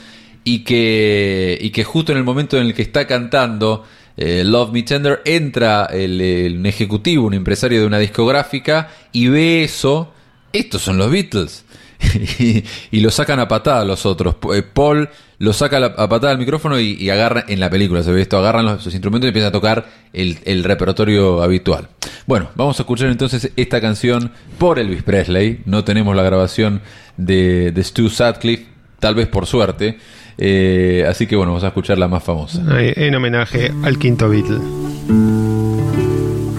y 0.44 0.60
que, 0.60 1.58
y 1.60 1.70
que 1.70 1.84
justo 1.84 2.12
en 2.12 2.18
el 2.18 2.24
momento 2.24 2.56
en 2.56 2.66
el 2.68 2.74
que 2.74 2.82
está 2.82 3.06
cantando 3.06 3.84
eh, 4.16 4.44
Love 4.44 4.72
Me 4.72 4.82
Tender 4.82 5.20
entra 5.26 5.86
el, 5.92 6.20
el- 6.20 6.58
un 6.58 6.66
ejecutivo, 6.66 7.26
un 7.26 7.34
empresario 7.34 7.80
de 7.80 7.86
una 7.86 7.98
discográfica 7.98 8.88
y 9.12 9.28
ve 9.28 9.64
eso. 9.64 10.12
Estos 10.52 10.80
son 10.82 10.96
los 10.96 11.10
Beatles. 11.10 11.64
y, 12.38 12.62
y 12.90 13.00
lo 13.00 13.10
sacan 13.10 13.40
a 13.40 13.48
patada 13.48 13.84
los 13.84 14.06
otros. 14.06 14.36
Eh, 14.54 14.62
Paul 14.62 15.08
lo 15.38 15.52
saca 15.52 15.76
a, 15.76 15.80
la- 15.80 15.86
a 15.96 16.08
patada 16.08 16.32
al 16.32 16.38
micrófono 16.38 16.78
y, 16.80 16.92
y 16.94 17.10
agarra, 17.10 17.44
en 17.48 17.60
la 17.60 17.68
película 17.70 18.02
se 18.02 18.10
ve 18.12 18.22
esto, 18.22 18.38
agarran 18.38 18.64
los, 18.64 18.82
sus 18.82 18.94
instrumentos 18.94 19.26
y 19.26 19.28
empiezan 19.28 19.48
a 19.50 19.52
tocar 19.52 19.86
el, 20.12 20.38
el 20.44 20.64
repertorio 20.64 21.42
habitual. 21.42 21.88
Bueno, 22.26 22.48
vamos 22.54 22.78
a 22.78 22.82
escuchar 22.82 23.08
entonces 23.08 23.50
esta 23.56 23.80
canción 23.80 24.32
por 24.58 24.78
Elvis 24.78 25.02
Presley. 25.02 25.60
No 25.66 25.84
tenemos 25.84 26.16
la 26.16 26.22
grabación 26.22 26.80
de, 27.16 27.70
de 27.72 27.84
Stu 27.84 28.08
Sutcliffe, 28.08 28.66
tal 28.98 29.14
vez 29.14 29.28
por 29.28 29.46
suerte. 29.46 29.98
Eh, 30.38 31.04
así 31.08 31.26
que 31.26 31.36
bueno, 31.36 31.52
vamos 31.52 31.64
a 31.64 31.68
escuchar 31.68 31.98
la 31.98 32.08
más 32.08 32.22
famosa. 32.24 32.62
En 32.78 33.14
homenaje 33.14 33.72
al 33.84 33.98
quinto 33.98 34.28
Beatle. 34.28 34.58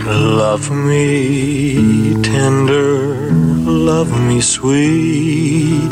Love 0.07 0.71
me 0.71 2.15
tender, 2.21 3.31
love 3.65 4.09
me 4.27 4.41
sweet, 4.41 5.91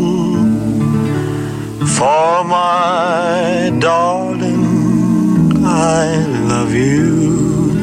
For 2.01 2.43
my 2.43 3.71
darling, 3.77 5.63
I 5.63 6.25
love 6.51 6.73
you, 6.73 7.77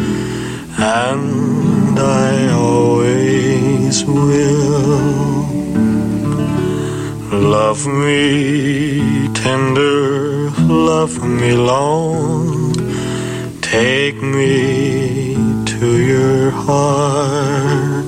and 0.76 1.96
I 1.96 2.50
always 2.50 4.04
will. 4.04 5.46
Love 7.30 7.86
me 7.86 9.28
tender, 9.34 10.50
love 10.66 11.24
me 11.24 11.52
long, 11.52 12.74
take 13.60 14.20
me 14.20 15.36
to 15.64 15.86
your 16.12 16.50
heart. 16.50 18.04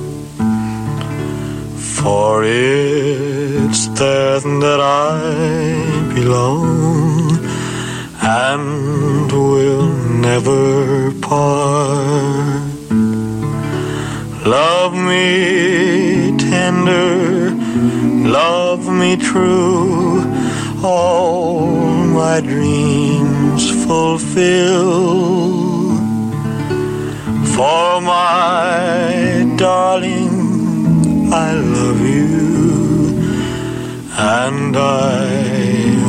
For 1.79 2.43
it's 2.43 3.87
there 3.97 4.31
that 4.41 4.81
I 4.81 5.90
belong 6.13 7.39
and 8.21 9.31
will 9.31 9.87
never 10.27 11.11
part. 11.21 12.61
Love 14.45 14.93
me 14.93 16.35
tender, 16.37 17.51
love 18.39 18.87
me 18.89 19.15
true, 19.15 20.23
all 20.83 21.67
my 22.19 22.41
dreams 22.41 23.69
fulfill. 23.85 25.21
For 27.55 28.01
my 28.01 29.53
darling, 29.57 31.31
I 31.31 31.53
love 31.53 32.01
you, 32.01 33.19
and 34.17 34.75
I 34.75 35.60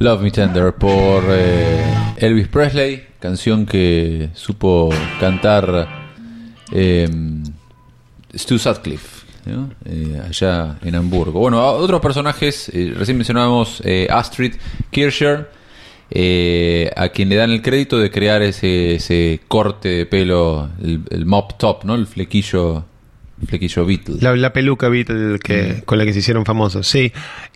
Love 0.00 0.22
Me 0.22 0.30
Tender 0.30 0.72
por 0.72 1.24
eh, 1.28 1.84
Elvis 2.16 2.48
Presley, 2.48 3.04
canción 3.18 3.66
que 3.66 4.30
supo 4.32 4.88
cantar 5.20 5.88
eh, 6.72 7.06
Stu 8.34 8.58
Sutcliffe, 8.58 9.26
¿no? 9.44 9.70
Eh, 9.84 10.18
allá 10.26 10.78
en 10.82 10.94
Hamburgo. 10.94 11.40
Bueno, 11.40 11.62
otros 11.66 12.00
personajes, 12.00 12.70
eh, 12.72 12.94
recién 12.96 13.18
mencionábamos 13.18 13.82
eh, 13.84 14.08
Astrid 14.10 14.54
Kircher, 14.90 15.50
eh, 16.10 16.90
a 16.96 17.10
quien 17.10 17.28
le 17.28 17.36
dan 17.36 17.50
el 17.50 17.60
crédito 17.60 17.98
de 17.98 18.10
crear 18.10 18.40
ese, 18.40 18.94
ese 18.94 19.42
corte 19.48 19.90
de 19.90 20.06
pelo, 20.06 20.70
el, 20.82 21.02
el 21.10 21.26
mop 21.26 21.58
top, 21.58 21.84
¿no? 21.84 21.94
El 21.94 22.06
flequillo, 22.06 22.86
flequillo 23.46 23.84
Beatle. 23.84 24.16
La, 24.22 24.34
la 24.34 24.50
peluca 24.54 24.88
Beatle 24.88 25.38
que, 25.40 25.82
con 25.84 25.98
la 25.98 26.06
que 26.06 26.14
se 26.14 26.20
hicieron 26.20 26.46
famosos, 26.46 26.86
sí. 26.86 27.12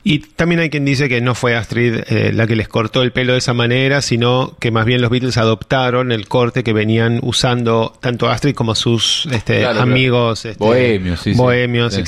Y 0.07 0.19
también 0.19 0.61
hay 0.61 0.69
quien 0.69 0.85
dice 0.85 1.09
que 1.09 1.23
no 1.23 1.35
fue 1.35 1.57
Astrid 1.57 1.95
eh, 2.09 2.31
la 2.35 2.47
que 2.47 2.57
les 2.57 2.69
cortó 2.69 3.03
el 3.03 3.11
pelo 3.13 3.33
de 3.33 3.39
esa 3.39 3.55
manera, 3.55 4.03
sino 4.03 4.55
que 4.61 4.71
más 4.71 4.85
bien 4.85 5.01
los 5.01 5.11
Beatles 5.11 5.39
adoptaron 5.39 6.13
el 6.13 6.29
corte 6.29 6.63
que 6.63 6.75
venían 6.75 7.21
usando 7.23 7.97
tanto 8.03 8.29
Astrid 8.29 8.55
como 8.55 8.75
sus 8.75 9.27
este, 9.33 9.61
Claro, 9.61 9.77
claro. 9.77 9.91
amigos 9.91 10.45
este, 10.45 10.63
Bohemios, 10.63 11.21
sí, 11.21 11.33
bohemios 11.33 11.95
Sí. 11.95 12.01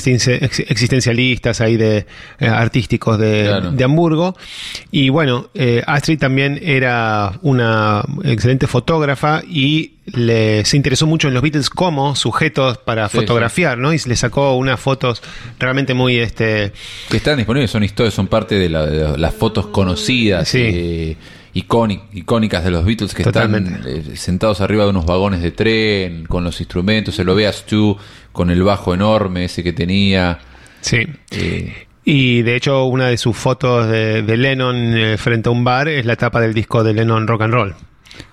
existencialistas 0.67 1.61
ahí 1.61 1.77
de 1.77 2.05
eh, 2.39 2.47
artísticos 2.47 3.17
de, 3.17 3.45
Claro. 3.47 3.71
de 3.71 3.83
Hamburgo. 3.83 4.37
Y 4.91 5.09
bueno, 5.09 5.49
eh, 5.53 5.81
Astrid 5.85 6.19
también 6.19 6.59
era 6.61 7.33
una 7.41 8.03
excelente 8.23 8.67
fotógrafa 8.67 9.41
y 9.47 9.93
le, 10.05 10.63
se 10.63 10.77
interesó 10.77 11.05
mucho 11.05 11.27
en 11.27 11.33
los 11.33 11.43
Beatles 11.43 11.69
como 11.69 12.15
sujetos 12.15 12.77
para 12.77 13.09
Sí, 13.09 13.17
fotografiar, 13.17 13.77
¿no? 13.77 13.93
Y 13.93 13.99
le 14.05 14.15
sacó 14.15 14.55
unas 14.55 14.79
fotos 14.79 15.21
realmente 15.59 15.93
muy 15.93 16.17
este 16.17 16.71
Que 17.09 17.17
están 17.17 17.35
disponibles, 17.37 17.71
son 17.71 17.83
historias, 17.87 18.13
son 18.13 18.27
parte 18.27 18.55
de, 18.55 18.69
la- 18.69 18.85
de 18.85 19.17
las 19.17 19.33
fotos 19.33 19.67
conocidas, 19.67 20.47
Sí. 20.47 20.61
eh, 20.63 21.17
icónic- 21.55 22.03
icónicas 22.13 22.63
de 22.63 22.71
los 22.71 22.85
Beatles 22.85 23.13
que 23.15 23.23
Totalmente. 23.23 23.71
están 23.75 24.13
eh, 24.13 24.15
sentados 24.15 24.61
arriba 24.61 24.83
de 24.83 24.91
unos 24.91 25.05
vagones 25.05 25.41
de 25.41 25.51
tren, 25.51 26.25
con 26.25 26.43
los 26.43 26.59
instrumentos, 26.61 27.15
se 27.15 27.23
lo 27.23 27.33
ve 27.35 27.47
a 27.47 27.51
Stu 27.53 27.97
con 28.31 28.49
el 28.51 28.61
bajo 28.63 28.93
enorme 28.93 29.45
ese 29.45 29.63
que 29.63 29.73
tenía. 29.73 30.37
sí. 30.81 30.99
eh, 31.31 31.73
Y 32.09 32.41
de 32.43 32.55
hecho, 32.55 32.85
una 32.85 33.07
de 33.07 33.17
sus 33.17 33.35
fotos 33.35 33.89
de, 33.89 34.21
de 34.21 34.37
Lennon 34.37 34.75
eh, 34.97 35.17
frente 35.17 35.49
a 35.49 35.51
un 35.51 35.63
bar 35.65 35.89
es 35.89 36.05
la 36.05 36.15
tapa 36.15 36.39
del 36.39 36.53
disco 36.53 36.81
de 36.83 36.93
Lennon 36.93 37.27
Rock 37.27 37.41
and 37.41 37.53
Roll. 37.53 37.75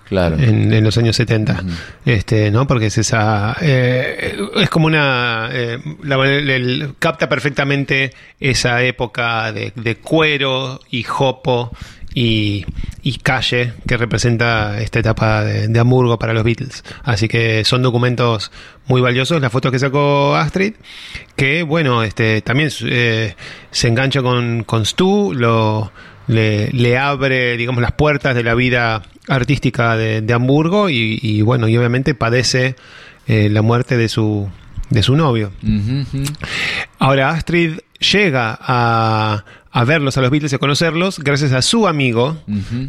Claro. 0.07 0.37
en, 0.37 0.71
en 0.71 0.83
los 0.83 0.97
años 0.99 1.15
70. 1.15 1.63
este, 2.05 2.51
¿no? 2.51 2.67
Porque 2.67 2.87
es 2.87 2.97
esa. 2.97 3.55
eh, 3.61 4.37
es 4.55 4.69
como 4.69 4.85
una. 4.87 5.49
eh, 5.51 5.79
la 6.03 6.15
el- 6.25 6.93
capta 6.99 7.27
perfectamente 7.27 8.13
esa 8.39 8.83
época 8.83 9.51
de, 9.51 9.71
de 9.75 9.95
cuero 9.97 10.79
y 10.91 11.01
jopo 11.03 11.71
y, 12.13 12.65
y 13.01 13.17
calle 13.17 13.73
que 13.87 13.97
representa 13.97 14.79
esta 14.79 14.99
etapa 14.99 15.43
de, 15.43 15.67
de 15.67 15.79
Hamburgo 15.79 16.17
para 16.19 16.33
los 16.33 16.43
Beatles. 16.43 16.83
Así 17.03 17.27
que 17.27 17.65
son 17.65 17.81
documentos 17.81 18.51
muy 18.85 19.01
valiosos. 19.01 19.41
Las 19.41 19.51
fotos 19.51 19.71
que 19.71 19.79
sacó 19.79 20.35
Astrid, 20.35 20.75
que 21.35 21.63
bueno, 21.63 22.03
este 22.03 22.41
también 22.41 22.69
eh, 22.83 23.35
se 23.71 23.87
engancha 23.87 24.21
con, 24.21 24.63
con 24.65 24.85
Stu, 24.85 25.33
lo, 25.33 25.91
le, 26.27 26.69
le 26.71 26.97
abre, 26.97 27.57
digamos, 27.57 27.81
las 27.81 27.91
puertas 27.93 28.35
de 28.35 28.43
la 28.43 28.53
vida 28.53 29.01
artística 29.27 29.95
de, 29.97 30.21
de 30.21 30.33
Hamburgo 30.33 30.89
y, 30.89 31.19
y, 31.21 31.41
bueno, 31.41 31.67
y 31.67 31.77
obviamente 31.77 32.13
padece 32.15 32.75
eh, 33.27 33.49
la 33.49 33.61
muerte 33.61 33.97
de 33.97 34.09
su, 34.09 34.49
de 34.89 35.03
su 35.03 35.15
novio. 35.15 35.51
Ahora 36.99 37.31
Astrid 37.31 37.79
llega 37.99 38.57
a, 38.59 39.43
a 39.77 39.83
verlos 39.83 40.17
a 40.17 40.21
los 40.21 40.31
Beatles 40.31 40.53
y 40.53 40.55
a 40.55 40.57
conocerlos 40.57 41.19
gracias 41.19 41.51
a 41.51 41.61
su 41.61 41.85
amigo, 41.85 42.37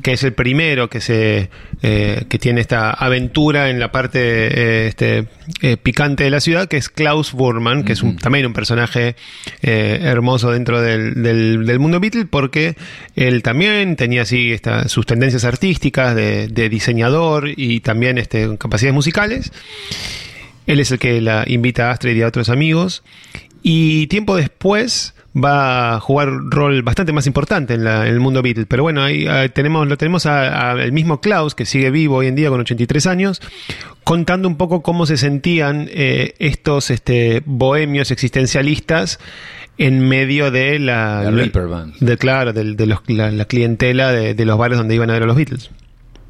que 0.05 0.13
es 0.13 0.23
el 0.23 0.35
primero 0.35 0.89
que 0.89 1.01
se 1.01 1.51
eh, 1.83 2.25
que 2.29 2.39
tiene 2.39 2.61
esta 2.61 2.93
aventura 2.93 3.71
en 3.71 3.81
la 3.81 3.91
parte 3.91 4.21
eh, 4.21 4.87
este, 4.87 5.27
eh, 5.63 5.77
picante 5.79 6.23
de 6.23 6.31
la 6.31 6.39
ciudad, 6.39 6.69
que 6.69 6.77
es 6.77 6.89
Klaus 6.89 7.33
Burman, 7.33 7.83
que 7.83 7.93
es 7.95 8.03
un, 8.05 8.17
también 8.19 8.47
un 8.47 8.53
personaje 8.53 9.17
hermoso 9.63 10.53
dentro 10.53 10.81
del, 10.81 11.23
del- 11.25 11.67
del 11.67 11.79
mundo 11.81 11.99
Beatle, 11.99 12.25
porque 12.27 12.77
él 13.17 13.43
también 13.43 13.97
tenía 13.97 14.23
así 14.23 14.53
esta- 14.53 14.89
sus 14.89 15.07
tendencias 15.07 15.45
artísticas 15.45 16.15
de, 16.15 16.47
de 16.47 16.69
diseñador 16.69 17.49
y 17.57 17.81
también 17.81 18.17
este, 18.17 18.57
capacidades 18.59 18.95
musicales. 18.95 19.51
Él 20.69 20.79
es 20.79 20.93
el 20.93 21.01
que 21.01 21.21
la 21.21 21.43
invita 21.49 21.89
a 21.89 21.91
Astrid 21.91 22.15
y 22.17 22.23
a 22.23 22.29
otros 22.29 22.49
amigos. 22.49 23.03
Y 23.63 24.07
tiempo 24.07 24.37
después 24.37 25.15
va 25.37 25.97
a 25.97 26.01
jugar 26.01 26.31
un 26.31 26.51
rol 26.51 26.83
bastante 26.83 27.13
más 27.13 27.27
importante 27.27 27.75
en, 27.75 27.85
la- 27.85 28.07
en 28.07 28.15
el 28.15 28.21
mundo 28.21 28.41
Beatles. 28.43 28.67
Pero 28.69 28.83
bueno, 28.83 29.03
ahí 29.03 29.27
ah, 29.27 29.49
tenemos, 29.49 29.87
lo 29.87 29.97
tenemos 29.99 30.25
al 30.27 30.93
mismo 30.93 31.21
Klaus, 31.21 31.55
que 31.55 31.67
sigue 31.67 31.91
vivo 31.91 32.17
hoy 32.17 32.27
en 32.29 32.37
día 32.37 32.49
con 32.49 32.61
83 32.61 33.07
años, 33.07 33.43
contando 34.05 34.49
un 34.49 34.57
poco 34.57 34.83
cómo 34.83 35.05
se 35.07 35.17
sentían 35.17 35.89
eh, 35.91 36.35
estos 36.39 36.91
este, 36.91 37.43
bohemios 37.45 38.11
existencialistas 38.11 39.19
en 39.79 40.09
medio 40.09 40.51
de 40.51 40.79
la... 40.79 41.23
De, 42.01 42.17
claro, 42.17 42.53
del- 42.55 42.77
de, 42.77 42.87
los- 42.87 43.01
la, 43.09 43.31
la 43.31 43.45
clientela 43.45 44.11
de, 44.13 44.35
de 44.35 44.45
los 44.47 44.57
bares 44.57 44.79
donde 44.79 44.95
iban 44.95 45.11
a 45.11 45.13
ver 45.13 45.25
a 45.25 45.27
los 45.27 45.37
Beatles. 45.37 45.71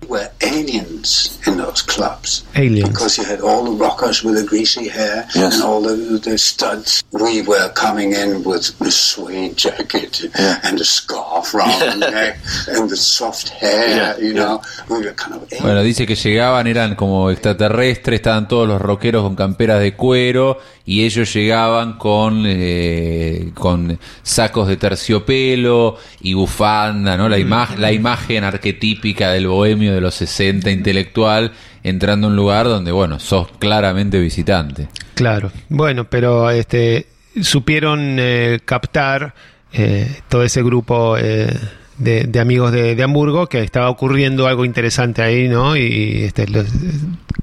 Were 0.08 0.28
aliens 0.40 1.38
in 1.46 1.56
those 1.58 1.82
clubs. 1.82 2.44
Aliens. 2.54 2.88
Because 2.88 3.18
you 3.18 3.24
had 3.24 3.40
all 3.40 3.64
the 3.64 3.72
rockers 3.72 4.22
with 4.22 4.36
the 4.36 4.44
greasy 4.44 4.88
hair 4.88 5.26
Yes. 5.34 5.54
and 5.54 5.62
all 5.62 5.80
the, 5.82 6.18
the 6.18 6.38
studs. 6.38 7.02
We 7.12 7.42
were 7.42 7.70
coming 7.74 8.12
in 8.14 8.42
with 8.44 8.76
the 8.78 8.90
suede 8.90 9.56
jacket 9.56 10.28
Yeah. 10.38 10.60
and 10.64 10.78
the 10.78 10.84
scarf 10.84 11.54
round 11.54 11.80
the 12.02 12.10
neck 12.10 12.38
and 12.68 12.88
the 12.88 12.96
soft 12.96 13.48
hair, 13.50 13.88
Yeah, 13.96 14.18
you 14.18 14.34
yeah. 14.34 14.44
know. 14.44 14.60
We 14.88 14.98
were 15.04 15.12
kind 15.14 15.34
of 15.36 15.42
aliens. 15.50 15.62
Bueno, 15.62 15.82
dice 15.82 16.06
que 16.06 16.14
llegaban, 16.16 16.66
eran 16.66 16.94
como 16.94 17.30
extraterrestres, 17.30 18.16
estaban 18.20 18.48
todos 18.48 18.66
los 18.68 18.80
rockeros 18.80 19.22
con 19.22 19.34
camperas 19.36 19.80
de 19.80 19.94
cuero 19.94 20.58
y 20.84 21.04
ellos 21.04 21.32
llegaban 21.34 21.98
con, 21.98 22.44
eh, 22.46 23.50
con 23.54 23.98
sacos 24.22 24.68
de 24.68 24.76
terciopelo 24.76 25.96
y 26.20 26.34
bufanda, 26.34 27.16
¿no? 27.16 27.28
La, 27.28 27.38
ima- 27.38 27.74
la 27.76 27.90
imagen 27.92 28.44
arquetípica 28.44 29.30
del 29.32 29.48
bohemio 29.48 29.94
de 29.96 30.00
los 30.00 30.14
60 30.14 30.70
intelectual 30.70 31.52
entrando 31.82 32.28
a 32.28 32.30
un 32.30 32.36
lugar 32.36 32.66
donde, 32.66 32.92
bueno, 32.92 33.18
sos 33.18 33.48
claramente 33.58 34.18
visitante. 34.18 34.88
Claro, 35.14 35.50
bueno, 35.68 36.04
pero 36.04 36.50
este 36.50 37.06
supieron 37.42 38.16
eh, 38.18 38.60
captar 38.64 39.34
eh, 39.72 40.20
todo 40.28 40.42
ese 40.42 40.62
grupo 40.62 41.16
eh, 41.18 41.54
de, 41.98 42.24
de 42.24 42.40
amigos 42.40 42.72
de, 42.72 42.94
de 42.94 43.02
Hamburgo 43.02 43.46
que 43.48 43.60
estaba 43.62 43.88
ocurriendo 43.90 44.46
algo 44.46 44.64
interesante 44.64 45.22
ahí, 45.22 45.48
¿no? 45.48 45.76
Y 45.76 46.24
este, 46.24 46.46
los- 46.48 46.66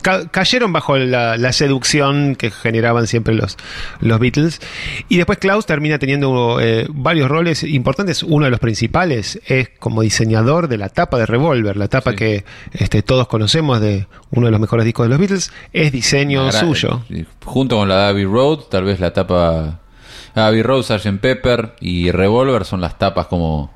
ca- 0.02 0.28
cayeron 0.30 0.72
bajo 0.74 0.98
la, 0.98 1.38
la 1.38 1.52
seducción 1.54 2.36
que 2.36 2.52
generaban 2.52 3.08
siempre 3.08 3.34
los, 3.34 3.58
los 4.00 4.20
Beatles. 4.20 4.62
Y 5.10 5.18
después 5.18 5.40
Klaus 5.40 5.66
termina 5.66 5.98
teniendo 6.00 6.60
eh, 6.62 6.86
varios 6.90 7.30
roles 7.30 7.64
importantes. 7.64 8.22
Uno 8.24 8.46
de 8.46 8.52
los 8.52 8.60
principales 8.60 9.40
es 9.48 9.70
como 9.80 10.02
diseñador 10.02 10.68
de 10.68 10.78
la 10.78 10.90
tapa 10.90 11.18
de 11.18 11.26
Revolver, 11.26 11.76
la 11.78 11.88
tapa 11.88 12.12
Sí. 12.12 12.18
que 12.18 12.46
este, 12.74 13.02
todos 13.02 13.28
conocemos 13.28 13.82
de 13.82 14.08
uno 14.32 14.46
de 14.48 14.52
los 14.52 14.60
mejores 14.62 14.86
discos 14.86 15.06
de 15.06 15.10
los 15.10 15.20
Beatles, 15.20 15.52
es 15.74 15.92
diseño 15.92 16.52
suyo. 16.52 17.02
eh, 17.10 17.26
Junto 17.44 17.78
con 17.78 17.90
la 17.90 18.10
Abbey 18.10 18.26
Road, 18.26 18.60
tal 18.70 18.84
vez 18.84 19.00
la 19.00 19.12
tapa... 19.14 19.80
Abbey 20.36 20.64
Road, 20.64 20.84
Sgt. 20.84 21.20
Pepper 21.20 21.76
y 21.80 22.10
Revolver 22.12 22.66
son 22.66 22.82
las 22.82 22.98
tapas 22.98 23.28
como 23.28 23.72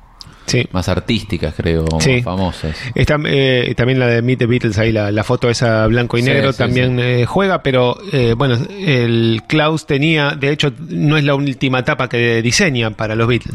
Sí. 0.48 0.66
más 0.72 0.88
artísticas, 0.88 1.54
creo, 1.56 1.84
Sí. 2.00 2.14
más 2.16 2.24
famosas. 2.24 2.76
Está, 2.94 3.18
eh, 3.26 3.72
también 3.76 3.98
la 4.00 4.06
de 4.08 4.22
Meet 4.22 4.38
the 4.40 4.46
Beatles, 4.46 4.78
ahí 4.78 4.90
la, 4.90 5.12
la 5.12 5.22
foto 5.22 5.48
esa 5.48 5.86
blanco 5.86 6.18
y 6.18 6.22
negro 6.22 6.52
sí, 6.52 6.58
también 6.58 6.98
eh, 6.98 7.24
juega, 7.26 7.62
pero 7.62 7.96
eh, 8.12 8.34
bueno, 8.36 8.58
el 8.84 9.42
Klaus 9.46 9.86
tenía, 9.86 10.30
de 10.30 10.50
hecho, 10.50 10.72
no 10.88 11.16
es 11.16 11.24
la 11.24 11.34
última 11.34 11.84
tapa 11.84 12.08
que 12.08 12.42
diseña 12.42 12.90
para 12.90 13.14
los 13.14 13.28
Beatles. 13.28 13.54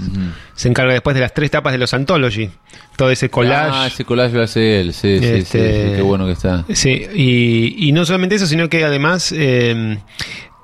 Se 0.53 0.69
encarga 0.69 0.93
después 0.93 1.15
de 1.15 1.21
las 1.21 1.33
tres 1.33 1.51
tapas 1.51 1.73
de 1.73 1.79
los 1.79 1.93
Anthology, 1.93 2.49
todo 2.95 3.09
ese 3.09 3.29
collage. 3.29 3.71
Ah, 3.73 3.87
ese 3.87 4.05
collage 4.05 4.35
lo 4.35 4.43
hace 4.43 4.79
él, 4.79 4.93
sí, 4.93 5.17
sí, 5.19 5.25
sí, 5.25 5.33
Este- 5.39 5.89
sí, 5.89 5.95
qué 5.95 6.01
bueno 6.03 6.25
que 6.27 6.33
está. 6.33 6.63
Sí, 6.73 7.05
y, 7.15 7.87
y 7.87 7.91
no 7.91 8.05
solamente 8.05 8.35
eso, 8.35 8.45
sino 8.45 8.69
que 8.69 8.83
además 8.83 9.33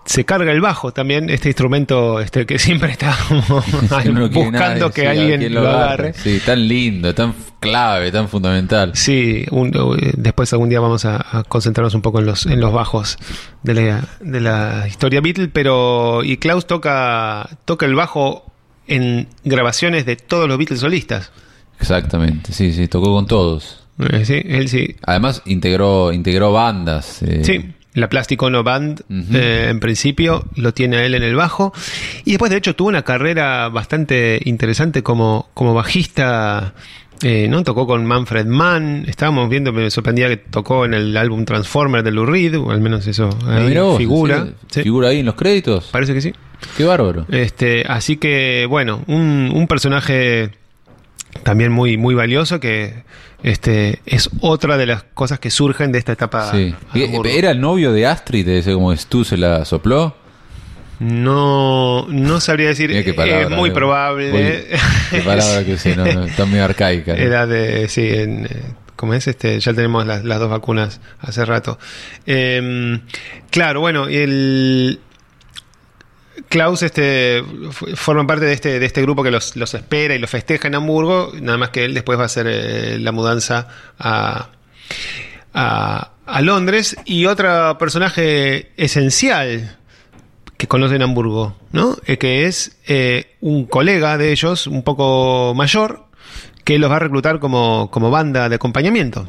se 0.09 0.25
carga 0.25 0.51
el 0.51 0.59
bajo 0.59 0.91
también, 0.91 1.29
este 1.29 1.49
instrumento 1.49 2.19
este 2.19 2.47
que 2.47 2.57
siempre 2.57 2.91
está 2.91 3.15
como 3.27 3.63
no 4.11 4.27
buscando 4.29 4.89
que 4.89 5.07
alguien 5.07 5.53
lo 5.53 5.69
agarre. 5.69 6.13
Sí, 6.15 6.41
tan 6.43 6.67
lindo, 6.67 7.13
tan 7.13 7.35
clave, 7.59 8.11
tan 8.11 8.27
fundamental. 8.27 8.93
Sí, 8.95 9.45
un- 9.51 9.67
eh, 10.01 10.13
después 10.17 10.51
algún 10.53 10.69
día 10.69 10.79
vamos 10.79 11.05
a, 11.05 11.37
a 11.37 11.43
concentrarnos 11.43 11.93
un 11.93 12.01
poco 12.01 12.17
en 12.19 12.25
los, 12.25 12.47
en 12.47 12.59
los 12.59 12.73
bajos 12.73 13.19
de 13.61 13.73
la, 13.75 14.07
de 14.19 14.39
la 14.41 14.85
historia 14.87 15.21
Beatle, 15.21 15.47
pero 15.49 16.23
y 16.23 16.37
Klaus 16.37 16.65
toca, 16.65 17.47
toca 17.65 17.85
el 17.85 17.93
bajo 17.93 18.51
en 18.87 19.27
grabaciones 19.43 20.07
de 20.07 20.15
todos 20.15 20.47
los 20.47 20.57
Beatles 20.57 20.79
solistas. 20.79 21.31
Exactamente, 21.79 22.51
sí, 22.51 22.73
sí, 22.73 22.87
tocó 22.87 23.13
con 23.13 23.27
todos. 23.27 23.83
Eh, 23.99 24.25
sí, 24.25 24.41
él 24.45 24.69
sí. 24.69 24.95
Además 25.03 25.43
integró 25.45 26.11
integró 26.13 26.51
bandas. 26.51 27.21
eh, 27.21 27.41
Sí, 27.43 27.73
la 27.93 28.07
Plastic 28.09 28.41
Ono 28.43 28.63
Band, 28.63 29.01
eh, 29.33 29.67
en 29.69 29.79
principio, 29.79 30.45
lo 30.55 30.73
tiene 30.73 30.97
a 30.97 31.05
él 31.05 31.15
en 31.15 31.23
el 31.23 31.35
bajo. 31.35 31.73
Y 32.23 32.31
después, 32.31 32.51
de 32.51 32.57
hecho, 32.57 32.75
tuvo 32.75 32.89
una 32.89 33.01
carrera 33.03 33.67
bastante 33.69 34.39
interesante 34.45 35.01
como, 35.03 35.49
como 35.53 35.73
bajista. 35.73 36.73
eh, 37.23 37.47
¿no? 37.49 37.63
Tocó 37.63 37.85
con 37.87 38.05
Manfred 38.05 38.45
Mann. 38.45 39.05
Estábamos 39.07 39.49
viendo, 39.49 39.73
me 39.73 39.89
sorprendía 39.89 40.29
que 40.29 40.37
tocó 40.37 40.85
en 40.85 40.93
el 40.93 41.17
álbum 41.17 41.43
Transformer 41.45 42.03
de 42.03 42.11
Lou 42.11 42.25
Reed, 42.25 42.57
o 42.59 42.71
al 42.71 42.79
menos 42.79 43.05
eso 43.07 43.29
Ah, 43.45 43.57
ahí 43.57 43.67
mirá 43.67 43.81
vos, 43.83 43.97
figura. 43.97 44.45
sí, 44.45 44.53
Sí, 44.69 44.83
Figura 44.83 45.09
ahí 45.09 45.19
en 45.19 45.25
los 45.25 45.35
créditos. 45.35 45.89
Parece 45.91 46.13
que 46.13 46.21
sí. 46.21 46.31
Qué 46.77 46.83
bárbaro. 46.85 47.25
Este, 47.29 47.83
así 47.87 48.17
que, 48.17 48.65
bueno, 48.69 49.03
un, 49.07 49.51
un 49.53 49.67
personaje 49.67 50.51
también 51.43 51.71
muy, 51.71 51.97
muy 51.97 52.15
valioso 52.15 52.59
que 52.59 53.03
este, 53.43 54.01
es 54.05 54.29
otra 54.41 54.77
de 54.77 54.85
las 54.85 55.03
cosas 55.03 55.39
que 55.39 55.49
surgen 55.49 55.91
de 55.91 55.99
esta 55.99 56.11
etapa. 56.11 56.51
Sí. 56.51 56.75
Eh, 56.93 57.05
Hamburgo. 57.05 57.31
¿Era 57.31 57.51
el 57.51 57.61
novio 57.61 57.91
de 57.93 58.05
Astrid, 58.05 58.47
ese 58.49 58.73
como 58.73 58.95
Stu 58.95 59.23
se 59.23 59.37
la 59.37 59.65
sopló? 59.65 60.15
No, 60.99 62.07
no 62.09 62.39
sabría 62.41 62.67
decir. 62.67 62.91
Qué 62.91 63.15
es 63.15 63.49
muy 63.49 63.69
eh. 63.69 63.73
probable. 63.73 64.31
Uy, 64.31 64.77
qué 65.11 65.21
palabra 65.21 65.63
que 65.63 65.77
sí, 65.77 65.93
no, 65.95 66.05
no, 66.05 66.25
está 66.25 66.45
muy 66.45 66.59
arcaica. 66.59 67.13
¿no? 67.13 67.19
Era 67.19 67.47
de. 67.47 67.87
Sí, 67.87 68.09
en, 68.09 68.45
eh, 68.45 68.49
¿cómo 68.97 69.13
es? 69.13 69.27
Este, 69.27 69.59
ya 69.61 69.73
tenemos 69.73 70.05
las, 70.05 70.25
las 70.25 70.39
dos 70.39 70.49
vacunas 70.49 70.99
hace 71.21 71.45
rato. 71.45 71.79
Em, 72.25 72.99
claro, 73.49 73.79
bueno, 73.79 74.07
el. 74.07 74.99
Klaus 76.47 76.83
este, 76.83 77.43
forma 77.95 78.25
parte 78.25 78.45
de 78.45 78.53
este, 78.53 78.79
de 78.79 78.85
este 78.85 79.01
grupo 79.01 79.23
que 79.23 79.31
los, 79.31 79.55
espera 79.73 80.15
y 80.15 80.19
los 80.19 80.29
festeja 80.29 80.67
en 80.67 80.75
Hamburgo, 80.75 81.31
nada 81.41 81.57
más 81.57 81.69
que 81.69 81.85
él 81.85 81.93
después 81.93 82.17
va 82.17 82.23
a 82.23 82.25
hacer 82.27 82.47
eh, 82.47 82.97
la 82.99 83.11
mudanza 83.11 83.67
a, 83.97 84.49
a, 85.53 86.41
Londres. 86.41 86.95
Y 87.05 87.25
otro 87.25 87.77
personaje 87.77 88.71
esencial 88.77 89.77
que 90.57 90.67
conoce 90.67 90.95
en 90.95 91.01
Hamburgo, 91.01 91.55
¿no? 91.71 91.97
Eh, 92.05 92.17
que 92.17 92.45
es 92.45 92.77
eh, 92.87 93.35
un 93.41 93.65
colega 93.65 94.17
de 94.17 94.31
ellos, 94.31 94.67
un 94.67 94.83
poco 94.83 95.53
mayor, 95.55 96.05
que 96.63 96.77
los 96.79 96.91
va 96.91 96.97
a 96.97 96.99
reclutar 96.99 97.39
como 97.39 97.89
banda 98.11 98.49
de 98.49 98.55
acompañamiento. 98.55 99.27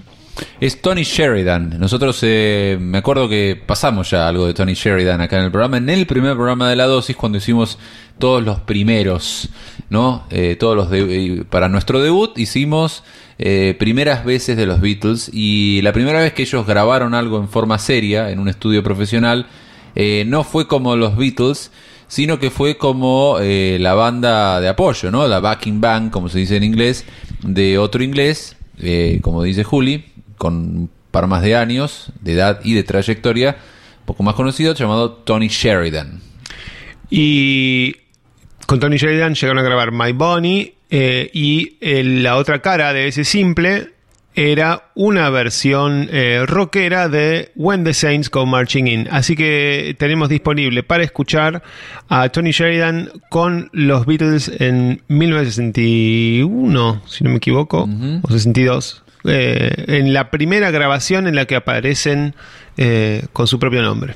Es 0.61 0.81
Tony 0.83 1.03
Sheridan. 1.05 1.79
Nosotros 1.79 2.19
eh, 2.23 2.77
me 2.81 2.99
acuerdo 2.99 3.29
que 3.29 3.61
pasamos 3.65 4.11
ya 4.11 4.29
algo 4.29 4.47
de 4.47 4.55
Tony 4.55 4.75
Sheridan 4.75 5.21
acá 5.21 5.39
en 5.39 5.45
el 5.47 5.51
programa. 5.51 5.77
En 5.79 5.89
el 5.89 6.07
primer 6.07 6.35
programa 6.35 6.69
de 6.69 6.77
la 6.77 6.87
dosis, 6.87 7.17
cuando 7.17 7.39
hicimos 7.39 7.79
todos 8.19 8.43
los 8.45 8.61
primeros, 8.61 9.49
¿no? 9.89 10.25
Eh, 10.31 10.57
todos 10.61 10.77
los 10.77 10.91
de- 10.91 11.45
para 11.49 11.69
nuestro 11.69 12.01
debut 12.03 12.37
hicimos 12.39 13.03
eh, 13.39 13.75
primeras 13.79 14.25
veces 14.27 14.57
de 14.59 14.67
los 14.67 14.81
Beatles 14.81 15.31
y 15.33 15.81
la 15.83 15.93
primera 15.95 16.21
vez 16.21 16.35
que 16.35 16.43
ellos 16.43 16.67
grabaron 16.67 17.15
algo 17.15 17.39
en 17.39 17.49
forma 17.49 17.79
seria 17.79 18.31
en 18.31 18.39
un 18.39 18.49
estudio 18.49 18.83
profesional 18.83 19.47
eh, 19.95 20.25
no 20.27 20.45
fue 20.45 20.69
como 20.69 20.95
los 20.95 21.17
Beatles, 21.17 21.73
sino 22.07 22.39
que 22.39 22.51
fue 22.51 22.77
como 22.77 23.39
eh, 23.41 23.79
la 23.81 23.95
banda 23.95 24.61
de 24.61 24.69
apoyo, 24.69 25.11
¿no? 25.11 25.27
La 25.27 25.41
backing 25.41 25.81
band, 25.81 26.11
como 26.11 26.29
se 26.29 26.39
dice 26.41 26.57
en 26.57 26.65
inglés, 26.65 27.05
de 27.43 27.79
otro 27.79 28.05
inglés, 28.05 28.57
eh, 28.79 29.19
como 29.23 29.43
dice 29.43 29.65
Juli, 29.65 30.05
con 30.41 30.55
un 30.55 30.91
par 31.11 31.27
más 31.27 31.43
de 31.43 31.55
años 31.55 32.13
de 32.23 32.33
edad 32.33 32.61
y 32.65 32.73
de 32.73 32.83
trayectoria, 32.83 33.59
un 34.01 34.07
poco 34.07 34.23
más 34.23 34.35
conocido, 34.35 34.75
llamado 34.75 35.13
Tony 35.13 35.49
Sheridan. 35.49 36.23
Y 37.11 37.97
con 38.65 38.81
Tony 38.81 38.97
Sheridan 38.97 39.35
llegaron 39.35 39.59
a 39.59 39.63
grabar 39.63 39.93
My 39.93 40.13
Bonnie 40.13 40.77
eh, 40.89 41.31
y 41.35 41.77
eh, 41.83 42.03
la 42.03 42.39
otra 42.39 42.63
cara 42.63 42.95
de 42.95 43.09
ese 43.09 43.25
simple 43.25 43.91
era 44.35 44.91
una 44.95 45.29
versión 45.29 46.09
eh, 46.11 46.47
rockera 46.47 47.11
de 47.11 47.53
When 47.55 47.85
the 47.85 47.93
Saints 47.93 48.31
Go 48.31 48.47
Marching 48.47 48.87
In. 48.87 49.09
Así 49.11 49.37
que 49.37 49.95
tenemos 49.99 50.31
disponible 50.31 50.83
para 50.83 51.05
escuchar 51.05 51.63
a 52.09 52.31
Tony 52.31 52.53
Sheridan 52.53 53.11
con 53.29 53.69
los 53.75 54.07
Beatles 54.07 54.51
en 54.59 55.03
1961, 55.09 57.03
si 57.07 57.25
no 57.25 57.31
me 57.31 57.37
equivoco, 57.37 57.87
o 58.23 58.31
62. 58.31 59.05
Eh, 59.25 59.85
en 59.89 60.13
la 60.13 60.31
primera 60.31 60.71
grabación 60.71 61.27
en 61.27 61.35
la 61.35 61.47
que 61.47 61.57
aparecen 61.57 62.35
eh, 62.77 63.27
con 63.33 63.47
su 63.47 63.59
propio 63.59 63.83
nombre. 63.83 64.15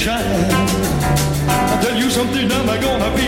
Shine. 0.00 0.50
I'll 1.50 1.82
tell 1.82 1.94
you 1.94 2.08
something, 2.08 2.50
I'm 2.50 2.70
I 2.70 2.80
gonna 2.80 3.14
be? 3.14 3.19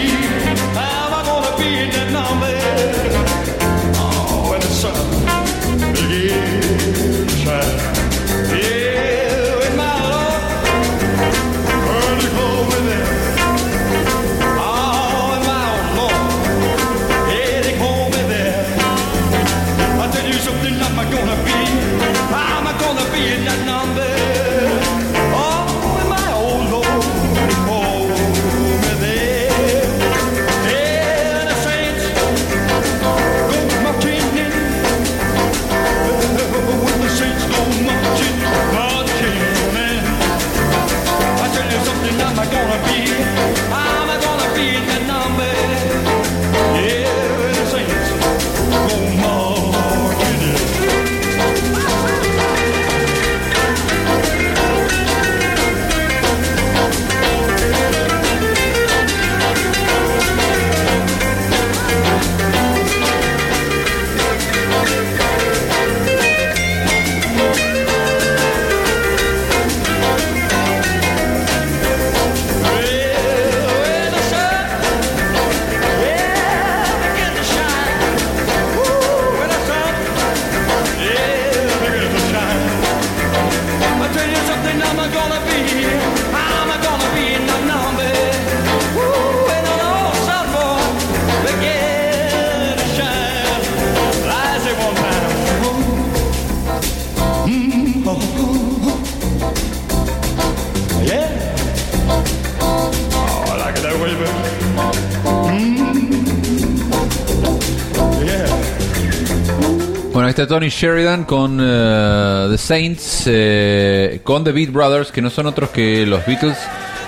Tony 110.52 110.68
Sheridan 110.68 111.24
con 111.24 111.58
eh, 111.62 112.46
The 112.50 112.58
Saints, 112.58 113.22
eh, 113.24 114.20
con 114.22 114.44
The 114.44 114.52
Beat 114.52 114.70
Brothers, 114.70 115.10
que 115.10 115.22
no 115.22 115.30
son 115.30 115.46
otros 115.46 115.70
que 115.70 116.04
los 116.04 116.26
Beatles 116.26 116.58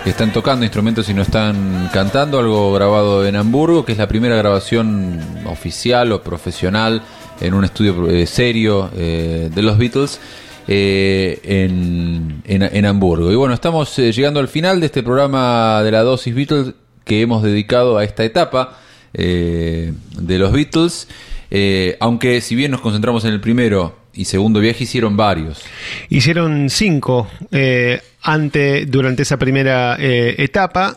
que 0.02 0.08
están 0.08 0.32
tocando 0.32 0.64
instrumentos 0.64 1.10
y 1.10 1.12
no 1.12 1.20
están 1.20 1.90
cantando, 1.92 2.38
algo 2.38 2.72
grabado 2.72 3.26
en 3.26 3.36
Hamburgo, 3.36 3.84
que 3.84 3.92
es 3.92 3.98
la 3.98 4.08
primera 4.08 4.34
grabación 4.36 5.20
oficial 5.44 6.10
o 6.12 6.22
profesional 6.22 7.02
en 7.38 7.52
un 7.52 7.66
estudio 7.66 8.08
eh, 8.08 8.24
serio 8.24 8.88
de 8.94 9.50
los 9.62 9.76
Beatles. 9.76 10.18
en, 10.66 12.40
en- 12.46 12.62
en 12.62 12.86
Hamburgo. 12.86 13.30
Y 13.30 13.34
bueno, 13.34 13.52
estamos 13.52 13.94
llegando 13.94 14.40
al 14.40 14.48
final 14.48 14.80
de 14.80 14.86
este 14.86 15.02
programa 15.02 15.82
de 15.82 15.90
la 15.90 16.02
dosis 16.02 16.34
Beatles 16.34 16.72
que 17.04 17.20
hemos 17.20 17.42
dedicado 17.42 17.98
a 17.98 18.04
esta 18.04 18.24
etapa 18.24 18.78
de 19.12 19.92
los 20.38 20.50
Beatles. 20.50 21.08
Eh, 21.56 21.96
aunque 22.00 22.40
si 22.40 22.56
bien 22.56 22.72
nos 22.72 22.80
concentramos 22.80 23.24
en 23.24 23.32
el 23.32 23.40
primero 23.40 23.94
y 24.12 24.24
segundo 24.24 24.58
viaje, 24.58 24.82
hicieron 24.82 25.16
varios. 25.16 25.62
Hicieron 26.08 26.68
cinco 26.68 27.28
eh, 27.52 28.00
ante, 28.24 28.86
durante 28.86 29.22
esa 29.22 29.36
primera 29.36 29.96
eh, 30.00 30.34
etapa. 30.38 30.96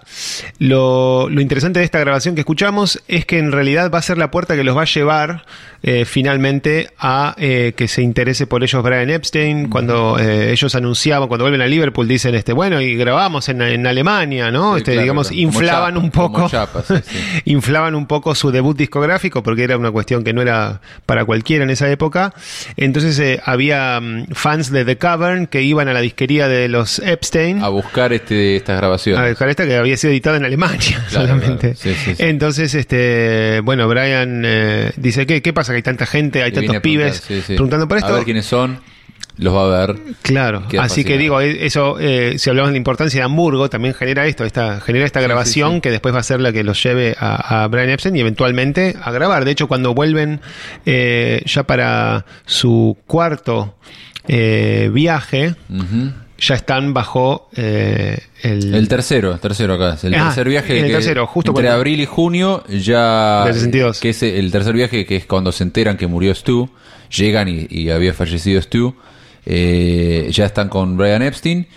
Lo, 0.60 1.30
lo 1.30 1.42
interesante 1.42 1.80
de 1.80 1.86
esta 1.86 2.00
grabación 2.00 2.34
que 2.34 2.42
escuchamos 2.42 3.04
es 3.08 3.26
que 3.26 3.38
en 3.38 3.52
realidad 3.52 3.92
va 3.94 4.00
a 4.00 4.02
ser 4.02 4.18
la 4.18 4.32
puerta 4.32 4.56
que 4.56 4.64
los 4.64 4.76
va 4.76 4.84
a 4.84 4.86
llevar 4.86 5.46
eh, 5.84 6.06
finalmente 6.06 6.90
a 6.98 7.36
eh, 7.38 7.74
que 7.76 7.88
se 7.88 8.02
interese 8.02 8.48
por 8.48 8.64
ellos 8.64 8.82
Brian 8.82 9.10
Epstein. 9.10 9.70
Cuando 9.70 10.18
ellos 10.18 10.74
anunciaban, 10.74 11.28
cuando 11.28 11.44
vuelven 11.44 11.62
a 11.62 11.68
Liverpool, 11.68 12.08
dicen, 12.08 12.34
este 12.34 12.54
bueno, 12.54 12.82
y 12.82 12.96
grabamos 12.96 13.50
en, 13.50 13.62
en 13.62 13.86
Alemania, 13.86 14.50
¿no? 14.50 14.74
Sí, 14.74 14.80
este, 14.80 14.92
claro, 14.94 15.02
digamos, 15.04 15.28
claro. 15.28 15.42
Inflaban 15.42 15.94
chapa, 15.94 16.06
un 16.06 16.12
poco. 16.12 16.50
chapa, 16.50 16.82
sí, 16.82 16.96
sí. 17.06 17.18
inflaban 17.46 17.94
un 17.94 18.08
poco 18.08 18.34
su 18.36 18.52
debut 18.52 18.78
discográfico 18.78 19.44
porque 19.44 19.64
era 19.64 19.78
una 19.78 19.92
cuestión 19.92 20.24
que 20.24 20.32
no 20.32 20.42
era 20.42 20.80
para 21.06 21.26
cualquiera 21.26 21.66
en 21.66 21.72
esa 21.72 21.90
época. 21.90 22.34
Entonces 22.78 23.42
había 23.44 24.00
mm, 24.00 24.28
fans 24.34 24.72
de 24.72 24.86
The 24.86 24.98
Cavern 24.98 25.48
que 25.48 25.62
iban 25.62 25.90
a 25.90 25.94
la 25.94 26.00
disquería 26.00 26.48
de 26.48 26.70
los 26.70 27.00
Epstein 27.00 27.17
A 27.62 27.70
buscar 27.70 28.14
este, 28.14 28.56
estas 28.58 28.78
grabaciones. 28.78 29.22
a 29.22 29.28
buscar 29.30 29.50
esta 29.50 29.66
que 29.66 29.76
había 29.76 29.98
sido 29.98 30.12
editada 30.12 30.38
en 30.38 30.46
Alemania 30.46 30.78
Claro, 31.10 31.28
solamente. 31.28 31.74
claro. 31.74 31.76
Sí, 31.76 31.94
sí, 31.94 32.16
sí. 32.16 32.24
Entonces, 32.24 32.74
este, 32.74 33.62
bueno, 33.64 33.88
Brian 33.88 34.44
eh, 34.46 34.92
dice, 34.98 35.26
¿qué, 35.26 35.42
¿qué 35.42 35.54
pasa? 35.54 35.72
Que 35.74 35.78
hay 35.78 35.84
tanta 35.84 36.06
gente, 36.06 36.44
hay 36.44 36.52
tantos 36.52 36.78
pibes 36.82 37.22
preguntando 37.48 37.88
por 37.88 37.98
esto. 37.98 38.10
A 38.14 38.16
ver 38.18 38.24
quiénes 38.24 38.46
son. 38.46 38.80
los 39.38 39.54
va 39.54 39.66
a 39.66 39.86
ver. 39.86 39.98
Claro, 40.22 40.64
así 40.80 41.04
que 41.04 41.18
digo, 41.18 41.40
eh, 41.42 41.66
eso, 41.66 41.98
eh, 42.00 42.40
si 42.40 42.50
hablamos 42.50 42.70
de 42.70 42.74
la 42.74 42.78
importancia 42.78 43.20
de 43.20 43.26
Hamburgo, 43.26 43.70
también 43.70 43.94
genera 43.94 44.26
esto, 44.26 44.46
esta, 44.46 44.80
genera 44.82 45.06
esta 45.06 45.22
grabación 45.22 45.70
sí, 45.70 45.76
sí. 45.76 45.82
que 45.82 45.92
después 45.92 46.14
va 46.16 46.20
a 46.20 46.24
ser 46.24 46.40
la 46.42 46.52
que 46.52 46.64
los 46.64 46.82
lleve 46.82 47.16
a, 47.20 47.64
a 47.64 47.68
Brian 47.68 47.90
Epstein 47.90 48.16
y 48.16 48.22
eventualmente 48.22 48.96
a 49.02 49.12
grabar. 49.12 49.46
De 49.46 49.52
hecho, 49.52 49.68
cuando 49.68 49.94
vuelven 49.94 50.42
eh, 50.86 51.44
ya 51.46 51.64
para 51.64 52.26
su 52.46 52.98
cuarto 53.06 53.76
eh, 54.28 54.90
viaje. 54.92 55.56
Ya 56.40 56.56
están 56.56 56.94
bajo 56.94 57.50
eh, 57.56 58.20
el, 58.44 58.74
El 58.76 58.88
tercero, 58.88 59.34
el 59.34 59.40
tercero 59.40 59.74
acá. 59.74 59.98
El 60.04 60.14
Ah, 60.16 60.26
tercer 60.26 60.48
viaje. 60.50 60.80
el 60.80 60.86
que 60.88 60.92
tercero, 60.94 61.26
justo 61.28 61.52
Entre 61.52 61.64
cuando- 61.66 61.78
abril 61.78 62.00
y 62.02 62.06
junio 62.06 62.64
ya. 62.70 63.44
Del 63.46 63.54
62. 63.56 64.00
Que 64.00 64.10
es 64.10 64.24
el 64.24 64.52
tercer 64.52 64.74
viaje, 64.74 65.06
que 65.06 65.16
es 65.16 65.26
cuando 65.26 65.52
se 65.52 65.64
enteran 65.64 65.98
que 65.98 66.08
murió 66.08 66.34
Stu. 66.36 66.70
Llegan 67.16 67.48
y, 67.48 67.68
y 67.70 67.90
había 67.90 68.14
fallecido 68.14 68.62
Stu. 68.62 68.94
eh, 69.46 70.28
ya 70.32 70.46
están 70.46 70.70
con 70.70 70.98
Brian 70.98 71.22
Epstein. 71.22 71.68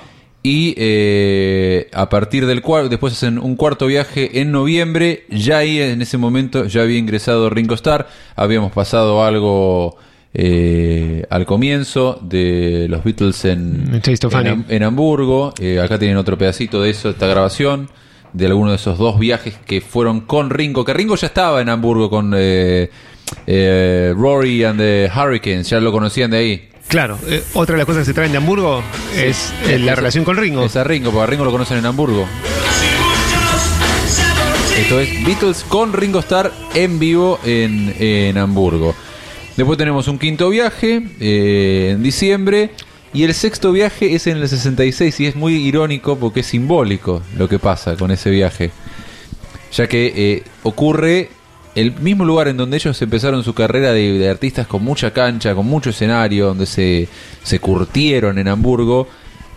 Y 0.42 0.74
eh, 0.78 1.88
a 1.92 2.08
partir 2.08 2.46
del 2.46 2.62
cuarto, 2.62 2.88
después 2.88 3.12
hacen 3.12 3.38
un 3.38 3.56
cuarto 3.56 3.86
viaje 3.86 4.40
en 4.40 4.50
noviembre. 4.52 5.24
Ya 5.30 5.58
ahí 5.58 5.78
en 5.80 6.00
ese 6.02 6.16
momento 6.18 6.64
ya 6.64 6.82
había 6.82 6.98
ingresado 6.98 7.50
Ringo 7.50 7.74
Starr. 7.74 8.08
Habíamos 8.36 8.72
pasado 8.72 9.22
algo 9.22 9.96
eh, 10.32 11.26
al 11.30 11.46
comienzo 11.46 12.18
de 12.22 12.86
los 12.88 13.02
Beatles 13.04 13.44
en, 13.44 14.00
en, 14.02 14.64
en 14.68 14.82
Hamburgo. 14.82 15.52
Eh, 15.60 15.80
acá 15.80 15.98
tienen 15.98 16.16
otro 16.16 16.38
pedacito 16.38 16.82
de 16.82 16.90
eso, 16.90 17.10
esta 17.10 17.26
grabación. 17.26 17.88
De 18.32 18.46
alguno 18.46 18.70
de 18.70 18.76
esos 18.76 18.96
dos 18.96 19.18
viajes 19.18 19.54
que 19.66 19.80
fueron 19.80 20.20
con 20.20 20.50
Ringo. 20.50 20.84
Que 20.84 20.94
Ringo 20.94 21.16
ya 21.16 21.26
estaba 21.26 21.60
en 21.60 21.68
Hamburgo 21.68 22.08
con 22.08 22.32
eh, 22.36 22.88
eh, 23.44 24.14
Rory 24.16 24.62
and 24.62 24.78
the 24.78 25.10
Hurricanes. 25.12 25.68
Ya 25.68 25.80
lo 25.80 25.90
conocían 25.90 26.30
de 26.30 26.36
ahí. 26.36 26.68
Claro, 26.86 27.18
eh, 27.26 27.42
otra 27.54 27.74
de 27.74 27.78
las 27.78 27.86
cosas 27.86 28.02
que 28.02 28.06
se 28.06 28.14
traen 28.14 28.30
de 28.30 28.38
Hamburgo 28.38 28.84
es 29.16 29.52
eh, 29.66 29.80
la 29.80 29.96
relación 29.96 30.24
con 30.24 30.36
Ringo. 30.36 30.64
Es 30.64 30.76
a 30.76 30.84
Ringo, 30.84 31.10
porque 31.10 31.24
a 31.24 31.26
Ringo 31.26 31.44
lo 31.44 31.50
conocen 31.50 31.78
en 31.78 31.86
Hamburgo. 31.86 32.24
Esto 34.78 35.00
es 35.00 35.24
Beatles 35.26 35.64
con 35.68 35.92
Ringo 35.92 36.20
Starr 36.20 36.52
en 36.74 37.00
vivo 37.00 37.40
en, 37.44 37.94
en 37.98 38.38
Hamburgo. 38.38 38.94
Después 39.60 39.76
tenemos 39.76 40.08
un 40.08 40.18
quinto 40.18 40.48
viaje 40.48 41.02
eh, 41.20 41.90
en 41.92 42.02
diciembre. 42.02 42.70
Y 43.12 43.24
el 43.24 43.34
sexto 43.34 43.72
viaje 43.72 44.14
es 44.14 44.26
en 44.26 44.38
el 44.38 44.48
66 44.48 45.20
y 45.20 45.26
es 45.26 45.36
muy 45.36 45.54
irónico 45.56 46.16
porque 46.16 46.40
es 46.40 46.46
simbólico 46.46 47.20
lo 47.36 47.46
que 47.46 47.58
pasa 47.58 47.94
con 47.94 48.10
ese 48.10 48.30
viaje. 48.30 48.70
Ya 49.74 49.86
que 49.86 50.14
eh, 50.16 50.44
ocurre 50.62 51.28
el 51.74 51.92
mismo 51.92 52.24
lugar 52.24 52.48
en 52.48 52.56
donde 52.56 52.78
ellos 52.78 53.02
empezaron 53.02 53.44
su 53.44 53.52
carrera 53.52 53.92
de, 53.92 54.18
de 54.18 54.30
artistas 54.30 54.66
con 54.66 54.82
mucha 54.82 55.12
cancha, 55.12 55.54
con 55.54 55.66
mucho 55.66 55.90
escenario, 55.90 56.46
donde 56.46 56.64
se, 56.64 57.06
se 57.42 57.58
curtieron 57.58 58.38
en 58.38 58.48
Hamburgo, 58.48 59.08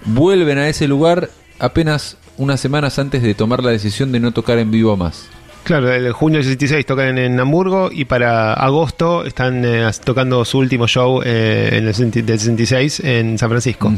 vuelven 0.03 0.57
a 0.57 0.67
ese 0.67 0.85
lugar 0.85 1.29
apenas 1.59 2.17
unas 2.37 2.59
semanas 2.59 2.99
antes 2.99 3.23
de 3.23 3.35
tomar 3.35 3.63
la 3.63 3.71
decisión 3.71 4.11
de 4.11 4.19
no 4.19 4.33
tocar 4.33 4.57
en 4.57 4.69
vivo 4.69 4.97
más. 4.97 5.29
Claro, 5.63 5.93
el 5.93 6.11
junio 6.11 6.39
del 6.39 6.45
66 6.45 6.85
tocan 6.85 7.17
en 7.17 7.39
Hamburgo 7.39 7.89
y 7.91 8.05
para 8.05 8.53
agosto 8.53 9.25
están 9.25 9.63
eh, 9.63 9.89
tocando 10.03 10.43
su 10.43 10.59
último 10.59 10.87
show 10.87 11.21
eh, 11.23 11.69
en 11.73 11.87
el 11.87 11.93
60 11.93 12.21
del 12.21 12.39
66 12.39 12.99
en 12.99 13.37
San 13.37 13.49
Francisco. 13.49 13.93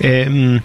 Eh, 0.00 0.28
mm, 0.28 0.56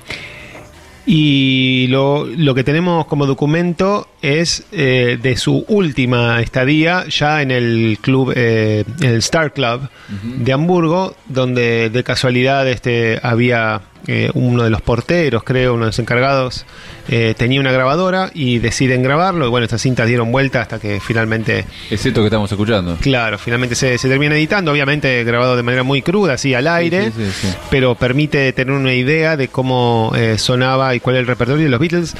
y 1.05 1.87
lo, 1.89 2.25
lo 2.25 2.55
que 2.55 2.63
tenemos 2.63 3.05
como 3.07 3.25
documento 3.25 4.07
es 4.21 4.63
eh, 4.71 5.19
de 5.21 5.35
su 5.35 5.65
última 5.67 6.41
estadía 6.41 7.05
ya 7.09 7.41
en 7.41 7.51
el 7.51 7.97
club, 7.99 8.31
eh, 8.35 8.85
en 9.01 9.09
el 9.09 9.17
Star 9.17 9.51
Club 9.51 9.89
de 10.23 10.53
Hamburgo, 10.53 11.15
donde 11.27 11.89
de 11.89 12.03
casualidad 12.03 12.67
este 12.69 13.19
había 13.21 13.81
eh, 14.07 14.29
uno 14.33 14.63
de 14.63 14.69
los 14.69 14.81
porteros, 14.81 15.43
creo, 15.43 15.73
uno 15.73 15.85
de 15.85 15.89
los 15.89 15.99
encargados, 15.99 16.65
eh, 17.09 17.33
tenía 17.37 17.59
una 17.59 17.71
grabadora 17.71 18.31
y 18.33 18.59
deciden 18.59 19.03
grabarlo. 19.03 19.45
Y 19.47 19.49
bueno, 19.49 19.65
estas 19.65 19.81
cintas 19.81 20.07
dieron 20.07 20.31
vuelta 20.31 20.61
hasta 20.61 20.79
que 20.79 20.99
finalmente 20.99 21.65
Es 21.89 22.05
esto 22.05 22.21
que 22.21 22.27
estamos 22.27 22.51
escuchando. 22.51 22.97
Claro, 23.01 23.37
finalmente 23.37 23.75
se, 23.75 23.97
se 23.97 24.07
termina 24.09 24.35
editando, 24.35 24.71
obviamente 24.71 25.23
grabado 25.23 25.55
de 25.55 25.63
manera 25.63 25.83
muy 25.83 26.01
cruda, 26.01 26.33
así 26.33 26.53
al 26.53 26.67
aire, 26.67 27.05
sí, 27.07 27.11
sí, 27.17 27.31
sí. 27.41 27.53
pero 27.69 27.95
permite 27.95 28.51
tener 28.53 28.73
una 28.73 28.93
idea 28.93 29.37
de 29.37 29.47
cómo 29.47 30.11
eh, 30.15 30.37
sonaba 30.37 30.95
y 30.95 30.99
cuál 30.99 31.15
era 31.15 31.21
el 31.21 31.27
repertorio 31.27 31.63
de 31.63 31.69
los 31.69 31.79
Beatles. 31.79 32.15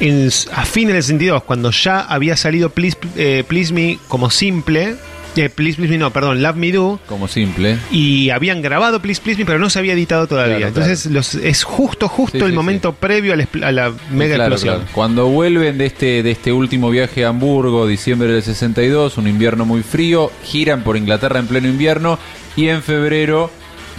En- 0.00 0.30
a 0.52 0.64
fines 0.64 0.94
del 0.94 1.02
62, 1.02 1.44
cuando 1.44 1.70
ya 1.70 2.00
había 2.00 2.36
salido 2.36 2.70
Please, 2.70 2.96
eh, 3.16 3.44
Please 3.46 3.72
Me 3.72 3.98
como 4.08 4.30
simple, 4.30 4.96
eh, 5.36 5.48
Please 5.48 5.76
Please 5.76 5.90
Me 5.92 5.98
no, 5.98 6.12
perdón, 6.12 6.42
Love 6.42 6.56
Me 6.56 6.72
Do, 6.72 7.00
Como 7.06 7.28
simple. 7.28 7.78
y 7.90 8.30
habían 8.30 8.60
grabado 8.62 9.00
Please 9.00 9.20
Please 9.22 9.38
Me, 9.38 9.44
pero 9.46 9.58
no 9.58 9.70
se 9.70 9.78
había 9.78 9.92
editado 9.94 10.26
todavía. 10.26 10.56
Claro, 10.56 10.68
Entonces 10.68 11.06
los- 11.06 11.34
es 11.34 11.64
justo, 11.64 12.08
justo 12.08 12.38
Sí, 12.38 12.44
el 12.44 12.50
sí, 12.50 12.56
momento 12.56 12.92
previo 12.92 13.32
a 13.32 13.36
la, 13.36 13.46
a 13.66 13.72
la 13.72 13.92
mega 14.10 14.34
Claro, 14.36 14.54
explosión. 14.54 14.76
claro. 14.80 14.90
Cuando 14.94 15.26
vuelven 15.28 15.78
de 15.78 15.86
este, 15.86 16.22
de 16.22 16.30
este 16.30 16.52
último 16.52 16.90
viaje 16.90 17.24
a 17.24 17.28
Hamburgo, 17.28 17.86
diciembre 17.86 18.32
del 18.32 18.42
62, 18.42 19.16
un 19.18 19.28
invierno 19.28 19.64
muy 19.64 19.82
frío, 19.82 20.30
giran 20.44 20.82
por 20.82 20.96
Inglaterra 20.96 21.38
en 21.40 21.46
pleno 21.46 21.68
invierno 21.68 22.18
y 22.56 22.68
en 22.68 22.82
febrero 22.82 23.50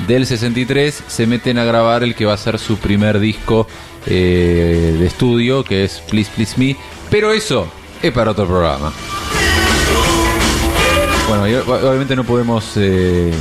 del 0.08 0.26
63 0.26 1.04
se 1.08 1.28
meten 1.28 1.58
a 1.60 1.64
grabar 1.66 2.04
el 2.04 2.16
que 2.16 2.26
va 2.26 2.34
a 2.34 2.38
ser 2.38 2.58
su 2.60 2.78
primer 2.78 3.20
disco 3.20 3.68
eh, 4.06 4.96
de 5.00 5.06
estudio, 5.06 5.64
que 5.64 5.84
es 5.84 6.02
Please 6.10 6.32
Please 6.36 6.56
Me. 6.58 6.76
Pero 7.10 7.32
eso 7.32 7.72
es 8.02 8.12
para 8.12 8.32
otro 8.32 8.46
programa. 8.48 8.92
Bueno, 11.40 11.48
y 11.48 11.56
obviamente 11.56 12.16
no 12.16 12.24
podemos 12.24 12.74
eh, 12.78 13.32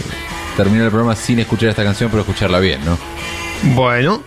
terminar 0.57 0.84
el 0.84 0.90
programa 0.90 1.14
sin 1.14 1.40
escuchar 1.40 1.68
esta 1.68 1.84
canción, 1.84 2.09
pero 2.11 2.22
escucharla 2.22 2.59
bien, 2.59 2.82
¿no? 2.86 2.97
Bueno, 3.74 4.22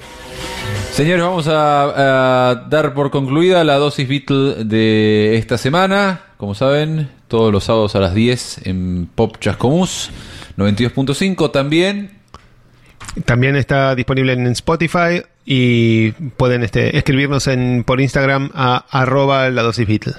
Señores, 0.91 1.23
vamos 1.23 1.47
a, 1.47 2.51
a 2.51 2.55
dar 2.69 2.93
por 2.93 3.11
concluida 3.11 3.63
la 3.63 3.75
dosis 3.75 4.07
Beatle 4.07 4.63
de 4.63 5.35
esta 5.35 5.57
semana. 5.57 6.21
Como 6.37 6.53
saben, 6.53 7.09
todos 7.27 7.51
los 7.51 7.63
sábados 7.65 7.95
a 7.95 7.99
las 7.99 8.13
10 8.13 8.67
en 8.67 9.09
Pop 9.13 9.37
Chascomús 9.39 10.11
92.5 10.57 11.51
también. 11.51 12.11
También 13.25 13.55
está 13.55 13.95
disponible 13.95 14.33
en 14.33 14.47
Spotify 14.47 15.23
y 15.43 16.11
pueden 16.11 16.63
este, 16.63 16.97
escribirnos 16.97 17.47
en, 17.47 17.83
por 17.83 17.99
Instagram 17.99 18.51
a 18.53 18.85
arroba 18.89 19.49
la 19.49 19.63
dosis 19.63 19.87
Beatle. 19.87 20.13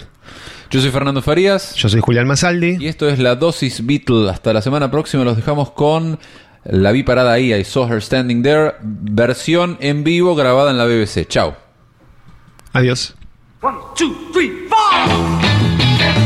Yo 0.71 0.81
soy 0.81 0.91
Fernando 0.91 1.23
Farías 1.23 1.75
Yo 1.77 1.89
soy 1.89 2.01
Julián 2.01 2.27
Masaldi. 2.27 2.77
y 2.81 2.89
esto 2.89 3.09
es 3.09 3.19
la 3.19 3.37
dosis 3.37 3.87
Beatle. 3.87 4.29
Hasta 4.31 4.53
la 4.53 4.63
semana 4.63 4.91
próxima 4.91 5.25
los 5.25 5.37
dejamos 5.37 5.71
con 5.71 6.19
La 6.65 6.91
vi 6.93 7.03
parada 7.05 7.33
ahí, 7.33 7.53
I 7.55 7.63
saw 7.65 7.87
her 7.91 8.03
standing 8.03 8.43
there, 8.43 8.75
versión 8.83 9.77
en 9.81 10.03
vivo 10.03 10.35
grabada 10.35 10.71
en 10.73 10.79
la 10.79 10.85
BBC. 10.85 11.27
Chao. 11.29 11.55
Adiós. 12.73 13.15
One, 13.63 13.79
two, 13.97 14.13
three, 14.33 14.67
four. 14.69 16.26